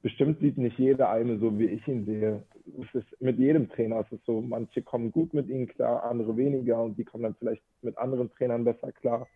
bestimmt 0.02 0.40
sieht 0.40 0.58
nicht 0.58 0.78
jeder 0.78 1.10
eine 1.10 1.38
so, 1.38 1.58
wie 1.58 1.66
ich 1.66 1.86
ihn 1.88 2.04
sehe. 2.06 2.42
Es 2.80 2.94
ist, 2.94 3.20
mit 3.20 3.38
jedem 3.38 3.68
Trainer 3.68 4.04
ist 4.10 4.24
so. 4.24 4.40
Manche 4.40 4.82
kommen 4.82 5.12
gut 5.12 5.34
mit 5.34 5.48
ihnen 5.48 5.66
klar, 5.66 6.04
andere 6.04 6.36
weniger 6.36 6.82
und 6.82 6.98
die 6.98 7.04
kommen 7.04 7.24
dann 7.24 7.34
vielleicht 7.34 7.62
mit 7.82 7.96
anderen 7.98 8.30
Trainern 8.32 8.64
besser 8.64 8.92
klar 8.92 9.26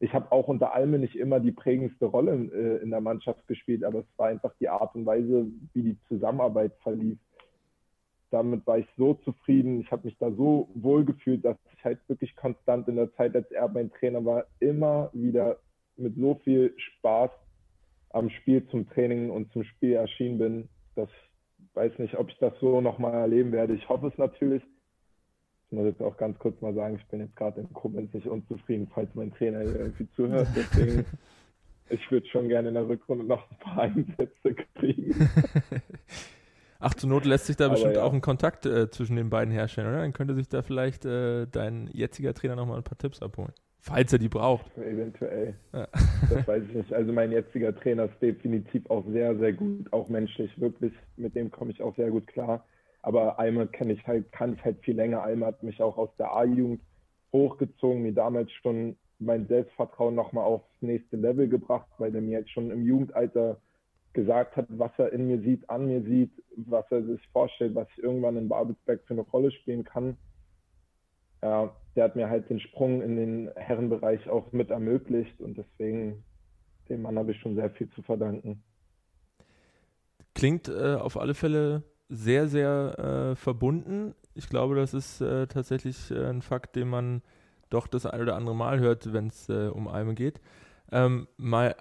ich 0.00 0.12
habe 0.12 0.30
auch 0.32 0.48
unter 0.48 0.74
Alme 0.74 0.98
nicht 0.98 1.16
immer 1.16 1.40
die 1.40 1.52
prägendste 1.52 2.06
Rolle 2.06 2.32
äh, 2.32 2.82
in 2.82 2.90
der 2.90 3.00
Mannschaft 3.00 3.46
gespielt, 3.46 3.84
aber 3.84 4.00
es 4.00 4.06
war 4.18 4.28
einfach 4.28 4.52
die 4.60 4.68
Art 4.68 4.94
und 4.94 5.06
Weise, 5.06 5.46
wie 5.72 5.82
die 5.82 5.98
Zusammenarbeit 6.08 6.72
verlief. 6.82 7.18
Damit 8.30 8.66
war 8.66 8.78
ich 8.78 8.86
so 8.96 9.14
zufrieden. 9.14 9.80
Ich 9.80 9.90
habe 9.92 10.06
mich 10.06 10.16
da 10.18 10.30
so 10.32 10.68
wohl 10.74 11.04
gefühlt, 11.04 11.44
dass 11.44 11.56
ich 11.72 11.84
halt 11.84 12.00
wirklich 12.08 12.34
konstant 12.36 12.88
in 12.88 12.96
der 12.96 13.14
Zeit, 13.14 13.34
als 13.34 13.50
er 13.50 13.68
mein 13.68 13.90
Trainer 13.92 14.24
war, 14.24 14.44
immer 14.60 15.10
wieder 15.12 15.58
mit 15.96 16.16
so 16.16 16.34
viel 16.42 16.74
Spaß 16.76 17.30
am 18.14 18.30
Spiel 18.30 18.66
zum 18.68 18.88
Training 18.88 19.30
und 19.30 19.52
zum 19.52 19.64
Spiel 19.64 19.94
erschienen 19.94 20.38
bin, 20.38 20.68
ich 20.96 21.74
weiß 21.74 21.98
nicht, 21.98 22.16
ob 22.16 22.30
ich 22.30 22.38
das 22.38 22.52
so 22.60 22.80
nochmal 22.80 23.14
erleben 23.14 23.50
werde. 23.50 23.74
Ich 23.74 23.88
hoffe 23.88 24.06
es 24.06 24.16
natürlich, 24.16 24.62
ich 24.62 25.72
muss 25.72 25.86
jetzt 25.86 26.00
auch 26.00 26.16
ganz 26.16 26.38
kurz 26.38 26.60
mal 26.60 26.74
sagen, 26.74 26.96
ich 26.96 27.06
bin 27.08 27.20
jetzt 27.20 27.34
gerade 27.34 27.60
in 27.60 27.72
Koblenz 27.72 28.14
nicht 28.14 28.28
unzufrieden, 28.28 28.88
falls 28.94 29.12
mein 29.14 29.32
Trainer 29.34 29.60
hier 29.60 29.80
irgendwie 29.80 30.08
zuhört. 30.14 30.46
Deswegen, 30.54 31.04
ich 31.88 32.08
würde 32.12 32.26
schon 32.28 32.48
gerne 32.48 32.68
in 32.68 32.74
der 32.74 32.88
Rückrunde 32.88 33.24
noch 33.24 33.50
ein 33.50 33.58
paar 33.58 33.82
Einsätze 33.82 34.54
kriegen. 34.76 35.28
Ach, 36.78 36.94
zur 36.94 37.08
Not 37.08 37.24
lässt 37.24 37.46
sich 37.46 37.56
da 37.56 37.64
Aber 37.64 37.74
bestimmt 37.74 37.96
ja. 37.96 38.04
auch 38.04 38.12
ein 38.12 38.20
Kontakt 38.20 38.66
äh, 38.66 38.90
zwischen 38.90 39.16
den 39.16 39.30
beiden 39.30 39.52
herstellen, 39.52 39.88
oder? 39.88 39.98
Dann 39.98 40.12
könnte 40.12 40.34
sich 40.34 40.48
da 40.48 40.62
vielleicht 40.62 41.04
äh, 41.04 41.46
dein 41.46 41.88
jetziger 41.92 42.34
Trainer 42.34 42.56
nochmal 42.56 42.76
ein 42.76 42.84
paar 42.84 42.98
Tipps 42.98 43.22
abholen. 43.22 43.52
Falls 43.86 44.10
er 44.14 44.18
die 44.18 44.30
braucht. 44.30 44.64
Eventuell. 44.78 45.56
Ja. 45.74 45.86
Das 46.30 46.48
weiß 46.48 46.62
ich 46.70 46.74
nicht. 46.74 46.92
Also 46.94 47.12
mein 47.12 47.30
jetziger 47.30 47.76
Trainer 47.76 48.06
ist 48.06 48.18
definitiv 48.22 48.88
auch 48.88 49.04
sehr, 49.08 49.36
sehr 49.36 49.52
gut, 49.52 49.92
auch 49.92 50.08
menschlich, 50.08 50.58
wirklich. 50.58 50.94
Mit 51.18 51.36
dem 51.36 51.50
komme 51.50 51.70
ich 51.70 51.82
auch 51.82 51.94
sehr 51.94 52.10
gut 52.10 52.26
klar. 52.26 52.64
Aber 53.02 53.38
Alme 53.38 53.66
kenne 53.66 53.92
ich 53.92 54.06
halt, 54.06 54.32
kann 54.32 54.54
ich 54.54 54.64
halt 54.64 54.78
viel 54.82 54.96
länger. 54.96 55.22
Alme 55.22 55.44
hat 55.44 55.62
mich 55.62 55.82
auch 55.82 55.98
aus 55.98 56.08
der 56.18 56.34
A-Jugend 56.34 56.80
hochgezogen, 57.30 58.00
mir 58.00 58.14
damals 58.14 58.50
schon 58.52 58.96
mein 59.18 59.46
Selbstvertrauen 59.48 60.14
nochmal 60.14 60.44
aufs 60.44 60.64
nächste 60.80 61.18
Level 61.18 61.46
gebracht, 61.46 61.88
weil 61.98 62.14
er 62.14 62.22
mir 62.22 62.38
jetzt 62.38 62.52
schon 62.52 62.70
im 62.70 62.86
Jugendalter 62.86 63.58
gesagt 64.14 64.56
hat, 64.56 64.66
was 64.70 64.92
er 64.96 65.12
in 65.12 65.28
mir 65.28 65.40
sieht, 65.40 65.68
an 65.68 65.88
mir 65.88 66.00
sieht, 66.00 66.30
was 66.56 66.90
er 66.90 67.02
sich 67.02 67.20
vorstellt, 67.34 67.74
was 67.74 67.86
ich 67.94 68.02
irgendwann 68.02 68.38
in 68.38 68.48
Babelsberg 68.48 69.02
für 69.06 69.12
eine 69.12 69.22
Rolle 69.22 69.50
spielen 69.50 69.84
kann. 69.84 70.16
Ja, 71.44 71.76
der 71.94 72.04
hat 72.04 72.16
mir 72.16 72.30
halt 72.30 72.48
den 72.48 72.58
Sprung 72.58 73.02
in 73.02 73.16
den 73.16 73.50
Herrenbereich 73.54 74.30
auch 74.30 74.52
mit 74.52 74.70
ermöglicht 74.70 75.42
und 75.42 75.58
deswegen 75.58 76.24
dem 76.88 77.02
Mann 77.02 77.18
habe 77.18 77.32
ich 77.32 77.38
schon 77.40 77.54
sehr 77.54 77.68
viel 77.68 77.90
zu 77.90 78.00
verdanken. 78.00 78.62
Klingt 80.34 80.68
äh, 80.68 80.94
auf 80.94 81.18
alle 81.18 81.34
Fälle 81.34 81.82
sehr, 82.08 82.48
sehr 82.48 83.32
äh, 83.32 83.36
verbunden. 83.36 84.14
Ich 84.34 84.48
glaube, 84.48 84.74
das 84.74 84.94
ist 84.94 85.20
äh, 85.20 85.46
tatsächlich 85.46 86.10
äh, 86.10 86.30
ein 86.30 86.40
Fakt, 86.40 86.76
den 86.76 86.88
man 86.88 87.20
doch 87.68 87.88
das 87.88 88.06
ein 88.06 88.22
oder 88.22 88.36
andere 88.36 88.56
Mal 88.56 88.78
hört, 88.80 89.12
wenn 89.12 89.26
es 89.26 89.50
äh, 89.50 89.68
um 89.68 89.86
Alme 89.86 90.14
geht. 90.14 90.40
Ähm, 90.92 91.28
mal 91.36 91.76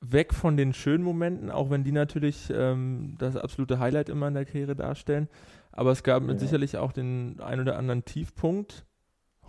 weg 0.00 0.34
von 0.34 0.56
den 0.56 0.72
schönen 0.72 1.02
Momenten, 1.02 1.50
auch 1.50 1.68
wenn 1.68 1.82
die 1.82 1.92
natürlich 1.92 2.48
ähm, 2.54 3.16
das 3.18 3.36
absolute 3.36 3.80
Highlight 3.80 4.08
immer 4.08 4.28
in 4.28 4.34
der 4.34 4.44
Karriere 4.44 4.76
darstellen. 4.76 5.28
Aber 5.72 5.90
es 5.90 6.04
gab 6.04 6.28
ja. 6.28 6.38
sicherlich 6.38 6.76
auch 6.78 6.92
den 6.92 7.40
ein 7.40 7.60
oder 7.60 7.76
anderen 7.76 8.04
Tiefpunkt. 8.04 8.86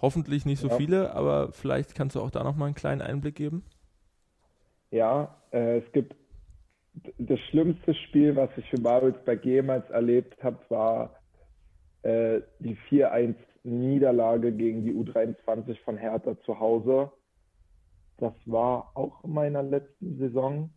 Hoffentlich 0.02 0.46
nicht 0.46 0.60
so 0.60 0.68
ja. 0.68 0.76
viele, 0.76 1.14
aber 1.14 1.52
vielleicht 1.52 1.96
kannst 1.96 2.16
du 2.16 2.22
auch 2.22 2.32
da 2.32 2.44
nochmal 2.44 2.68
einen 2.68 2.76
kleinen 2.76 3.02
Einblick 3.02 3.36
geben. 3.36 3.64
Ja, 4.90 5.36
äh, 5.52 5.78
es 5.78 5.92
gibt 5.92 6.16
das 7.18 7.40
schlimmste 7.50 7.94
Spiel, 7.94 8.36
was 8.36 8.50
ich 8.58 8.70
für 8.70 8.82
Babelsberg 8.82 9.46
jemals 9.46 9.90
erlebt 9.90 10.44
habe, 10.44 10.58
war 10.70 11.16
äh, 12.04 12.42
die 12.60 12.76
4-1 12.90 13.36
Niederlage 13.64 14.52
gegen 14.52 14.84
die 14.84 14.94
U23 14.94 15.78
von 15.84 15.98
Hertha 15.98 16.36
zu 16.42 16.60
Hause. 16.60 17.12
Das 18.18 18.34
war 18.46 18.92
auch 18.96 19.24
in 19.24 19.34
meiner 19.34 19.64
letzten 19.64 20.18
Saison. 20.18 20.70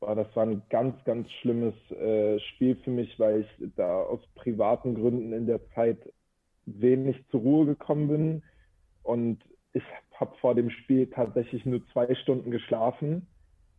Das 0.00 0.28
war 0.36 0.44
ein 0.44 0.62
ganz, 0.68 0.94
ganz 1.04 1.30
schlimmes 1.40 1.74
äh, 1.90 2.38
Spiel 2.38 2.76
für 2.76 2.90
mich, 2.90 3.18
weil 3.18 3.40
ich 3.40 3.72
da 3.76 4.02
aus 4.02 4.20
privaten 4.34 4.94
Gründen 4.94 5.32
in 5.32 5.46
der 5.46 5.60
Zeit 5.70 5.98
wenig 6.66 7.16
zur 7.30 7.40
Ruhe 7.40 7.66
gekommen 7.66 8.08
bin. 8.08 8.42
Und 9.02 9.42
ich 9.72 9.84
habe 10.14 10.36
vor 10.40 10.54
dem 10.54 10.70
Spiel 10.70 11.06
tatsächlich 11.06 11.64
nur 11.64 11.86
zwei 11.88 12.14
Stunden 12.14 12.50
geschlafen, 12.50 13.26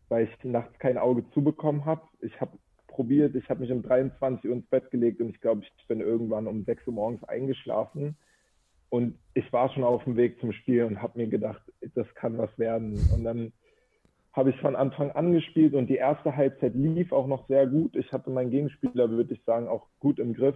weil 0.09 0.25
ich 0.25 0.43
nachts 0.43 0.77
kein 0.79 0.97
Auge 0.97 1.23
zubekommen 1.33 1.85
habe. 1.85 2.01
Ich 2.21 2.39
habe 2.39 2.57
probiert, 2.87 3.35
ich 3.35 3.49
habe 3.49 3.61
mich 3.61 3.71
um 3.71 3.83
23 3.83 4.49
Uhr 4.49 4.55
ins 4.55 4.67
Bett 4.67 4.89
gelegt 4.89 5.21
und 5.21 5.29
ich 5.29 5.41
glaube, 5.41 5.61
ich 5.63 5.87
bin 5.87 6.01
irgendwann 6.01 6.47
um 6.47 6.63
6 6.63 6.87
Uhr 6.87 6.93
morgens 6.93 7.23
eingeschlafen. 7.25 8.15
Und 8.89 9.17
ich 9.33 9.51
war 9.51 9.69
schon 9.69 9.83
auf 9.83 10.03
dem 10.05 10.15
Weg 10.15 10.39
zum 10.39 10.53
Spiel 10.53 10.83
und 10.85 11.01
habe 11.01 11.19
mir 11.19 11.27
gedacht, 11.27 11.61
das 11.93 12.07
kann 12.15 12.37
was 12.37 12.57
werden. 12.57 12.93
Und 13.13 13.23
dann 13.23 13.51
habe 14.31 14.51
ich 14.51 14.61
von 14.61 14.75
Anfang 14.75 15.11
an 15.11 15.33
gespielt 15.33 15.73
und 15.73 15.87
die 15.87 15.95
erste 15.95 16.35
Halbzeit 16.35 16.75
lief 16.75 17.11
auch 17.11 17.27
noch 17.27 17.47
sehr 17.47 17.67
gut. 17.67 17.95
Ich 17.95 18.11
hatte 18.13 18.29
meinen 18.29 18.51
Gegenspieler, 18.51 19.09
würde 19.09 19.33
ich 19.33 19.43
sagen, 19.43 19.67
auch 19.67 19.87
gut 19.99 20.19
im 20.19 20.33
Griff. 20.33 20.55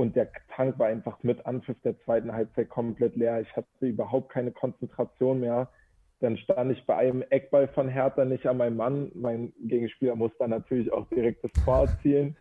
Und 0.00 0.16
der 0.16 0.30
Tank 0.56 0.78
war 0.78 0.86
einfach 0.86 1.22
mit 1.22 1.44
Anpfiff 1.44 1.78
der 1.82 2.00
zweiten 2.00 2.32
Halbzeit 2.32 2.70
komplett 2.70 3.16
leer. 3.16 3.42
Ich 3.42 3.54
hatte 3.54 3.86
überhaupt 3.86 4.30
keine 4.30 4.50
Konzentration 4.50 5.40
mehr. 5.40 5.68
Dann 6.20 6.38
stand 6.38 6.72
ich 6.72 6.86
bei 6.86 6.96
einem 6.96 7.22
Eckball 7.28 7.68
von 7.68 7.86
Hertha 7.86 8.24
nicht 8.24 8.46
an 8.46 8.56
meinem 8.56 8.78
Mann. 8.78 9.12
Mein 9.14 9.52
Gegenspieler 9.62 10.16
musste 10.16 10.38
dann 10.38 10.50
natürlich 10.50 10.90
auch 10.90 11.06
direkt 11.10 11.44
das 11.44 11.52
Tor 11.66 11.80
erzielen. 11.80 12.34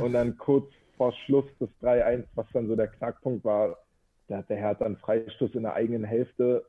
Und 0.00 0.12
dann 0.12 0.38
kurz 0.38 0.70
vor 0.96 1.12
Schluss 1.26 1.46
das 1.58 1.68
3-1, 1.82 2.26
was 2.36 2.46
dann 2.52 2.68
so 2.68 2.76
der 2.76 2.86
Knackpunkt 2.86 3.44
war, 3.44 3.78
da 4.28 4.36
hat 4.36 4.48
der 4.48 4.58
Hertha 4.58 4.84
einen 4.84 4.96
Freistoß 4.96 5.56
in 5.56 5.64
der 5.64 5.74
eigenen 5.74 6.04
Hälfte 6.04 6.64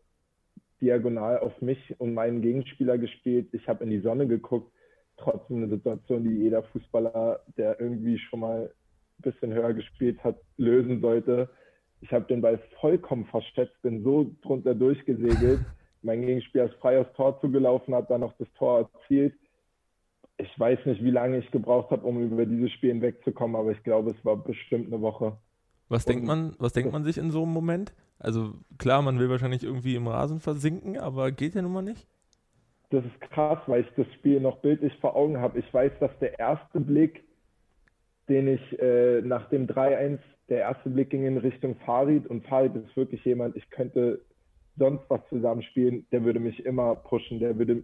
diagonal 0.82 1.38
auf 1.38 1.62
mich 1.62 2.00
und 2.00 2.16
meinen 2.16 2.42
Gegenspieler 2.42 2.98
gespielt. 2.98 3.50
Ich 3.52 3.70
habe 3.70 3.84
in 3.84 3.92
die 3.92 4.02
Sonne 4.02 4.26
geguckt. 4.26 4.74
Trotzdem 5.18 5.58
eine 5.58 5.70
Situation, 5.70 6.24
die 6.24 6.36
jeder 6.36 6.64
Fußballer, 6.64 7.42
der 7.58 7.80
irgendwie 7.80 8.18
schon 8.18 8.40
mal 8.40 8.72
bisschen 9.22 9.54
höher 9.54 9.74
gespielt 9.74 10.24
hat, 10.24 10.38
lösen 10.58 11.02
sollte. 11.02 11.50
Ich 12.02 12.12
habe 12.12 12.26
den 12.26 12.42
Ball 12.42 12.60
vollkommen 12.80 13.26
verschätzt, 13.26 13.80
bin 13.82 14.04
so 14.04 14.32
drunter 14.42 14.76
durchgesegelt. 14.76 15.62
Mein 16.02 16.22
Gegenspieler 16.22 16.66
ist 16.66 16.76
frei 16.76 17.00
aufs 17.00 17.14
Tor 17.14 17.40
zugelaufen, 17.42 17.94
hat 17.94 18.10
dann 18.10 18.22
noch 18.22 18.34
das 18.40 18.52
Tor 18.54 18.90
erzielt. 18.92 19.36
Ich 20.38 20.60
weiß 20.60 20.80
nicht, 20.86 21.04
wie 21.04 21.12
lange 21.12 21.38
ich 21.38 21.52
gebraucht 21.52 21.92
habe, 21.92 22.06
um 22.08 22.20
über 22.24 22.46
dieses 22.48 22.72
Spiel 22.72 22.92
hinwegzukommen, 22.92 23.56
aber 23.56 23.72
ich 23.72 23.84
glaube, 23.84 24.12
es 24.12 24.26
war 24.26 24.36
bestimmt 24.36 24.88
eine 24.88 25.02
Woche. 25.02 25.38
Was 25.90 26.06
denkt 26.06 26.26
man, 26.26 26.56
was 26.58 26.74
denkt 26.74 26.92
man 26.92 27.04
sich 27.04 27.18
in 27.18 27.32
so 27.32 27.44
einem 27.44 27.52
Moment? 27.52 27.94
Also 28.18 28.54
klar, 28.78 29.02
man 29.02 29.20
will 29.20 29.30
wahrscheinlich 29.30 29.64
irgendwie 29.64 29.96
im 29.96 30.08
Rasen 30.08 30.40
versinken, 30.40 30.98
aber 30.98 31.32
geht 31.32 31.54
ja 31.54 31.62
nun 31.62 31.74
mal 31.74 31.82
nicht. 31.82 32.08
Das 32.92 33.04
ist 33.06 33.22
krass, 33.22 33.60
weil 33.68 33.82
ich 33.82 33.88
das 33.96 34.06
Spiel 34.14 34.40
noch 34.40 34.58
bildlich 34.60 34.94
vor 35.00 35.16
Augen 35.16 35.38
habe. 35.38 35.60
Ich 35.60 35.74
weiß, 35.74 35.92
dass 36.00 36.12
der 36.20 36.40
erste 36.40 36.80
Blick, 36.80 37.24
den 38.32 38.48
ich 38.48 38.80
äh, 38.80 39.22
nach 39.22 39.50
dem 39.50 39.68
3-1, 39.68 40.20
der 40.50 40.60
erste 40.62 40.90
Blick 40.90 41.12
ging 41.12 41.26
in 41.26 41.38
Richtung 41.38 41.76
Farid 41.86 42.28
und 42.28 42.48
Farid 42.48 42.76
ist 42.78 42.96
wirklich 42.98 43.24
jemand, 43.26 43.58
ich 43.58 43.70
könnte 43.70 44.26
sonst 44.78 45.04
was 45.10 45.22
zusammenspielen, 45.30 46.08
der 46.12 46.24
würde 46.24 46.40
mich 46.40 46.66
immer 46.66 46.96
pushen, 46.96 47.40
der 47.40 47.58
würde 47.60 47.84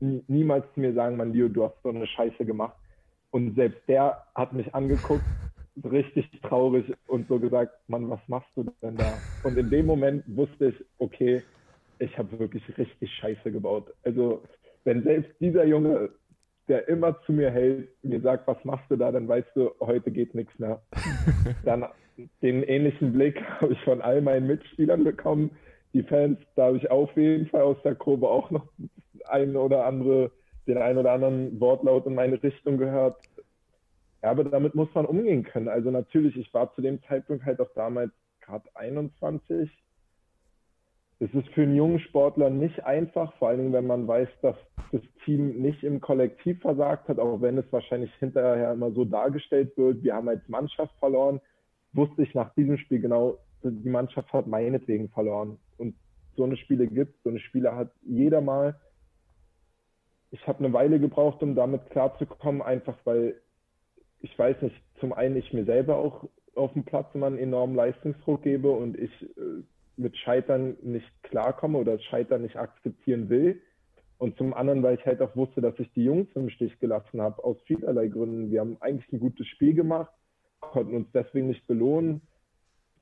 niemals 0.00 0.64
zu 0.74 0.80
mir 0.80 0.94
sagen, 0.94 1.16
mein 1.16 1.32
Leo, 1.32 1.48
du 1.48 1.64
hast 1.64 1.82
so 1.82 1.90
eine 1.90 2.06
Scheiße 2.06 2.44
gemacht. 2.46 2.76
Und 3.30 3.56
selbst 3.56 3.80
der 3.88 4.24
hat 4.34 4.52
mich 4.52 4.74
angeguckt 4.74 5.32
richtig 5.84 6.30
traurig 6.42 6.92
und 7.06 7.28
so 7.28 7.40
gesagt, 7.40 7.72
Mann, 7.88 8.10
was 8.10 8.20
machst 8.28 8.50
du 8.56 8.64
denn 8.82 8.96
da? 8.98 9.26
Und 9.42 9.58
in 9.58 9.70
dem 9.70 9.86
Moment 9.86 10.24
wusste 10.26 10.68
ich, 10.68 10.86
okay, 10.98 11.42
ich 11.98 12.16
habe 12.18 12.38
wirklich 12.38 12.62
richtig 12.78 13.10
Scheiße 13.14 13.50
gebaut. 13.50 13.92
Also 14.04 14.44
wenn 14.84 15.02
selbst 15.02 15.32
dieser 15.40 15.64
Junge, 15.64 16.10
der 16.68 16.88
immer 16.88 17.20
zu 17.22 17.32
mir 17.32 17.50
hält, 17.50 17.88
mir 18.02 18.20
sagt, 18.20 18.46
was 18.46 18.64
machst 18.64 18.90
du 18.90 18.96
da, 18.96 19.10
dann 19.10 19.28
weißt 19.28 19.50
du, 19.54 19.70
heute 19.80 20.10
geht 20.10 20.34
nichts 20.34 20.56
mehr. 20.58 20.80
dann 21.64 21.86
den 22.42 22.62
ähnlichen 22.62 23.12
Blick 23.12 23.42
habe 23.60 23.72
ich 23.72 23.80
von 23.84 24.00
all 24.00 24.20
meinen 24.20 24.46
Mitspielern 24.46 25.04
bekommen. 25.04 25.50
Die 25.92 26.02
Fans, 26.02 26.38
da 26.56 26.66
habe 26.66 26.76
ich 26.76 26.90
auf 26.90 27.14
jeden 27.16 27.46
Fall 27.46 27.62
aus 27.62 27.76
der 27.84 27.94
Kurve 27.94 28.28
auch 28.28 28.50
noch 28.50 28.66
ein 29.26 29.56
oder 29.56 29.86
andere, 29.86 30.30
den 30.66 30.78
einen 30.78 30.98
oder 30.98 31.12
anderen 31.12 31.60
Wortlaut 31.60 32.06
in 32.06 32.14
meine 32.14 32.42
Richtung 32.42 32.78
gehört. 32.78 33.16
Ja, 34.22 34.30
aber 34.30 34.44
damit 34.44 34.74
muss 34.74 34.88
man 34.94 35.06
umgehen 35.06 35.42
können. 35.42 35.68
Also 35.68 35.90
natürlich, 35.90 36.36
ich 36.36 36.52
war 36.54 36.74
zu 36.74 36.80
dem 36.80 37.02
Zeitpunkt 37.04 37.44
halt 37.44 37.60
auch 37.60 37.70
damals 37.74 38.12
gerade 38.40 38.64
21. 38.74 39.70
Es 41.22 41.32
ist 41.34 41.48
für 41.50 41.62
einen 41.62 41.76
jungen 41.76 42.00
Sportler 42.00 42.50
nicht 42.50 42.84
einfach, 42.84 43.32
vor 43.34 43.48
allen 43.48 43.58
Dingen, 43.58 43.72
wenn 43.72 43.86
man 43.86 44.08
weiß, 44.08 44.28
dass 44.40 44.56
das 44.90 45.02
Team 45.24 45.62
nicht 45.62 45.84
im 45.84 46.00
Kollektiv 46.00 46.60
versagt 46.60 47.06
hat, 47.06 47.20
auch 47.20 47.40
wenn 47.40 47.56
es 47.58 47.72
wahrscheinlich 47.72 48.12
hinterher 48.16 48.72
immer 48.72 48.90
so 48.90 49.04
dargestellt 49.04 49.76
wird, 49.76 50.02
wir 50.02 50.14
haben 50.14 50.28
als 50.28 50.48
Mannschaft 50.48 50.92
verloren, 50.98 51.40
wusste 51.92 52.24
ich 52.24 52.34
nach 52.34 52.52
diesem 52.54 52.76
Spiel 52.76 52.98
genau, 53.00 53.38
die 53.62 53.88
Mannschaft 53.88 54.32
hat 54.32 54.48
meinetwegen 54.48 55.10
verloren. 55.10 55.58
Und 55.78 55.94
so 56.34 56.42
eine 56.42 56.56
Spiele 56.56 56.88
gibt 56.88 57.22
so 57.22 57.30
eine 57.30 57.38
Spiele 57.38 57.76
hat 57.76 57.92
jeder 58.02 58.40
mal. 58.40 58.74
Ich 60.32 60.44
habe 60.48 60.58
eine 60.58 60.72
Weile 60.72 60.98
gebraucht, 60.98 61.40
um 61.40 61.54
damit 61.54 61.88
klarzukommen, 61.90 62.62
einfach 62.62 62.96
weil 63.04 63.40
ich 64.18 64.36
weiß 64.36 64.60
nicht, 64.62 64.74
zum 64.98 65.12
einen 65.12 65.36
ich 65.36 65.52
mir 65.52 65.66
selber 65.66 65.98
auch 65.98 66.28
auf 66.56 66.72
dem 66.72 66.82
Platz 66.82 67.14
immer 67.14 67.26
einen 67.26 67.38
enormen 67.38 67.76
Leistungsdruck 67.76 68.42
gebe 68.42 68.72
und 68.72 68.98
ich 68.98 69.12
äh, 69.22 69.62
mit 70.02 70.16
Scheitern 70.16 70.76
nicht 70.82 71.06
klarkomme 71.22 71.78
oder 71.78 71.98
Scheitern 71.98 72.42
nicht 72.42 72.56
akzeptieren 72.56 73.28
will. 73.28 73.60
Und 74.18 74.36
zum 74.36 74.54
anderen, 74.54 74.82
weil 74.82 74.96
ich 74.96 75.04
halt 75.04 75.20
auch 75.20 75.34
wusste, 75.34 75.60
dass 75.60 75.78
ich 75.78 75.92
die 75.94 76.04
Jungs 76.04 76.28
im 76.34 76.48
Stich 76.48 76.78
gelassen 76.78 77.20
habe, 77.20 77.42
aus 77.42 77.56
vielerlei 77.62 78.08
Gründen. 78.08 78.50
Wir 78.50 78.60
haben 78.60 78.76
eigentlich 78.80 79.10
ein 79.12 79.18
gutes 79.18 79.48
Spiel 79.48 79.74
gemacht, 79.74 80.12
konnten 80.60 80.94
uns 80.94 81.08
deswegen 81.12 81.48
nicht 81.48 81.66
belohnen. 81.66 82.22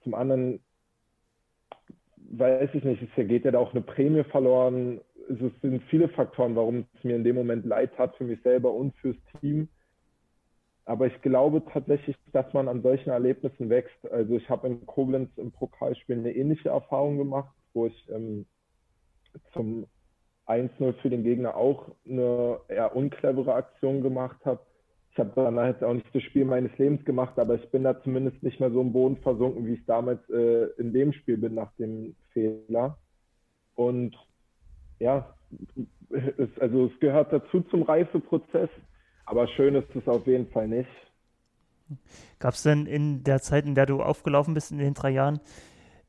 Zum 0.02 0.14
anderen 0.14 0.60
weiß 2.30 2.70
ich 2.72 2.84
nicht, 2.84 3.02
es 3.02 3.28
geht 3.28 3.44
ja 3.44 3.50
da 3.50 3.58
auch 3.58 3.72
eine 3.72 3.82
Prämie 3.82 4.24
verloren. 4.24 5.00
Es 5.28 5.38
sind 5.60 5.82
viele 5.90 6.08
Faktoren, 6.08 6.56
warum 6.56 6.86
es 6.94 7.04
mir 7.04 7.16
in 7.16 7.24
dem 7.24 7.36
Moment 7.36 7.66
leid 7.66 7.96
hat 7.98 8.16
für 8.16 8.24
mich 8.24 8.40
selber 8.42 8.72
und 8.72 8.94
fürs 8.96 9.16
Team. 9.40 9.68
Aber 10.90 11.06
ich 11.06 11.22
glaube 11.22 11.62
tatsächlich, 11.72 12.16
dass 12.32 12.52
man 12.52 12.66
an 12.66 12.82
solchen 12.82 13.10
Erlebnissen 13.10 13.70
wächst. 13.70 14.10
Also 14.10 14.34
ich 14.34 14.50
habe 14.50 14.66
in 14.66 14.84
Koblenz 14.86 15.30
im 15.36 15.52
Pokalspiel 15.52 16.18
eine 16.18 16.34
ähnliche 16.34 16.70
Erfahrung 16.70 17.16
gemacht, 17.16 17.54
wo 17.74 17.86
ich 17.86 18.08
ähm, 18.10 18.44
zum 19.52 19.86
1-0 20.48 20.94
für 20.94 21.08
den 21.08 21.22
Gegner 21.22 21.54
auch 21.54 21.92
eine 22.04 22.58
eher 22.66 22.96
unclevere 22.96 23.54
Aktion 23.54 24.02
gemacht 24.02 24.44
habe. 24.44 24.58
Ich 25.12 25.18
habe 25.18 25.30
dann 25.36 25.60
halt 25.60 25.80
auch 25.84 25.94
nicht 25.94 26.12
das 26.12 26.24
Spiel 26.24 26.44
meines 26.44 26.76
Lebens 26.76 27.04
gemacht, 27.04 27.38
aber 27.38 27.54
ich 27.54 27.70
bin 27.70 27.84
da 27.84 28.02
zumindest 28.02 28.42
nicht 28.42 28.58
mehr 28.58 28.72
so 28.72 28.80
im 28.80 28.92
Boden 28.92 29.16
versunken, 29.18 29.66
wie 29.66 29.74
ich 29.74 29.86
damals 29.86 30.28
äh, 30.28 30.70
in 30.78 30.92
dem 30.92 31.12
Spiel 31.12 31.36
bin 31.36 31.54
nach 31.54 31.70
dem 31.78 32.16
Fehler. 32.32 32.98
Und 33.76 34.16
ja, 34.98 35.36
es, 36.10 36.48
also 36.58 36.86
es 36.86 36.98
gehört 36.98 37.32
dazu 37.32 37.60
zum 37.70 37.82
Reifeprozess. 37.82 38.70
Aber 39.30 39.46
schön 39.46 39.76
ist 39.76 39.94
es 39.94 40.08
auf 40.08 40.26
jeden 40.26 40.48
Fall 40.48 40.66
nicht. 40.66 40.90
Gab 42.40 42.54
es 42.54 42.64
denn 42.64 42.86
in 42.86 43.22
der 43.22 43.40
Zeit, 43.40 43.64
in 43.64 43.76
der 43.76 43.86
du 43.86 44.02
aufgelaufen 44.02 44.54
bist, 44.54 44.72
in 44.72 44.78
den 44.78 44.92
drei 44.92 45.10
Jahren, 45.10 45.38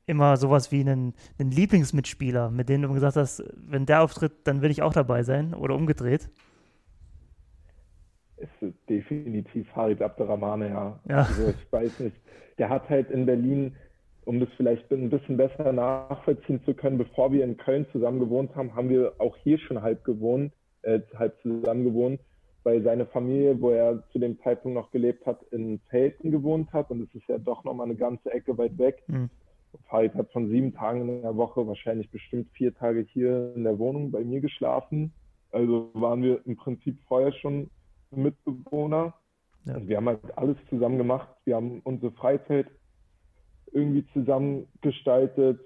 immer 0.07 0.37
sowas 0.37 0.71
wie 0.71 0.79
einen, 0.79 1.13
einen 1.37 1.51
Lieblingsmitspieler, 1.51 2.49
mit 2.49 2.67
dem 2.67 2.81
du 2.81 2.91
gesagt 2.91 3.17
hast, 3.17 3.43
wenn 3.55 3.85
der 3.85 4.01
auftritt, 4.01 4.33
dann 4.45 4.63
will 4.63 4.71
ich 4.71 4.81
auch 4.81 4.93
dabei 4.93 5.21
sein 5.21 5.53
oder 5.53 5.75
umgedreht? 5.75 6.31
ist 8.37 8.73
definitiv 8.89 9.69
Farid 9.69 10.01
Abderrahmane, 10.01 10.69
ja. 10.69 10.99
ja. 11.07 11.17
Also 11.17 11.49
ich 11.49 11.71
weiß 11.71 11.99
nicht. 11.99 12.15
Der 12.57 12.69
hat 12.69 12.89
halt 12.89 13.11
in 13.11 13.27
Berlin, 13.27 13.75
um 14.25 14.39
das 14.39 14.49
vielleicht 14.57 14.91
ein 14.91 15.11
bisschen 15.11 15.37
besser 15.37 15.71
nachvollziehen 15.71 16.63
zu 16.65 16.73
können, 16.73 16.97
bevor 16.97 17.31
wir 17.31 17.43
in 17.43 17.57
Köln 17.57 17.85
zusammen 17.91 18.19
gewohnt 18.19 18.55
haben, 18.55 18.73
haben 18.73 18.89
wir 18.89 19.13
auch 19.19 19.37
hier 19.43 19.59
schon 19.59 19.83
halb 19.83 20.03
gewohnt, 20.03 20.53
äh, 20.81 21.01
halb 21.15 21.39
zusammen 21.43 21.83
gewohnt, 21.83 22.19
weil 22.63 22.83
seine 22.83 23.05
Familie, 23.07 23.59
wo 23.59 23.71
er 23.71 24.03
zu 24.11 24.19
dem 24.19 24.39
Zeitpunkt 24.41 24.75
noch 24.75 24.91
gelebt 24.91 25.25
hat, 25.25 25.41
in 25.51 25.79
Felten 25.89 26.31
gewohnt 26.31 26.71
hat 26.73 26.91
und 26.91 27.01
es 27.01 27.15
ist 27.15 27.27
ja 27.27 27.37
doch 27.37 27.63
nochmal 27.63 27.87
eine 27.87 27.95
ganze 27.95 28.31
Ecke 28.31 28.57
weit 28.57 28.77
weg. 28.77 29.03
Mhm. 29.07 29.29
Farid 29.89 30.13
hat 30.15 30.31
von 30.31 30.49
sieben 30.49 30.73
Tagen 30.73 31.07
in 31.07 31.21
der 31.21 31.35
Woche 31.37 31.65
wahrscheinlich 31.65 32.09
bestimmt 32.11 32.49
vier 32.51 32.75
Tage 32.75 33.01
hier 33.01 33.53
in 33.55 33.63
der 33.63 33.79
Wohnung 33.79 34.11
bei 34.11 34.23
mir 34.23 34.41
geschlafen. 34.41 35.13
Also 35.51 35.89
waren 35.93 36.21
wir 36.23 36.45
im 36.45 36.55
Prinzip 36.55 36.97
vorher 37.07 37.31
schon 37.33 37.69
Mitbewohner. 38.11 39.13
Ja. 39.65 39.75
Also 39.75 39.87
wir 39.87 39.97
haben 39.97 40.07
halt 40.07 40.37
alles 40.37 40.57
zusammen 40.69 40.97
gemacht. 40.97 41.29
Wir 41.45 41.55
haben 41.55 41.81
unsere 41.83 42.11
Freizeit 42.11 42.67
irgendwie 43.71 44.05
zusammen 44.13 44.67
gestaltet. 44.81 45.59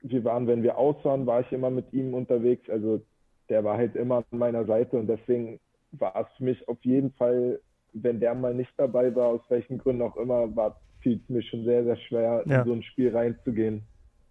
Wir 0.00 0.22
waren, 0.24 0.46
wenn 0.46 0.62
wir 0.62 0.78
aus 0.78 0.96
waren, 1.04 1.26
war 1.26 1.40
ich 1.40 1.50
immer 1.52 1.70
mit 1.70 1.92
ihm 1.92 2.14
unterwegs. 2.14 2.68
Also 2.70 3.00
der 3.48 3.64
war 3.64 3.76
halt 3.76 3.96
immer 3.96 4.24
an 4.30 4.38
meiner 4.38 4.64
Seite 4.64 4.98
und 4.98 5.06
deswegen 5.06 5.58
war 5.98 6.14
es 6.16 6.36
für 6.36 6.44
mich 6.44 6.68
auf 6.68 6.82
jeden 6.84 7.12
Fall, 7.12 7.60
wenn 7.92 8.20
der 8.20 8.34
mal 8.34 8.54
nicht 8.54 8.72
dabei 8.76 9.14
war, 9.14 9.28
aus 9.28 9.42
welchen 9.48 9.78
Gründen 9.78 10.02
auch 10.02 10.16
immer, 10.16 10.54
war 10.54 10.80
fiel 11.00 11.20
es 11.22 11.28
mir 11.28 11.42
schon 11.42 11.64
sehr, 11.64 11.84
sehr 11.84 11.96
schwer, 11.96 12.42
ja. 12.46 12.60
in 12.60 12.66
so 12.66 12.72
ein 12.72 12.82
Spiel 12.82 13.14
reinzugehen. 13.14 13.82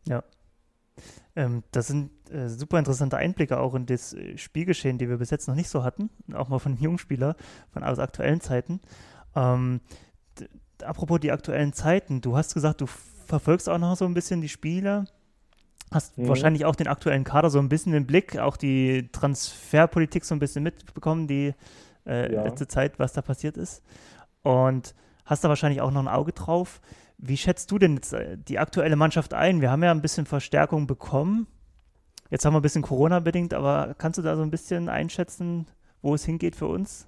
Ja. 0.07 0.23
Ähm, 1.35 1.63
das 1.71 1.87
sind 1.87 2.11
äh, 2.29 2.49
super 2.49 2.77
interessante 2.77 3.17
Einblicke 3.17 3.59
auch 3.59 3.75
in 3.75 3.85
das 3.85 4.13
äh, 4.13 4.37
Spielgeschehen, 4.37 4.97
die 4.97 5.09
wir 5.09 5.17
bis 5.17 5.29
jetzt 5.29 5.47
noch 5.47 5.55
nicht 5.55 5.69
so 5.69 5.83
hatten, 5.83 6.09
auch 6.33 6.49
mal 6.49 6.59
von 6.59 6.77
Jungspieler, 6.77 7.35
von 7.71 7.83
aus 7.83 7.99
aktuellen 7.99 8.41
Zeiten. 8.41 8.81
Ähm, 9.35 9.81
apropos 10.83 11.19
die 11.19 11.31
aktuellen 11.31 11.73
Zeiten, 11.73 12.21
du 12.21 12.35
hast 12.35 12.53
gesagt, 12.53 12.81
du 12.81 12.85
verfolgst 12.87 13.69
auch 13.69 13.79
noch 13.79 13.95
so 13.95 14.05
ein 14.05 14.13
bisschen 14.13 14.41
die 14.41 14.49
Spieler, 14.49 15.05
hast 15.93 16.17
mhm. 16.17 16.27
wahrscheinlich 16.27 16.65
auch 16.65 16.75
den 16.75 16.87
aktuellen 16.87 17.23
Kader 17.23 17.49
so 17.49 17.59
ein 17.59 17.69
bisschen 17.69 17.93
im 17.93 18.05
Blick, 18.05 18.37
auch 18.37 18.57
die 18.57 19.09
Transferpolitik 19.11 20.25
so 20.25 20.35
ein 20.35 20.39
bisschen 20.39 20.63
mitbekommen, 20.63 21.27
die 21.27 21.53
äh, 22.05 22.33
ja. 22.33 22.43
letzte 22.43 22.67
Zeit, 22.67 22.99
was 22.99 23.13
da 23.13 23.21
passiert 23.21 23.57
ist. 23.57 23.83
Und 24.41 24.95
hast 25.25 25.43
da 25.43 25.49
wahrscheinlich 25.49 25.81
auch 25.81 25.91
noch 25.91 26.01
ein 26.01 26.07
Auge 26.07 26.33
drauf. 26.33 26.81
Wie 27.17 27.37
schätzt 27.37 27.71
du 27.71 27.79
denn 27.79 27.95
jetzt 27.95 28.13
äh, 28.13 28.37
die 28.37 28.59
aktuelle 28.59 28.95
Mannschaft 28.95 29.33
ein? 29.33 29.61
Wir 29.61 29.71
haben 29.71 29.83
ja 29.83 29.91
ein 29.91 30.01
bisschen 30.01 30.25
Verstärkung 30.25 30.87
bekommen. 30.87 31.47
Jetzt 32.29 32.45
haben 32.45 32.53
wir 32.53 32.59
ein 32.59 32.63
bisschen 32.63 32.81
Corona-bedingt, 32.81 33.53
aber 33.53 33.95
kannst 33.97 34.17
du 34.17 34.23
da 34.23 34.35
so 34.35 34.41
ein 34.41 34.51
bisschen 34.51 34.89
einschätzen, 34.89 35.67
wo 36.01 36.15
es 36.15 36.25
hingeht 36.25 36.55
für 36.55 36.67
uns? 36.67 37.07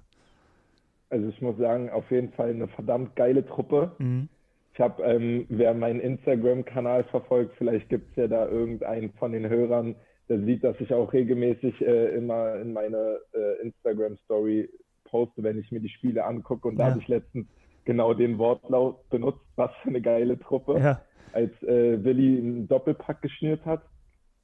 Also 1.10 1.28
ich 1.28 1.40
muss 1.40 1.56
sagen, 1.56 1.90
auf 1.90 2.10
jeden 2.10 2.32
Fall 2.32 2.50
eine 2.50 2.68
verdammt 2.68 3.14
geile 3.16 3.44
Truppe. 3.44 3.92
Mhm. 3.98 4.28
Ich 4.76 4.80
habe, 4.82 5.02
ähm, 5.04 5.46
wer 5.48 5.72
meinen 5.72 6.00
Instagram-Kanal 6.00 7.04
verfolgt, 7.04 7.54
vielleicht 7.56 7.88
gibt 7.88 8.10
es 8.10 8.16
ja 8.16 8.28
da 8.28 8.46
irgendeinen 8.46 9.10
von 9.14 9.32
den 9.32 9.48
Hörern, 9.48 9.96
der 10.28 10.40
sieht, 10.40 10.62
dass 10.64 10.78
ich 10.80 10.92
auch 10.92 11.14
regelmäßig 11.14 11.80
äh, 11.80 12.14
immer 12.14 12.56
in 12.56 12.74
meine 12.74 13.20
äh, 13.32 13.62
Instagram-Story 13.62 14.68
poste, 15.04 15.42
wenn 15.42 15.58
ich 15.58 15.72
mir 15.72 15.80
die 15.80 15.88
Spiele 15.88 16.26
angucke. 16.26 16.68
Und 16.68 16.76
ja. 16.76 16.84
da 16.84 16.90
habe 16.90 17.00
ich 17.00 17.08
letztens 17.08 17.46
genau 17.86 18.12
den 18.12 18.36
Wortlaut 18.36 19.08
benutzt, 19.08 19.40
was 19.54 19.70
für 19.82 19.88
eine 19.88 20.02
geile 20.02 20.38
Truppe, 20.38 20.78
ja. 20.78 21.00
als 21.32 21.50
äh, 21.62 22.04
Willi 22.04 22.36
einen 22.36 22.68
Doppelpack 22.68 23.22
geschnürt 23.22 23.64
hat. 23.64 23.80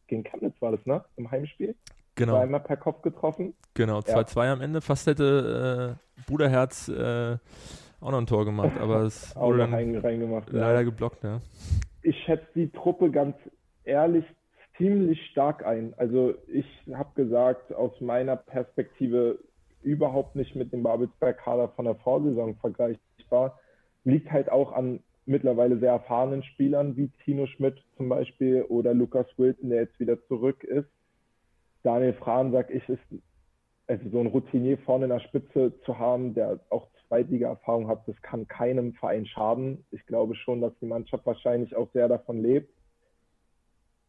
Gegen 0.06 0.24
Chemnitz 0.24 0.54
war 0.60 0.72
das, 0.72 0.86
ne? 0.86 1.04
Im 1.16 1.30
Heimspiel. 1.30 1.74
Genau. 2.14 2.38
Zweimal 2.38 2.60
per 2.60 2.78
Kopf 2.78 3.02
getroffen. 3.02 3.52
Genau, 3.74 3.98
2-2 3.98 4.44
ja. 4.46 4.52
am 4.54 4.62
Ende. 4.62 4.80
Fast 4.80 5.06
hätte 5.06 5.98
äh, 5.98 6.22
Bruderherz 6.26 6.88
äh, 6.88 7.36
auch 8.02 8.10
noch 8.10 8.18
ein 8.18 8.26
Tor 8.26 8.44
gemacht, 8.44 8.78
aber 8.80 9.02
es 9.02 9.34
wurde 9.36 9.58
dann 9.58 9.74
reingemacht, 9.74 10.50
leider 10.50 10.80
ja. 10.80 10.82
geblockt, 10.82 11.22
ja. 11.22 11.40
Ich 12.02 12.16
schätze 12.24 12.46
die 12.54 12.70
Truppe 12.70 13.10
ganz 13.10 13.36
ehrlich 13.84 14.24
ziemlich 14.76 15.20
stark 15.30 15.64
ein. 15.64 15.94
Also 15.96 16.34
ich 16.48 16.66
habe 16.92 17.10
gesagt, 17.14 17.72
aus 17.74 18.00
meiner 18.00 18.36
Perspektive 18.36 19.38
überhaupt 19.82 20.36
nicht 20.36 20.54
mit 20.54 20.72
dem 20.72 20.82
Babelsberg-Kader 20.82 21.68
von 21.70 21.84
der 21.84 21.96
Vorsaison 21.96 22.56
vergleichbar. 22.56 23.58
Liegt 24.04 24.30
halt 24.30 24.50
auch 24.50 24.72
an 24.72 25.00
mittlerweile 25.26 25.78
sehr 25.78 25.92
erfahrenen 25.92 26.42
Spielern 26.42 26.96
wie 26.96 27.10
Tino 27.24 27.46
Schmidt 27.46 27.76
zum 27.96 28.08
Beispiel 28.08 28.62
oder 28.62 28.94
Lukas 28.94 29.26
Wilton, 29.36 29.70
der 29.70 29.82
jetzt 29.82 29.98
wieder 30.00 30.20
zurück 30.26 30.64
ist. 30.64 30.88
Daniel 31.82 32.14
Frahn, 32.14 32.52
sag 32.52 32.70
ich, 32.70 32.88
ist 32.88 33.02
also 33.86 34.08
so 34.10 34.20
ein 34.20 34.26
Routinier 34.26 34.78
vorne 34.78 35.04
in 35.04 35.10
der 35.10 35.20
Spitze 35.20 35.72
zu 35.84 35.98
haben, 35.98 36.34
der 36.34 36.60
auch 36.70 36.88
Zweitliga-Erfahrung 37.12 37.88
hat, 37.88 38.08
das 38.08 38.20
kann 38.22 38.48
keinem 38.48 38.94
Verein 38.94 39.26
schaden. 39.26 39.84
Ich 39.90 40.06
glaube 40.06 40.34
schon, 40.34 40.62
dass 40.62 40.72
die 40.80 40.86
Mannschaft 40.86 41.26
wahrscheinlich 41.26 41.76
auch 41.76 41.88
sehr 41.92 42.08
davon 42.08 42.40
lebt. 42.40 42.72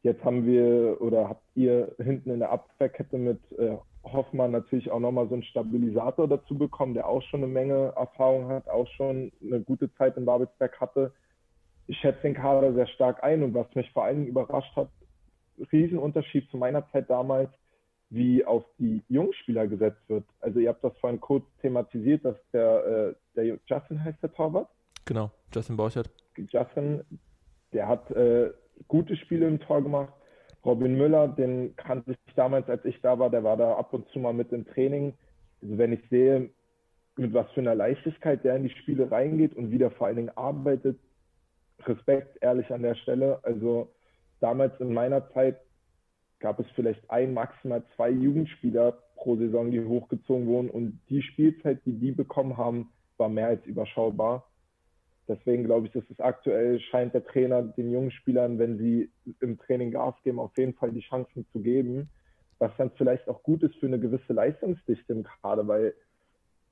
Jetzt 0.03 0.23
haben 0.23 0.45
wir 0.45 1.01
oder 1.01 1.27
habt 1.27 1.43
ihr 1.53 1.93
hinten 1.97 2.31
in 2.31 2.39
der 2.39 2.51
Abwehrkette 2.51 3.17
mit 3.17 3.39
äh, 3.57 3.75
Hoffmann 4.05 4.51
natürlich 4.51 4.89
auch 4.89 5.01
nochmal 5.01 5.27
so 5.27 5.33
einen 5.33 5.43
Stabilisator 5.43 6.29
dazu 6.29 6.57
bekommen, 6.57 6.93
der 6.93 7.07
auch 7.07 7.21
schon 7.23 7.43
eine 7.43 7.51
Menge 7.51 7.93
Erfahrung 7.97 8.47
hat, 8.47 8.69
auch 8.69 8.87
schon 8.95 9.33
eine 9.41 9.59
gute 9.59 9.93
Zeit 9.95 10.15
in 10.15 10.25
Babelsberg 10.25 10.79
hatte. 10.79 11.13
Ich 11.87 11.97
schätze 11.97 12.21
den 12.21 12.35
Kader 12.35 12.73
sehr 12.73 12.87
stark 12.87 13.21
ein 13.21 13.43
und 13.43 13.53
was 13.53 13.67
mich 13.75 13.91
vor 13.91 14.05
allem 14.05 14.25
überrascht 14.27 14.73
hat, 14.77 14.89
Riesenunterschied 15.73 16.49
zu 16.49 16.57
meiner 16.57 16.89
Zeit 16.91 17.09
damals, 17.09 17.49
wie 18.13 18.45
auf 18.45 18.63
die 18.77 19.01
Jungspieler 19.09 19.67
gesetzt 19.67 20.01
wird. 20.07 20.23
Also 20.39 20.59
ihr 20.59 20.69
habt 20.69 20.83
das 20.83 20.95
vorhin 20.99 21.19
kurz 21.19 21.45
thematisiert, 21.61 22.23
dass 22.23 22.35
der, 22.51 22.85
äh, 22.85 23.13
der 23.35 23.57
Justin 23.65 24.03
heißt 24.03 24.21
der 24.21 24.31
Torwart. 24.33 24.69
Genau, 25.05 25.31
Justin 25.53 25.77
Borchert. 25.77 26.09
Justin, 26.37 27.03
der 27.73 27.87
hat 27.87 28.09
äh, 28.11 28.51
gute 28.87 29.15
Spiele 29.15 29.47
im 29.47 29.59
Tor 29.59 29.81
gemacht, 29.81 30.13
Robin 30.65 30.95
Müller, 30.95 31.27
den 31.27 31.75
kannte 31.75 32.11
ich 32.11 32.35
damals, 32.35 32.69
als 32.69 32.85
ich 32.85 33.01
da 33.01 33.19
war, 33.19 33.29
der 33.29 33.43
war 33.43 33.57
da 33.57 33.75
ab 33.75 33.93
und 33.93 34.07
zu 34.09 34.19
mal 34.19 34.33
mit 34.33 34.51
im 34.51 34.65
Training. 34.65 35.13
Also 35.61 35.77
wenn 35.77 35.91
ich 35.91 36.01
sehe, 36.09 36.49
mit 37.17 37.33
was 37.33 37.49
für 37.51 37.61
einer 37.61 37.75
Leichtigkeit 37.75 38.43
der 38.43 38.55
in 38.55 38.63
die 38.63 38.69
Spiele 38.69 39.11
reingeht 39.11 39.55
und 39.55 39.71
wieder 39.71 39.91
vor 39.91 40.07
allen 40.07 40.15
Dingen 40.15 40.37
arbeitet, 40.37 40.99
Respekt, 41.85 42.37
ehrlich 42.41 42.71
an 42.71 42.81
der 42.81 42.95
Stelle. 42.95 43.39
Also 43.43 43.93
damals 44.39 44.79
in 44.79 44.93
meiner 44.93 45.29
Zeit 45.33 45.59
gab 46.43 46.59
es 46.59 46.65
vielleicht 46.75 47.09
ein, 47.09 47.33
maximal 47.33 47.83
zwei 47.95 48.09
Jugendspieler 48.09 48.97
pro 49.15 49.37
Saison, 49.37 49.71
die 49.71 49.81
hochgezogen 49.81 50.45
wurden 50.45 50.69
und 50.69 50.99
die 51.09 51.21
Spielzeit, 51.21 51.79
die 51.85 51.93
die 51.93 52.11
bekommen 52.11 52.57
haben, 52.57 52.89
war 53.17 53.29
mehr 53.29 53.47
als 53.47 53.65
überschaubar. 53.65 54.45
Deswegen 55.29 55.63
glaube 55.63 55.87
ich, 55.87 55.93
dass 55.93 56.03
es 56.11 56.19
aktuell 56.19 56.81
scheint 56.81 57.13
der 57.13 57.23
Trainer 57.23 57.63
den 57.63 57.93
jungen 57.93 58.11
Spielern, 58.11 58.59
wenn 58.59 58.77
sie 58.77 59.09
im 59.39 59.57
Training 59.57 59.91
Gas 59.91 60.15
geben, 60.25 60.37
auf 60.37 60.51
jeden 60.57 60.73
Fall 60.73 60.91
die 60.91 60.99
Chancen 60.99 61.47
zu 61.53 61.61
geben, 61.61 62.09
was 62.59 62.71
dann 62.77 62.91
vielleicht 62.97 63.29
auch 63.29 63.41
gut 63.41 63.63
ist 63.63 63.75
für 63.75 63.87
eine 63.87 63.99
gewisse 63.99 64.33
Leistungsdichte 64.33 65.13
im 65.13 65.23
Kader, 65.23 65.65
weil 65.69 65.93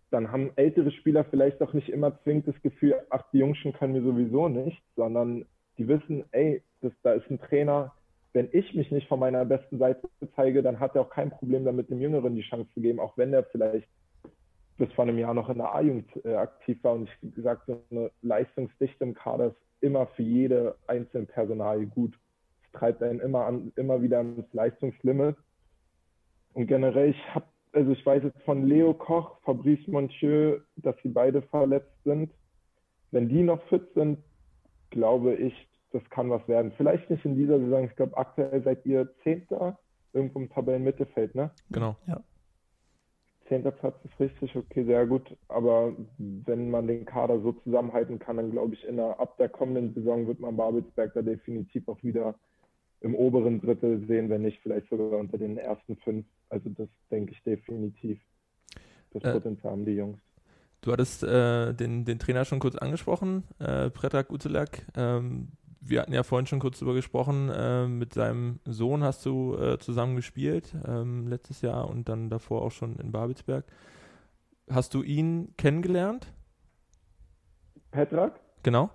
dann 0.09 0.33
haben 0.33 0.51
ältere 0.57 0.91
Spieler 0.91 1.23
vielleicht 1.23 1.61
auch 1.61 1.71
nicht 1.71 1.87
immer 1.87 2.21
zwingend 2.23 2.49
das 2.49 2.61
Gefühl, 2.61 2.95
ach, 3.09 3.23
die 3.31 3.37
Jungschen 3.37 3.71
können 3.71 3.93
mir 3.93 4.03
sowieso 4.03 4.49
nicht, 4.49 4.83
sondern 4.97 5.45
die 5.77 5.87
wissen, 5.87 6.25
ey, 6.33 6.61
das, 6.81 6.91
da 7.03 7.13
ist 7.13 7.31
ein 7.31 7.39
Trainer, 7.39 7.93
wenn 8.33 8.49
ich 8.51 8.73
mich 8.73 8.91
nicht 8.91 9.07
von 9.07 9.19
meiner 9.19 9.43
besten 9.45 9.77
Seite 9.77 10.07
zeige, 10.35 10.63
dann 10.63 10.79
hat 10.79 10.95
er 10.95 11.01
auch 11.01 11.09
kein 11.09 11.31
Problem 11.31 11.65
damit, 11.65 11.89
dem 11.89 11.99
Jüngeren 11.99 12.35
die 12.35 12.43
Chance 12.43 12.69
zu 12.73 12.81
geben, 12.81 12.99
auch 12.99 13.17
wenn 13.17 13.33
er 13.33 13.43
vielleicht 13.43 13.87
bis 14.77 14.91
vor 14.93 15.03
einem 15.03 15.19
Jahr 15.19 15.33
noch 15.33 15.49
in 15.49 15.57
der 15.57 15.75
A-Jugend 15.75 16.09
äh, 16.25 16.35
aktiv 16.35 16.83
war. 16.83 16.93
Und 16.93 17.09
ich 17.21 17.35
gesagt, 17.35 17.63
so 17.67 17.83
eine 17.91 18.09
Leistungsdichte 18.21 19.03
im 19.03 19.13
Kader 19.13 19.47
ist 19.47 19.57
immer 19.81 20.07
für 20.07 20.23
jede 20.23 20.75
einzelne 20.87 21.25
Personalie 21.25 21.87
gut. 21.87 22.17
Es 22.63 22.79
treibt 22.79 23.03
einen 23.03 23.19
immer 23.19 23.45
an, 23.45 23.73
immer 23.75 24.01
wieder 24.01 24.19
ans 24.19 24.51
Leistungslimit. 24.53 25.35
Und 26.53 26.67
generell, 26.67 27.09
ich 27.09 27.35
habe, 27.35 27.45
also 27.73 27.91
ich 27.91 28.05
weiß 28.05 28.23
jetzt 28.23 28.41
von 28.43 28.65
Leo 28.65 28.93
Koch, 28.93 29.37
Fabrice 29.43 29.87
Montieu, 29.87 30.59
dass 30.77 30.95
sie 31.03 31.09
beide 31.09 31.41
verletzt 31.41 32.03
sind. 32.03 32.31
Wenn 33.11 33.27
die 33.27 33.43
noch 33.43 33.61
fit 33.67 33.87
sind, 33.93 34.19
glaube 34.89 35.35
ich, 35.35 35.53
das 35.91 36.03
kann 36.09 36.29
was 36.29 36.47
werden. 36.47 36.71
Vielleicht 36.77 37.09
nicht 37.09 37.25
in 37.25 37.35
dieser 37.35 37.59
Saison. 37.59 37.85
Ich 37.85 37.95
glaube, 37.95 38.17
aktuell 38.17 38.63
seid 38.63 38.85
ihr 38.85 39.09
Zehnter 39.23 39.77
irgendwo 40.13 40.39
im 40.39 40.49
Tabellenmittelfeld, 40.49 41.35
ne? 41.35 41.51
Genau. 41.69 41.95
Ja. 42.07 42.21
Zehnter 43.47 43.71
Platz 43.71 43.95
ist 44.05 44.19
richtig, 44.19 44.55
okay, 44.55 44.85
sehr 44.85 45.05
gut. 45.05 45.35
Aber 45.49 45.93
wenn 46.17 46.69
man 46.69 46.87
den 46.87 47.05
Kader 47.05 47.41
so 47.41 47.51
zusammenhalten 47.51 48.17
kann, 48.17 48.37
dann 48.37 48.51
glaube 48.51 48.73
ich, 48.73 48.85
in 48.87 48.95
der, 48.95 49.19
ab 49.19 49.37
der 49.37 49.49
kommenden 49.49 49.93
Saison 49.93 50.25
wird 50.27 50.39
man 50.39 50.55
Babelsberg 50.55 51.13
da 51.13 51.21
definitiv 51.21 51.87
auch 51.89 52.01
wieder 52.01 52.35
im 53.01 53.15
oberen 53.15 53.59
Drittel 53.59 54.05
sehen, 54.07 54.29
wenn 54.29 54.43
nicht 54.43 54.61
vielleicht 54.61 54.89
sogar 54.89 55.19
unter 55.19 55.37
den 55.37 55.57
ersten 55.57 55.97
fünf. 55.97 56.25
Also 56.49 56.69
das 56.69 56.87
denke 57.09 57.33
ich 57.33 57.43
definitiv. 57.43 58.19
Das 59.11 59.23
äh, 59.23 59.33
Potenzial 59.33 59.73
haben 59.73 59.85
die 59.85 59.95
Jungs. 59.95 60.19
Du 60.81 60.91
hattest 60.91 61.23
äh, 61.23 61.73
den, 61.73 62.05
den 62.05 62.19
Trainer 62.19 62.45
schon 62.45 62.59
kurz 62.59 62.75
angesprochen, 62.75 63.43
äh, 63.59 63.89
Predrag 63.89 64.31
Uzelak. 64.31 64.85
Ähm, 64.95 65.49
wir 65.81 66.01
hatten 66.01 66.13
ja 66.13 66.23
vorhin 66.23 66.45
schon 66.45 66.59
kurz 66.59 66.79
darüber 66.79 66.93
gesprochen, 66.93 67.49
äh, 67.49 67.87
mit 67.87 68.13
seinem 68.13 68.59
Sohn 68.65 69.03
hast 69.03 69.25
du 69.25 69.57
äh, 69.57 69.79
zusammen 69.79 70.15
gespielt, 70.15 70.75
ähm, 70.87 71.27
letztes 71.27 71.61
Jahr 71.61 71.89
und 71.89 72.07
dann 72.07 72.29
davor 72.29 72.61
auch 72.61 72.71
schon 72.71 72.97
in 72.97 73.11
Babelsberg. 73.11 73.65
Hast 74.69 74.93
du 74.93 75.01
ihn 75.01 75.53
kennengelernt? 75.57 76.31
Petrak? 77.89 78.39
Genau. 78.63 78.91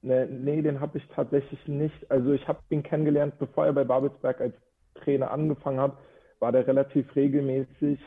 Nee, 0.00 0.26
nee 0.26 0.62
den 0.62 0.80
habe 0.80 0.98
ich 0.98 1.06
tatsächlich 1.08 1.66
nicht. 1.66 2.10
Also 2.10 2.32
ich 2.32 2.46
habe 2.46 2.60
ihn 2.70 2.84
kennengelernt, 2.84 3.34
bevor 3.38 3.66
er 3.66 3.72
bei 3.72 3.84
Babelsberg 3.84 4.40
als 4.40 4.54
Trainer 4.94 5.32
angefangen 5.32 5.80
hat, 5.80 5.98
war 6.38 6.52
der 6.52 6.66
relativ 6.66 7.14
regelmäßig 7.16 7.98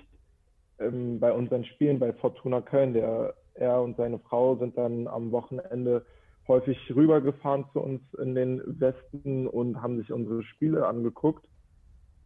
ähm, 0.79 1.19
bei 1.19 1.33
unseren 1.33 1.65
Spielen 1.65 1.99
bei 1.99 2.13
Fortuna 2.13 2.61
Köln. 2.61 2.93
Der, 2.93 3.35
er 3.53 3.81
und 3.81 3.97
seine 3.97 4.19
Frau 4.19 4.55
sind 4.55 4.77
dann 4.77 5.07
am 5.07 5.31
Wochenende 5.31 6.05
häufig 6.47 6.77
rübergefahren 6.93 7.65
zu 7.73 7.79
uns 7.81 8.01
in 8.15 8.35
den 8.35 8.61
Westen 8.79 9.47
und 9.47 9.81
haben 9.81 9.97
sich 9.97 10.11
unsere 10.11 10.43
Spiele 10.43 10.85
angeguckt. 10.87 11.47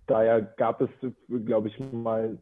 Daher 0.08 0.42
gab 0.42 0.82
es, 0.82 0.90
glaube 1.46 1.68
ich, 1.68 1.80
mal 1.92 2.38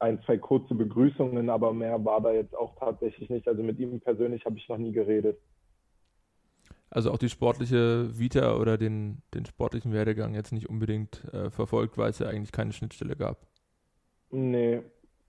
ein, 0.00 0.22
zwei 0.24 0.38
kurze 0.38 0.74
Begrüßungen, 0.74 1.48
aber 1.50 1.72
mehr 1.72 2.04
war 2.04 2.20
da 2.20 2.32
jetzt 2.32 2.56
auch 2.56 2.76
tatsächlich 2.78 3.30
nicht. 3.30 3.48
Also 3.48 3.62
mit 3.62 3.78
ihm 3.78 4.00
persönlich 4.00 4.44
habe 4.44 4.56
ich 4.56 4.68
noch 4.68 4.78
nie 4.78 4.92
geredet. 4.92 5.38
Also 6.90 7.10
auch 7.10 7.18
die 7.18 7.28
sportliche 7.28 8.18
Vita 8.18 8.56
oder 8.56 8.78
den, 8.78 9.22
den 9.34 9.46
sportlichen 9.46 9.92
Werdegang 9.92 10.34
jetzt 10.34 10.52
nicht 10.52 10.68
unbedingt 10.68 11.24
äh, 11.32 11.50
verfolgt, 11.50 11.98
weil 11.98 12.10
es 12.10 12.18
ja 12.18 12.28
eigentlich 12.28 12.52
keine 12.52 12.72
Schnittstelle 12.72 13.16
gab. 13.16 13.46
Nee, 14.30 14.82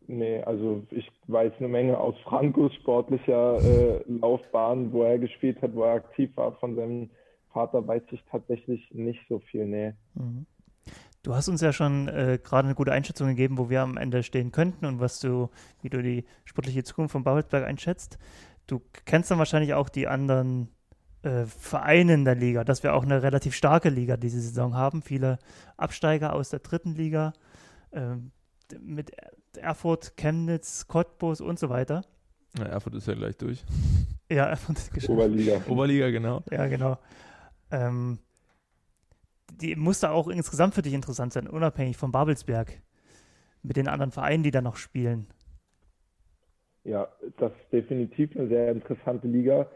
nee, 0.07 0.41
also 0.43 0.83
ich 0.91 1.09
weiß 1.27 1.53
eine 1.59 1.67
Menge 1.67 1.97
aus 1.97 2.15
Frankos 2.23 2.73
sportlicher 2.75 3.57
äh, 3.57 4.03
Laufbahn, 4.07 4.91
wo 4.91 5.03
er 5.03 5.19
gespielt 5.19 5.61
hat, 5.61 5.73
wo 5.75 5.83
er 5.83 5.95
aktiv 5.95 6.31
war. 6.35 6.53
Von 6.53 6.75
seinem 6.75 7.09
Vater 7.51 7.85
weiß 7.87 8.03
ich 8.11 8.23
tatsächlich 8.29 8.89
nicht 8.91 9.21
so 9.29 9.39
viel, 9.39 9.65
nee. 9.65 9.93
Mhm. 10.13 10.45
Du 11.23 11.33
hast 11.33 11.47
uns 11.47 11.61
ja 11.61 11.73
schon 11.73 12.07
äh, 12.07 12.37
gerade 12.43 12.67
eine 12.67 12.75
gute 12.75 12.91
Einschätzung 12.91 13.29
gegeben, 13.29 13.57
wo 13.57 13.69
wir 13.69 13.81
am 13.81 13.97
Ende 13.97 14.21
stehen 14.21 14.51
könnten 14.51 14.85
und 14.85 14.99
was 14.99 15.19
du, 15.19 15.49
wie 15.81 15.89
du 15.89 16.03
die 16.03 16.25
sportliche 16.43 16.83
Zukunft 16.83 17.13
von 17.13 17.23
Babelsberg 17.23 17.65
einschätzt. 17.65 18.19
Du 18.67 18.81
kennst 19.05 19.31
dann 19.31 19.39
wahrscheinlich 19.39 19.73
auch 19.73 19.89
die 19.89 20.07
anderen 20.07 20.69
äh, 21.23 21.45
Vereine 21.45 22.13
in 22.13 22.25
der 22.25 22.35
Liga, 22.35 22.63
dass 22.63 22.83
wir 22.83 22.93
auch 22.93 23.03
eine 23.03 23.23
relativ 23.23 23.55
starke 23.55 23.89
Liga 23.89 24.17
diese 24.17 24.39
Saison 24.39 24.75
haben. 24.75 25.01
Viele 25.01 25.39
Absteiger 25.77 26.33
aus 26.33 26.51
der 26.51 26.59
dritten 26.59 26.93
Liga 26.93 27.33
äh, 27.89 28.17
mit 28.79 29.11
Erfurt, 29.57 30.15
Chemnitz, 30.17 30.87
Cottbus 30.87 31.41
und 31.41 31.59
so 31.59 31.69
weiter. 31.69 32.01
Na, 32.57 32.65
Erfurt 32.65 32.95
ist 32.95 33.07
ja 33.07 33.13
gleich 33.13 33.37
durch. 33.37 33.63
Ja, 34.29 34.45
Erfurt 34.45 34.77
ist 34.77 34.93
geschafft. 34.93 35.11
Oberliga. 35.11 35.61
Oberliga, 35.67 36.09
genau. 36.09 36.43
Ja, 36.51 36.67
genau. 36.67 36.97
Ähm, 37.71 38.19
die 39.51 39.75
muss 39.75 39.99
da 39.99 40.11
auch 40.11 40.27
insgesamt 40.27 40.73
für 40.73 40.81
dich 40.81 40.93
interessant 40.93 41.33
sein, 41.33 41.47
unabhängig 41.47 41.97
von 41.97 42.11
Babelsberg, 42.11 42.81
mit 43.63 43.77
den 43.77 43.87
anderen 43.87 44.11
Vereinen, 44.11 44.43
die 44.43 44.51
da 44.51 44.61
noch 44.61 44.75
spielen. 44.75 45.27
Ja, 46.83 47.07
das 47.37 47.51
ist 47.51 47.73
definitiv 47.73 48.35
eine 48.35 48.47
sehr 48.47 48.71
interessante 48.71 49.27
Liga. 49.27 49.69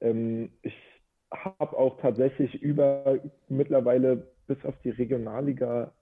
Ähm, 0.00 0.50
ich 0.62 0.74
habe 1.30 1.76
auch 1.76 2.00
tatsächlich 2.00 2.62
über 2.62 3.18
mittlerweile 3.48 4.28
bis 4.46 4.64
auf 4.64 4.74
die 4.84 4.90
Regionalliga 4.90 5.92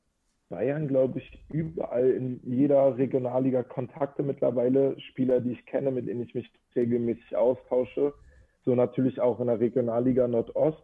Bayern, 0.54 0.86
glaube 0.86 1.18
ich, 1.18 1.44
überall 1.50 2.10
in 2.10 2.40
jeder 2.44 2.96
Regionalliga 2.96 3.64
Kontakte 3.64 4.22
mittlerweile, 4.22 4.94
Spieler, 5.00 5.40
die 5.40 5.52
ich 5.52 5.66
kenne, 5.66 5.90
mit 5.90 6.06
denen 6.06 6.22
ich 6.22 6.32
mich 6.32 6.48
regelmäßig 6.76 7.36
austausche. 7.36 8.14
So 8.64 8.76
natürlich 8.76 9.20
auch 9.20 9.40
in 9.40 9.48
der 9.48 9.58
Regionalliga 9.58 10.28
Nordost. 10.28 10.78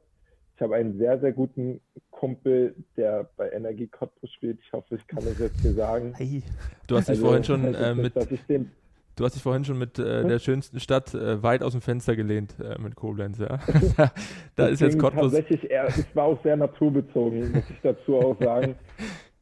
Ich 0.57 0.63
habe 0.63 0.75
einen 0.75 0.99
sehr, 0.99 1.21
sehr 1.21 1.33
guten 1.33 1.81
Kumpel, 2.11 2.75
der 2.97 3.31
bei 3.37 3.49
Energie 3.51 3.87
Cottbus 3.87 4.33
spielt. 4.33 4.59
Ich 4.61 4.73
hoffe, 4.73 4.97
ich 4.97 5.07
kann 5.07 5.25
das 5.25 5.39
jetzt 5.39 5.61
hier 5.61 5.73
sagen. 5.73 6.15
Hey. 6.17 6.43
Du 6.89 6.97
hast 6.97 7.09
dich 7.09 7.15
also, 7.15 7.27
vorhin 7.27 7.45
schon 7.45 7.75
äh, 7.75 7.95
mit, 7.95 8.15
den, 8.49 8.73
du 9.15 9.25
hast 9.25 9.37
dich 9.37 9.43
vorhin 9.43 9.65
schon 9.65 9.79
mit 9.79 10.01
äh, 10.01 10.27
der 10.27 10.41
schönsten 10.41 10.81
Stadt 10.81 11.15
äh, 11.15 11.41
weit 11.45 11.63
aus 11.63 11.73
dem 11.73 11.81
Fenster 11.81 12.17
gelehnt 12.17 12.57
äh, 12.59 12.77
mit 12.81 12.97
Koblenz, 12.97 13.39
ja. 13.39 13.61
da 14.57 14.67
ist 14.67 14.81
jetzt 14.81 14.99
Cottbus. 14.99 15.33
Tatsächlich, 15.33 15.71
eher, 15.71 15.87
es 15.87 16.05
war 16.17 16.25
auch 16.25 16.43
sehr 16.43 16.57
naturbezogen, 16.57 17.53
muss 17.53 17.71
ich 17.71 17.81
dazu 17.85 18.17
auch 18.17 18.37
sagen. 18.41 18.75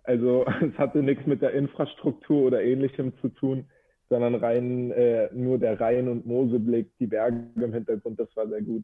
Also 0.08 0.46
es 0.62 0.78
hatte 0.78 1.02
nichts 1.02 1.26
mit 1.26 1.42
der 1.42 1.52
Infrastruktur 1.52 2.46
oder 2.46 2.62
ähnlichem 2.62 3.12
zu 3.20 3.28
tun, 3.28 3.66
sondern 4.08 4.34
rein 4.34 4.90
äh, 4.92 5.28
nur 5.34 5.58
der 5.58 5.78
Rhein- 5.78 6.08
und 6.08 6.26
Moseblick, 6.26 6.90
die 6.98 7.06
Berge 7.06 7.44
im 7.56 7.74
Hintergrund, 7.74 8.18
das 8.18 8.34
war 8.34 8.48
sehr 8.48 8.62
gut 8.62 8.82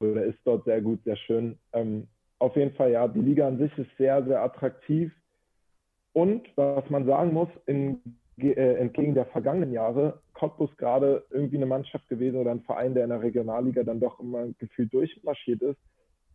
oder 0.00 0.24
ist 0.24 0.38
dort 0.44 0.64
sehr 0.64 0.80
gut, 0.80 1.02
sehr 1.04 1.16
schön. 1.16 1.58
Ähm, 1.72 2.06
auf 2.38 2.56
jeden 2.56 2.74
Fall, 2.74 2.92
ja, 2.92 3.08
die 3.08 3.20
Liga 3.20 3.48
an 3.48 3.58
sich 3.58 3.76
ist 3.78 3.90
sehr, 3.98 4.22
sehr 4.24 4.42
attraktiv. 4.42 5.12
Und 6.12 6.46
was 6.56 6.88
man 6.90 7.06
sagen 7.06 7.32
muss, 7.32 7.48
in, 7.66 8.00
äh, 8.38 8.52
entgegen 8.52 9.14
der 9.14 9.26
vergangenen 9.26 9.72
Jahre, 9.72 10.20
Cottbus 10.34 10.76
gerade 10.76 11.24
irgendwie 11.30 11.56
eine 11.56 11.66
Mannschaft 11.66 12.08
gewesen 12.08 12.36
oder 12.36 12.50
ein 12.50 12.62
Verein, 12.62 12.94
der 12.94 13.04
in 13.04 13.10
der 13.10 13.22
Regionalliga 13.22 13.82
dann 13.82 14.00
doch 14.00 14.20
immer 14.20 14.46
gefühlt 14.58 14.92
durchmarschiert 14.92 15.62
ist. 15.62 15.78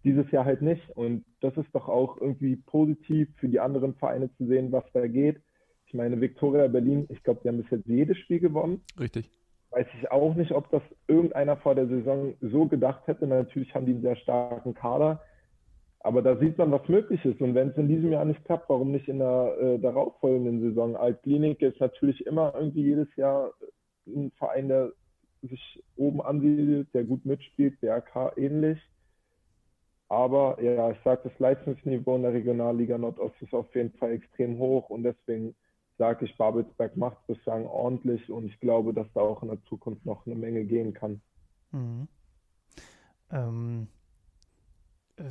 Dieses 0.04 0.30
Jahr 0.32 0.45
halt 0.45 0.62
nicht. 0.62 0.89
Und 0.91 1.26
das 1.41 1.56
ist 1.58 1.74
doch 1.74 1.89
auch 1.89 2.18
irgendwie 2.20 2.56
positiv 2.56 3.28
für 3.38 3.50
die 3.50 3.60
anderen 3.60 3.95
Vereine 3.95 4.34
zu 4.38 4.45
sehen, 4.47 4.72
was 4.72 4.86
da 4.93 5.08
geht. 5.08 5.41
Ich 5.88 5.93
meine, 5.93 6.22
Viktoria 6.22 6.68
Berlin, 6.68 7.08
ich 7.10 7.24
glaube, 7.24 7.41
die 7.43 7.50
haben 7.50 7.58
bis 7.58 7.70
jetzt 7.72 7.88
jedes 7.88 8.18
Spiel 8.18 8.39
gewonnen. 8.39 8.82
Richtig 9.00 9.30
weiß 9.72 9.88
ich 10.00 10.12
auch 10.12 10.36
nicht, 10.36 10.52
ob 10.52 10.70
das 10.72 10.82
irgendeiner 11.08 11.58
vor 11.58 11.76
der 11.76 11.88
Saison 11.88 12.34
so 12.41 12.66
gedacht 12.66 13.06
hätte. 13.08 13.28
Natürlich 13.28 13.74
haben 13.76 13.86
die 13.86 13.93
einen 13.93 14.02
sehr 14.02 14.16
starken 14.16 14.74
Kader, 14.74 15.22
aber 16.00 16.22
da 16.22 16.38
sieht 16.38 16.58
man, 16.58 16.72
was 16.72 16.88
möglich 16.88 17.24
ist. 17.26 17.41
Und 17.41 17.56
wenn 17.56 17.70
es 17.70 17.78
in 17.78 17.88
diesem 17.88 18.12
Jahr 18.12 18.26
nicht 18.26 18.43
klappt, 18.45 18.70
warum 18.70 18.91
nicht 18.91 19.08
in 19.08 19.20
der 19.20 19.58
äh, 19.60 19.80
darauffolgenden 19.80 20.62
Saison? 20.62 20.95
Altklinik 20.95 21.62
ist 21.62 21.80
natürlich 21.80 22.26
immer 22.26 22.54
irgendwie 22.56 22.84
jedes 22.84 23.14
Jahr 23.16 23.52
ein 24.08 24.32
Verein, 24.38 24.70
der 24.70 24.91
sich 25.43 25.84
oben 25.95 26.22
ansiedelt, 26.22 26.93
der 26.93 27.04
gut 27.04 27.26
mitspielt, 27.26 27.80
BRK 27.80 28.34
ähnlich. 28.38 28.80
Aber 30.10 30.62
ja, 30.62 30.89
ich 30.89 30.97
sage, 31.03 31.30
das 31.30 31.39
Leistungsniveau 31.39 32.16
in 32.16 32.24
der 32.24 32.34
Regionalliga 32.34 32.97
Nordost 32.97 33.39
ist 33.41 33.53
auf 33.53 33.74
jeden 33.76 33.93
Fall 33.93 34.14
extrem 34.14 34.57
hoch 34.57 34.89
und 34.89 35.03
deswegen 35.03 35.55
sage 35.99 36.26
ich, 36.26 36.36
Babelsberg 36.36 36.97
macht 36.97 37.28
bislang 37.28 37.68
ordentlich 37.68 38.32
und 38.32 38.45
ich 38.45 38.60
glaube, 38.60 38.93
dass 38.93 39.05
da 39.14 39.22
auch 39.22 39.43
in 39.43 39.49
der 39.49 39.64
Zukunft 39.66 40.05
noch 40.05 40.26
eine 40.26 40.36
Menge 40.36 40.66
gehen 40.66 40.93
kann. 40.93 41.22
Mhm. 41.72 42.07
Ähm, 43.32 43.88
äh, 45.18 45.24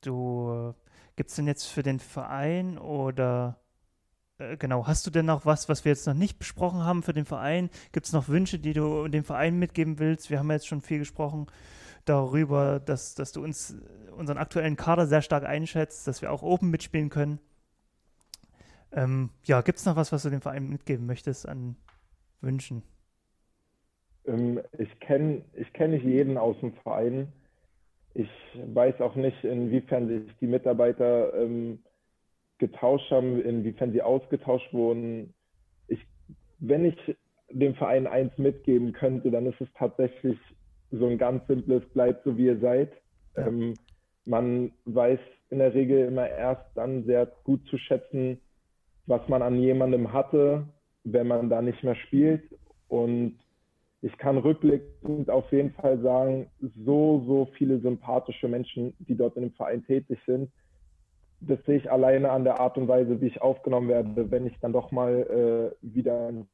du, 0.00 0.74
gibt 1.14 1.30
es 1.30 1.36
denn 1.36 1.46
jetzt 1.46 1.66
für 1.66 1.84
den 1.84 2.00
Verein 2.00 2.76
oder 2.76 3.60
äh, 4.38 4.56
genau, 4.56 4.88
hast 4.88 5.06
du 5.06 5.10
denn 5.10 5.26
noch 5.26 5.46
was, 5.46 5.68
was 5.68 5.84
wir 5.84 5.92
jetzt 5.92 6.08
noch 6.08 6.14
nicht 6.14 6.40
besprochen 6.40 6.84
haben 6.84 7.04
für 7.04 7.12
den 7.12 7.24
Verein? 7.24 7.70
Gibt 7.92 8.06
es 8.06 8.12
noch 8.12 8.28
Wünsche, 8.28 8.58
die 8.58 8.72
du 8.72 9.06
dem 9.06 9.22
Verein 9.22 9.60
mitgeben 9.60 10.00
willst? 10.00 10.30
Wir 10.30 10.40
haben 10.40 10.48
ja 10.48 10.54
jetzt 10.54 10.66
schon 10.66 10.80
viel 10.80 10.98
gesprochen 10.98 11.46
darüber, 12.08 12.80
dass, 12.80 13.14
dass 13.14 13.32
du 13.32 13.42
uns 13.42 13.76
unseren 14.16 14.38
aktuellen 14.38 14.76
Kader 14.76 15.06
sehr 15.06 15.22
stark 15.22 15.44
einschätzt, 15.44 16.06
dass 16.08 16.22
wir 16.22 16.32
auch 16.32 16.42
oben 16.42 16.70
mitspielen 16.70 17.08
können. 17.08 17.38
Ähm, 18.92 19.30
ja, 19.44 19.60
gibt 19.60 19.78
es 19.78 19.86
noch 19.86 19.96
was, 19.96 20.12
was 20.12 20.22
du 20.22 20.30
dem 20.30 20.40
Verein 20.40 20.68
mitgeben 20.68 21.06
möchtest 21.06 21.48
an 21.48 21.76
Wünschen? 22.40 22.82
Ähm, 24.26 24.60
ich 24.78 24.98
kenne 25.00 25.42
ich 25.54 25.72
kenn 25.72 25.90
nicht 25.90 26.04
jeden 26.04 26.38
aus 26.38 26.58
dem 26.60 26.72
Verein. 26.82 27.32
Ich 28.14 28.30
weiß 28.54 29.00
auch 29.00 29.14
nicht, 29.14 29.44
inwiefern 29.44 30.08
sich 30.08 30.34
die 30.40 30.46
Mitarbeiter 30.46 31.34
ähm, 31.34 31.80
getauscht 32.58 33.10
haben, 33.10 33.40
inwiefern 33.40 33.92
sie 33.92 34.02
ausgetauscht 34.02 34.72
wurden. 34.72 35.34
Ich, 35.86 36.00
wenn 36.58 36.84
ich 36.84 37.16
dem 37.50 37.74
Verein 37.74 38.06
eins 38.06 38.36
mitgeben 38.36 38.92
könnte, 38.92 39.30
dann 39.30 39.46
ist 39.46 39.60
es 39.60 39.68
tatsächlich 39.74 40.38
so 40.90 41.06
ein 41.06 41.18
ganz 41.18 41.46
simples, 41.46 41.84
bleibt 41.90 42.24
so 42.24 42.36
wie 42.36 42.46
ihr 42.46 42.58
seid. 42.58 42.92
Ja. 43.36 43.46
Ähm, 43.46 43.74
man 44.24 44.72
weiß 44.84 45.18
in 45.50 45.58
der 45.58 45.74
Regel 45.74 46.06
immer 46.06 46.28
erst 46.28 46.64
dann 46.74 47.04
sehr 47.04 47.26
gut 47.44 47.64
zu 47.68 47.78
schätzen, 47.78 48.38
was 49.06 49.26
man 49.28 49.40
an 49.40 49.56
jemandem 49.56 50.12
hatte, 50.12 50.66
wenn 51.04 51.26
man 51.26 51.48
da 51.48 51.62
nicht 51.62 51.82
mehr 51.82 51.94
spielt. 51.94 52.42
Und 52.88 53.38
ich 54.02 54.16
kann 54.18 54.38
rückblickend 54.38 55.30
auf 55.30 55.50
jeden 55.50 55.72
Fall 55.72 56.00
sagen, 56.00 56.50
so, 56.84 57.24
so 57.26 57.48
viele 57.56 57.80
sympathische 57.80 58.48
Menschen, 58.48 58.94
die 58.98 59.16
dort 59.16 59.36
in 59.36 59.42
dem 59.42 59.52
Verein 59.52 59.84
tätig 59.84 60.18
sind. 60.26 60.50
Das 61.40 61.58
sehe 61.64 61.78
ich 61.78 61.90
alleine 61.90 62.30
an 62.30 62.44
der 62.44 62.60
Art 62.60 62.76
und 62.76 62.88
Weise, 62.88 63.20
wie 63.20 63.28
ich 63.28 63.40
aufgenommen 63.40 63.88
werde, 63.88 64.30
wenn 64.30 64.46
ich 64.46 64.58
dann 64.60 64.72
doch 64.72 64.90
mal 64.90 65.74
äh, 65.82 65.86
wieder 65.86 66.28
in 66.28 66.48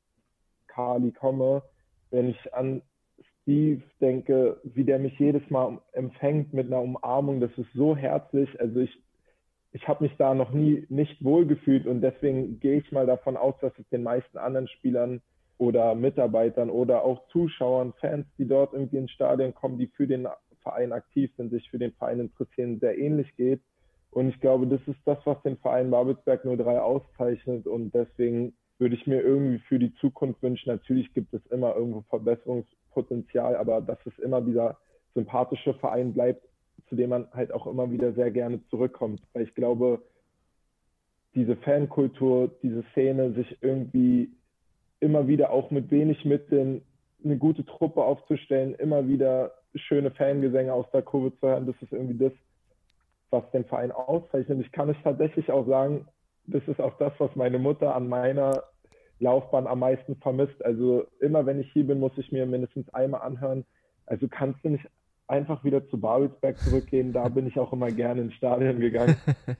Kali 0.69 1.11
komme. 1.13 1.63
Wenn 2.11 2.29
ich 2.29 2.55
an 2.55 2.83
Steve 3.45 3.83
denke, 4.01 4.59
wie 4.65 4.85
der 4.85 4.99
mich 4.99 5.19
jedes 5.19 5.49
Mal 5.51 5.79
empfängt 5.93 6.53
mit 6.53 6.67
einer 6.67 6.81
Umarmung, 6.81 7.41
das 7.41 7.51
ist 7.57 7.73
so 7.75 7.97
herzlich. 7.97 8.49
Also 8.61 8.81
ich 8.81 8.99
ich 9.75 9.89
habe 9.89 10.05
mich 10.05 10.17
da 10.17 10.35
noch 10.35 10.53
nie 10.53 10.87
nicht 10.89 11.23
wohlgefühlt 11.23 11.87
und 11.87 12.01
deswegen 12.01 12.61
gehe 12.61 12.79
ich 12.79 12.93
mal 12.93 13.07
davon 13.07 13.37
aus, 13.37 13.55
dass 13.61 13.73
es 13.79 13.89
den 13.89 14.05
meisten 14.05 14.39
anderen 14.39 14.69
Spielern 14.69 15.21
oder 15.59 15.97
Mitarbeitern 15.97 16.71
oder 16.71 17.05
auch 17.05 17.27
Zuschauern, 17.29 17.93
Fans, 18.01 18.27
die 18.39 18.47
dort 18.47 18.73
irgendwie 18.73 18.99
ins 18.99 19.11
Stadion 19.11 19.53
kommen, 19.53 19.79
die 19.79 19.89
für 19.89 20.07
den 20.07 20.29
Verein 20.63 20.93
aktiv 20.93 21.31
sind, 21.37 21.51
sich 21.51 21.69
für 21.71 21.79
den 21.79 21.93
Verein 21.93 22.21
interessieren, 22.21 22.79
sehr 22.79 22.97
ähnlich 22.97 23.35
geht. 23.37 23.61
Und 24.11 24.29
ich 24.29 24.41
glaube, 24.41 24.69
das 24.69 24.81
ist 24.87 25.01
das, 25.05 25.19
was 25.25 25.43
den 25.43 25.57
Verein 25.59 25.91
Babelsberg 25.91 26.43
03 26.45 26.81
auszeichnet. 26.81 27.67
Und 27.67 27.93
deswegen 27.95 28.55
würde 28.79 28.95
ich 28.95 29.07
mir 29.09 29.21
irgendwie 29.23 29.59
für 29.59 29.81
die 29.81 29.93
Zukunft 29.95 30.41
wünschen. 30.43 30.71
Natürlich 30.71 31.13
gibt 31.15 31.35
es 31.35 31.45
immer 31.47 31.75
irgendwo 31.75 32.03
Verbesserungspotenzial, 32.95 33.57
aber 33.57 33.81
dass 33.81 33.99
es 34.07 34.19
immer 34.19 34.41
dieser 34.41 34.77
sympathische 35.15 35.75
Verein 35.75 36.13
bleibt, 36.13 36.47
zu 36.89 36.97
dem 36.97 37.11
man 37.11 37.29
halt 37.33 37.53
auch 37.53 37.67
immer 37.67 37.91
wieder 37.91 38.13
sehr 38.13 38.31
gerne 38.31 38.61
zurückkommt. 38.69 39.21
Weil 39.33 39.43
ich 39.43 39.55
glaube, 39.55 40.03
diese 41.35 41.57
Fankultur, 41.57 42.51
diese 42.63 42.85
Szene, 42.93 43.33
sich 43.33 43.59
irgendwie 43.61 44.31
immer 45.01 45.27
wieder 45.27 45.51
auch 45.51 45.71
mit 45.71 45.91
wenig 45.91 46.25
Mitteln 46.25 46.83
eine 47.25 47.37
gute 47.37 47.65
Truppe 47.65 48.03
aufzustellen, 48.03 48.75
immer 48.75 49.09
wieder 49.09 49.53
schöne 49.75 50.11
Fangesänge 50.11 50.73
aus 50.73 50.87
der 50.93 51.03
Kurve 51.03 51.33
zu 51.39 51.49
hören, 51.49 51.67
das 51.67 51.75
ist 51.81 51.93
irgendwie 51.93 52.19
das, 52.19 52.33
was 53.31 53.51
den 53.51 53.65
Verein 53.65 53.91
auszeichnet. 53.91 54.61
Ich 54.61 54.71
kann 54.73 54.89
es 54.89 54.97
tatsächlich 55.03 55.51
auch 55.51 55.67
sagen, 55.67 56.07
das 56.47 56.63
ist 56.69 56.81
auch 56.81 56.97
das, 56.99 57.13
was 57.19 57.35
meine 57.35 57.59
Mutter 57.59 57.95
an 57.95 58.09
meiner 58.09 58.63
Laufbahn 59.21 59.67
am 59.67 59.81
meisten 59.81 60.17
vermisst. 60.17 60.65
Also 60.65 61.07
immer 61.21 61.47
wenn 61.47 61.61
ich 61.61 61.73
hier 61.73 61.87
bin, 61.87 62.01
muss 62.01 62.17
ich 62.17 62.33
mir 62.33 62.47
mindestens 62.47 62.89
einmal 62.93 63.23
anhören. 63.23 63.65
Also 64.07 64.29
kannst 64.29 64.65
du 64.65 64.71
nicht 64.71 64.87
einfach 65.27 65.65
wieder 65.65 65.87
zu 65.89 65.99
Babelsberg 65.99 66.59
zurückgehen. 66.59 67.13
Da 67.13 67.29
bin 67.29 67.47
ich 67.47 67.59
auch 67.59 67.73
immer 67.73 67.91
gerne 67.91 68.23
ins 68.23 68.35
Stadion 68.35 68.81
gegangen. 68.81 69.17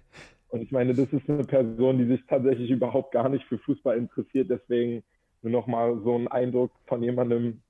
Und 0.49 0.63
ich 0.63 0.71
meine, 0.71 0.95
das 0.95 1.13
ist 1.13 1.29
eine 1.29 1.45
Person, 1.45 1.99
die 1.99 2.07
sich 2.07 2.25
tatsächlich 2.27 2.71
überhaupt 2.71 3.13
gar 3.13 3.29
nicht 3.29 3.45
für 3.47 3.59
Fußball 3.59 3.97
interessiert. 3.97 4.51
Deswegen 4.51 5.03
nur 5.43 5.53
nochmal 5.53 5.99
so 6.05 6.15
ein 6.15 6.29
Eindruck 6.29 6.71
von 6.87 7.03
jemandem, 7.03 7.61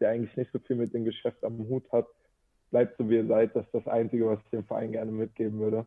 der 0.00 0.10
eigentlich 0.10 0.36
nicht 0.36 0.50
so 0.52 0.58
viel 0.58 0.76
mit 0.76 0.92
dem 0.92 1.04
Geschäft 1.04 1.44
am 1.44 1.58
Hut 1.68 1.90
hat. 1.92 2.06
Bleibt 2.70 2.96
so 2.96 3.08
wie 3.08 3.16
ihr 3.16 3.26
seid. 3.26 3.54
Das 3.54 3.64
ist 3.66 3.74
das 3.74 3.86
Einzige, 3.86 4.26
was 4.26 4.40
ich 4.44 4.50
dem 4.50 4.64
Verein 4.64 4.92
gerne 4.92 5.12
mitgeben 5.12 5.60
würde 5.60 5.86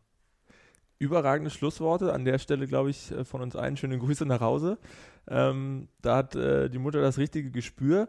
überragende 0.98 1.50
Schlussworte. 1.50 2.12
An 2.12 2.24
der 2.24 2.38
Stelle, 2.38 2.66
glaube 2.66 2.90
ich, 2.90 3.12
äh, 3.12 3.24
von 3.24 3.42
uns 3.42 3.56
allen 3.56 3.76
schöne 3.76 3.98
Grüße 3.98 4.26
nach 4.26 4.40
Hause. 4.40 4.78
Ähm, 5.28 5.88
da 6.02 6.16
hat 6.16 6.34
äh, 6.36 6.68
die 6.68 6.78
Mutter 6.78 7.00
das 7.00 7.18
richtige 7.18 7.50
Gespür. 7.50 8.08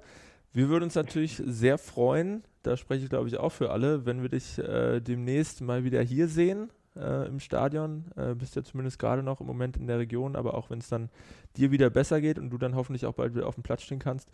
Wir 0.53 0.69
würden 0.69 0.85
uns 0.85 0.95
natürlich 0.95 1.41
sehr 1.45 1.77
freuen, 1.77 2.43
da 2.63 2.75
spreche 2.77 3.03
ich, 3.03 3.09
glaube 3.09 3.27
ich, 3.27 3.37
auch 3.37 3.51
für 3.51 3.71
alle, 3.71 4.05
wenn 4.05 4.21
wir 4.21 4.29
dich 4.29 4.57
äh, 4.57 4.99
demnächst 4.99 5.61
mal 5.61 5.83
wieder 5.83 6.01
hier 6.01 6.27
sehen 6.27 6.69
äh, 6.97 7.27
im 7.27 7.39
Stadion. 7.39 8.05
Äh, 8.15 8.35
bist 8.35 8.55
ja 8.55 8.63
zumindest 8.63 8.99
gerade 8.99 9.23
noch 9.23 9.39
im 9.39 9.47
Moment 9.47 9.77
in 9.77 9.87
der 9.87 9.99
Region, 9.99 10.35
aber 10.35 10.53
auch 10.53 10.69
wenn 10.69 10.79
es 10.79 10.89
dann 10.89 11.09
dir 11.55 11.71
wieder 11.71 11.89
besser 11.89 12.19
geht 12.21 12.37
und 12.37 12.49
du 12.49 12.57
dann 12.57 12.75
hoffentlich 12.75 13.05
auch 13.05 13.13
bald 13.13 13.35
wieder 13.35 13.47
auf 13.47 13.55
dem 13.55 13.63
Platz 13.63 13.83
stehen 13.83 13.99
kannst, 13.99 14.29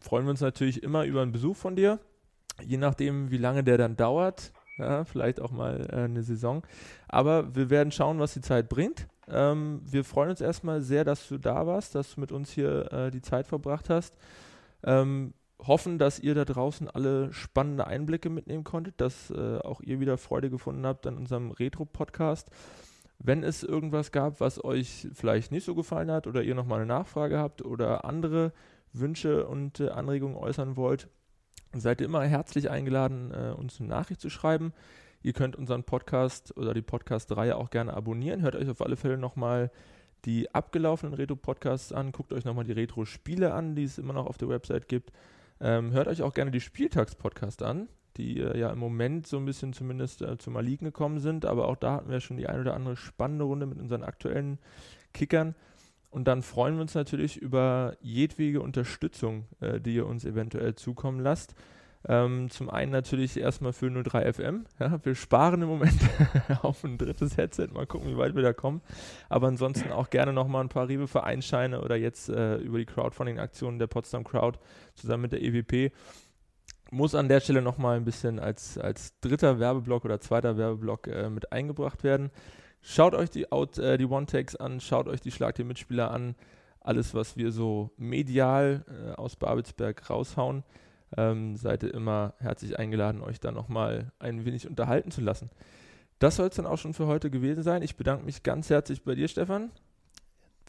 freuen 0.00 0.26
wir 0.26 0.30
uns 0.30 0.40
natürlich 0.40 0.82
immer 0.82 1.04
über 1.04 1.22
einen 1.22 1.32
Besuch 1.32 1.56
von 1.56 1.76
dir. 1.76 2.00
Je 2.64 2.76
nachdem, 2.76 3.30
wie 3.30 3.38
lange 3.38 3.62
der 3.62 3.78
dann 3.78 3.96
dauert, 3.96 4.52
ja, 4.78 5.04
vielleicht 5.04 5.40
auch 5.40 5.50
mal 5.50 5.86
äh, 5.90 6.04
eine 6.04 6.22
Saison. 6.22 6.62
Aber 7.08 7.54
wir 7.54 7.70
werden 7.70 7.92
schauen, 7.92 8.18
was 8.18 8.34
die 8.34 8.40
Zeit 8.40 8.68
bringt. 8.68 9.08
Ähm, 9.28 9.80
wir 9.84 10.04
freuen 10.04 10.30
uns 10.30 10.40
erstmal 10.40 10.82
sehr, 10.82 11.04
dass 11.04 11.28
du 11.28 11.38
da 11.38 11.66
warst, 11.66 11.94
dass 11.94 12.14
du 12.14 12.20
mit 12.20 12.32
uns 12.32 12.50
hier 12.50 12.92
äh, 12.92 13.10
die 13.10 13.22
Zeit 13.22 13.46
verbracht 13.46 13.90
hast. 13.90 14.14
Ähm, 14.84 15.34
hoffen, 15.66 15.98
dass 15.98 16.18
ihr 16.18 16.34
da 16.34 16.44
draußen 16.44 16.88
alle 16.88 17.32
spannende 17.32 17.86
Einblicke 17.86 18.28
mitnehmen 18.28 18.64
konntet, 18.64 19.00
dass 19.00 19.30
äh, 19.30 19.58
auch 19.58 19.80
ihr 19.80 20.00
wieder 20.00 20.18
Freude 20.18 20.50
gefunden 20.50 20.86
habt 20.86 21.06
an 21.06 21.16
unserem 21.16 21.50
Retro-Podcast. 21.50 22.50
Wenn 23.18 23.42
es 23.42 23.62
irgendwas 23.62 24.12
gab, 24.12 24.40
was 24.40 24.62
euch 24.62 25.08
vielleicht 25.14 25.50
nicht 25.50 25.64
so 25.64 25.74
gefallen 25.74 26.10
hat 26.10 26.26
oder 26.26 26.42
ihr 26.42 26.54
nochmal 26.54 26.80
eine 26.80 26.86
Nachfrage 26.86 27.38
habt 27.38 27.64
oder 27.64 28.04
andere 28.04 28.52
Wünsche 28.92 29.46
und 29.46 29.80
äh, 29.80 29.88
Anregungen 29.88 30.36
äußern 30.36 30.76
wollt, 30.76 31.08
seid 31.72 32.00
ihr 32.00 32.06
immer 32.06 32.24
herzlich 32.24 32.70
eingeladen, 32.70 33.32
äh, 33.32 33.52
uns 33.52 33.80
eine 33.80 33.88
Nachricht 33.88 34.20
zu 34.20 34.30
schreiben. 34.30 34.72
Ihr 35.22 35.32
könnt 35.32 35.56
unseren 35.56 35.82
Podcast 35.84 36.56
oder 36.56 36.72
die 36.72 36.82
Podcast-Reihe 36.82 37.56
auch 37.56 37.70
gerne 37.70 37.94
abonnieren. 37.94 38.42
Hört 38.42 38.56
euch 38.56 38.68
auf 38.68 38.80
alle 38.80 38.96
Fälle 38.96 39.18
nochmal 39.18 39.70
die 40.24 40.52
abgelaufenen 40.54 41.14
Retro-Podcasts 41.14 41.92
an. 41.92 42.12
Guckt 42.12 42.32
euch 42.32 42.44
nochmal 42.44 42.64
die 42.64 42.72
Retro-Spiele 42.72 43.52
an, 43.52 43.74
die 43.74 43.84
es 43.84 43.98
immer 43.98 44.12
noch 44.12 44.26
auf 44.26 44.38
der 44.38 44.48
Website 44.48 44.88
gibt. 44.88 45.12
Ähm, 45.60 45.92
hört 45.92 46.08
euch 46.08 46.22
auch 46.22 46.34
gerne 46.34 46.50
die 46.50 46.60
Spieltags-Podcasts 46.60 47.62
an, 47.62 47.88
die 48.16 48.40
äh, 48.40 48.58
ja 48.58 48.70
im 48.70 48.78
Moment 48.78 49.26
so 49.26 49.36
ein 49.36 49.44
bisschen 49.44 49.72
zumindest 49.72 50.22
äh, 50.22 50.36
zum 50.38 50.56
Erliegen 50.56 50.84
gekommen 50.84 51.18
sind. 51.20 51.44
Aber 51.44 51.68
auch 51.68 51.76
da 51.76 51.94
hatten 51.94 52.10
wir 52.10 52.20
schon 52.20 52.36
die 52.36 52.46
ein 52.46 52.60
oder 52.60 52.74
andere 52.74 52.96
spannende 52.96 53.44
Runde 53.44 53.66
mit 53.66 53.78
unseren 53.78 54.02
aktuellen 54.02 54.58
Kickern. 55.14 55.54
Und 56.16 56.24
dann 56.24 56.40
freuen 56.40 56.76
wir 56.76 56.80
uns 56.80 56.94
natürlich 56.94 57.36
über 57.36 57.94
jedwege 58.00 58.62
Unterstützung, 58.62 59.44
äh, 59.60 59.82
die 59.82 59.96
ihr 59.96 60.06
uns 60.06 60.24
eventuell 60.24 60.74
zukommen 60.74 61.20
lasst. 61.20 61.54
Ähm, 62.08 62.48
zum 62.48 62.70
einen 62.70 62.90
natürlich 62.90 63.38
erstmal 63.38 63.74
für 63.74 63.90
03 63.90 64.32
FM. 64.32 64.64
Ja, 64.80 64.98
wir 65.04 65.14
sparen 65.14 65.60
im 65.60 65.68
Moment 65.68 66.00
auf 66.62 66.82
ein 66.84 66.96
drittes 66.96 67.36
Headset. 67.36 67.68
Mal 67.74 67.86
gucken, 67.86 68.08
wie 68.08 68.16
weit 68.16 68.34
wir 68.34 68.42
da 68.42 68.54
kommen. 68.54 68.80
Aber 69.28 69.48
ansonsten 69.48 69.92
auch 69.92 70.08
gerne 70.08 70.32
nochmal 70.32 70.64
ein 70.64 70.70
paar 70.70 70.88
Rewe-Vereinscheine 70.88 71.82
oder 71.82 71.96
jetzt 71.96 72.30
äh, 72.30 72.56
über 72.60 72.78
die 72.78 72.86
Crowdfunding-Aktionen 72.86 73.78
der 73.78 73.86
Potsdam 73.86 74.24
Crowd 74.24 74.58
zusammen 74.94 75.24
mit 75.24 75.32
der 75.32 75.42
EWP. 75.42 75.92
Muss 76.90 77.14
an 77.14 77.28
der 77.28 77.40
Stelle 77.40 77.60
nochmal 77.60 77.98
ein 77.98 78.06
bisschen 78.06 78.38
als, 78.38 78.78
als 78.78 79.20
dritter 79.20 79.60
Werbeblock 79.60 80.06
oder 80.06 80.18
zweiter 80.18 80.56
Werbeblock 80.56 81.08
äh, 81.08 81.28
mit 81.28 81.52
eingebracht 81.52 82.04
werden. 82.04 82.30
Schaut 82.88 83.16
euch 83.16 83.30
die, 83.30 83.50
Out, 83.50 83.78
äh, 83.78 83.98
die 83.98 84.04
One-Tags 84.04 84.54
an, 84.54 84.78
schaut 84.78 85.08
euch 85.08 85.20
die 85.20 85.32
Schlag 85.32 85.56
der 85.56 85.64
Mitspieler 85.64 86.12
an. 86.12 86.36
Alles, 86.78 87.14
was 87.14 87.36
wir 87.36 87.50
so 87.50 87.90
medial 87.96 88.84
äh, 88.88 89.10
aus 89.14 89.34
Babelsberg 89.34 90.08
raushauen. 90.08 90.62
Ähm, 91.16 91.56
seid 91.56 91.82
ihr 91.82 91.92
immer 91.92 92.34
herzlich 92.38 92.78
eingeladen, 92.78 93.22
euch 93.22 93.40
da 93.40 93.50
nochmal 93.50 94.12
ein 94.20 94.44
wenig 94.44 94.68
unterhalten 94.68 95.10
zu 95.10 95.20
lassen. 95.20 95.50
Das 96.20 96.36
soll 96.36 96.46
es 96.46 96.54
dann 96.54 96.66
auch 96.66 96.78
schon 96.78 96.94
für 96.94 97.08
heute 97.08 97.28
gewesen 97.28 97.64
sein. 97.64 97.82
Ich 97.82 97.96
bedanke 97.96 98.24
mich 98.24 98.44
ganz 98.44 98.70
herzlich 98.70 99.02
bei 99.02 99.16
dir, 99.16 99.26
Stefan. 99.26 99.72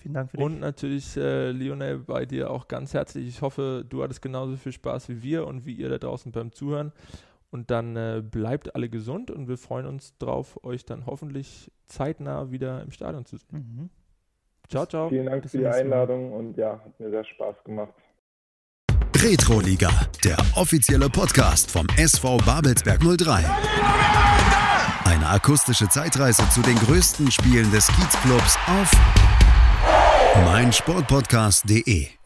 Vielen 0.02 0.16
Dank 0.16 0.32
für 0.32 0.38
dich. 0.38 0.46
Und 0.46 0.60
natürlich, 0.60 1.16
äh, 1.18 1.52
Lionel, 1.52 2.00
bei 2.00 2.26
dir 2.26 2.50
auch 2.50 2.68
ganz 2.68 2.96
herzlich. 2.96 3.28
Ich 3.28 3.44
hoffe, 3.44 3.86
du 3.88 4.02
hattest 4.02 4.24
genauso 4.24 4.58
viel 4.58 4.72
Spaß 4.72 5.08
wie 5.10 5.22
wir 5.22 5.46
und 5.46 5.68
wie 5.68 5.74
ihr 5.74 5.90
da 5.90 6.00
draußen 6.00 6.32
beim 6.32 6.52
Zuhören. 6.52 6.92
Und 7.50 7.72
dann 7.72 7.96
äh, 7.96 8.22
bleibt 8.22 8.76
alle 8.76 8.90
gesund 8.90 9.32
und 9.32 9.48
wir 9.48 9.58
freuen 9.58 9.86
uns 9.86 10.18
drauf, 10.18 10.60
euch 10.64 10.86
dann 10.86 11.06
hoffentlich 11.06 11.72
zeitnah 11.86 12.52
wieder 12.52 12.82
im 12.82 12.92
Stadion 12.92 13.26
zu 13.26 13.38
sehen. 13.38 13.48
Mhm. 13.52 13.90
Ciao, 14.68 14.86
ciao. 14.86 15.10
Vielen 15.10 15.28
Dank 15.28 15.44
Bis 15.44 15.52
für 15.52 15.60
die 15.60 15.68
Einladung 15.68 16.34
und 16.34 16.58
ja, 16.58 16.82
hat 16.84 17.00
mir 17.00 17.10
sehr 17.10 17.24
Spaß 17.24 17.64
gemacht. 17.64 17.94
Retroliga, 19.16 19.90
der 20.24 20.38
offizielle 20.56 21.10
Podcast 21.10 21.72
vom 21.72 21.88
SV 21.98 22.38
Babelsberg 22.46 23.00
03. 23.00 23.46
Eine 25.06 25.28
akustische 25.28 25.88
Zeitreise 25.88 26.48
zu 26.50 26.62
den 26.62 26.76
größten 26.76 27.32
Spielen 27.32 27.72
des 27.72 27.88
Kiezclubs 27.88 28.58
auf 28.68 28.92
meinsportpodcast.de. 30.46 32.17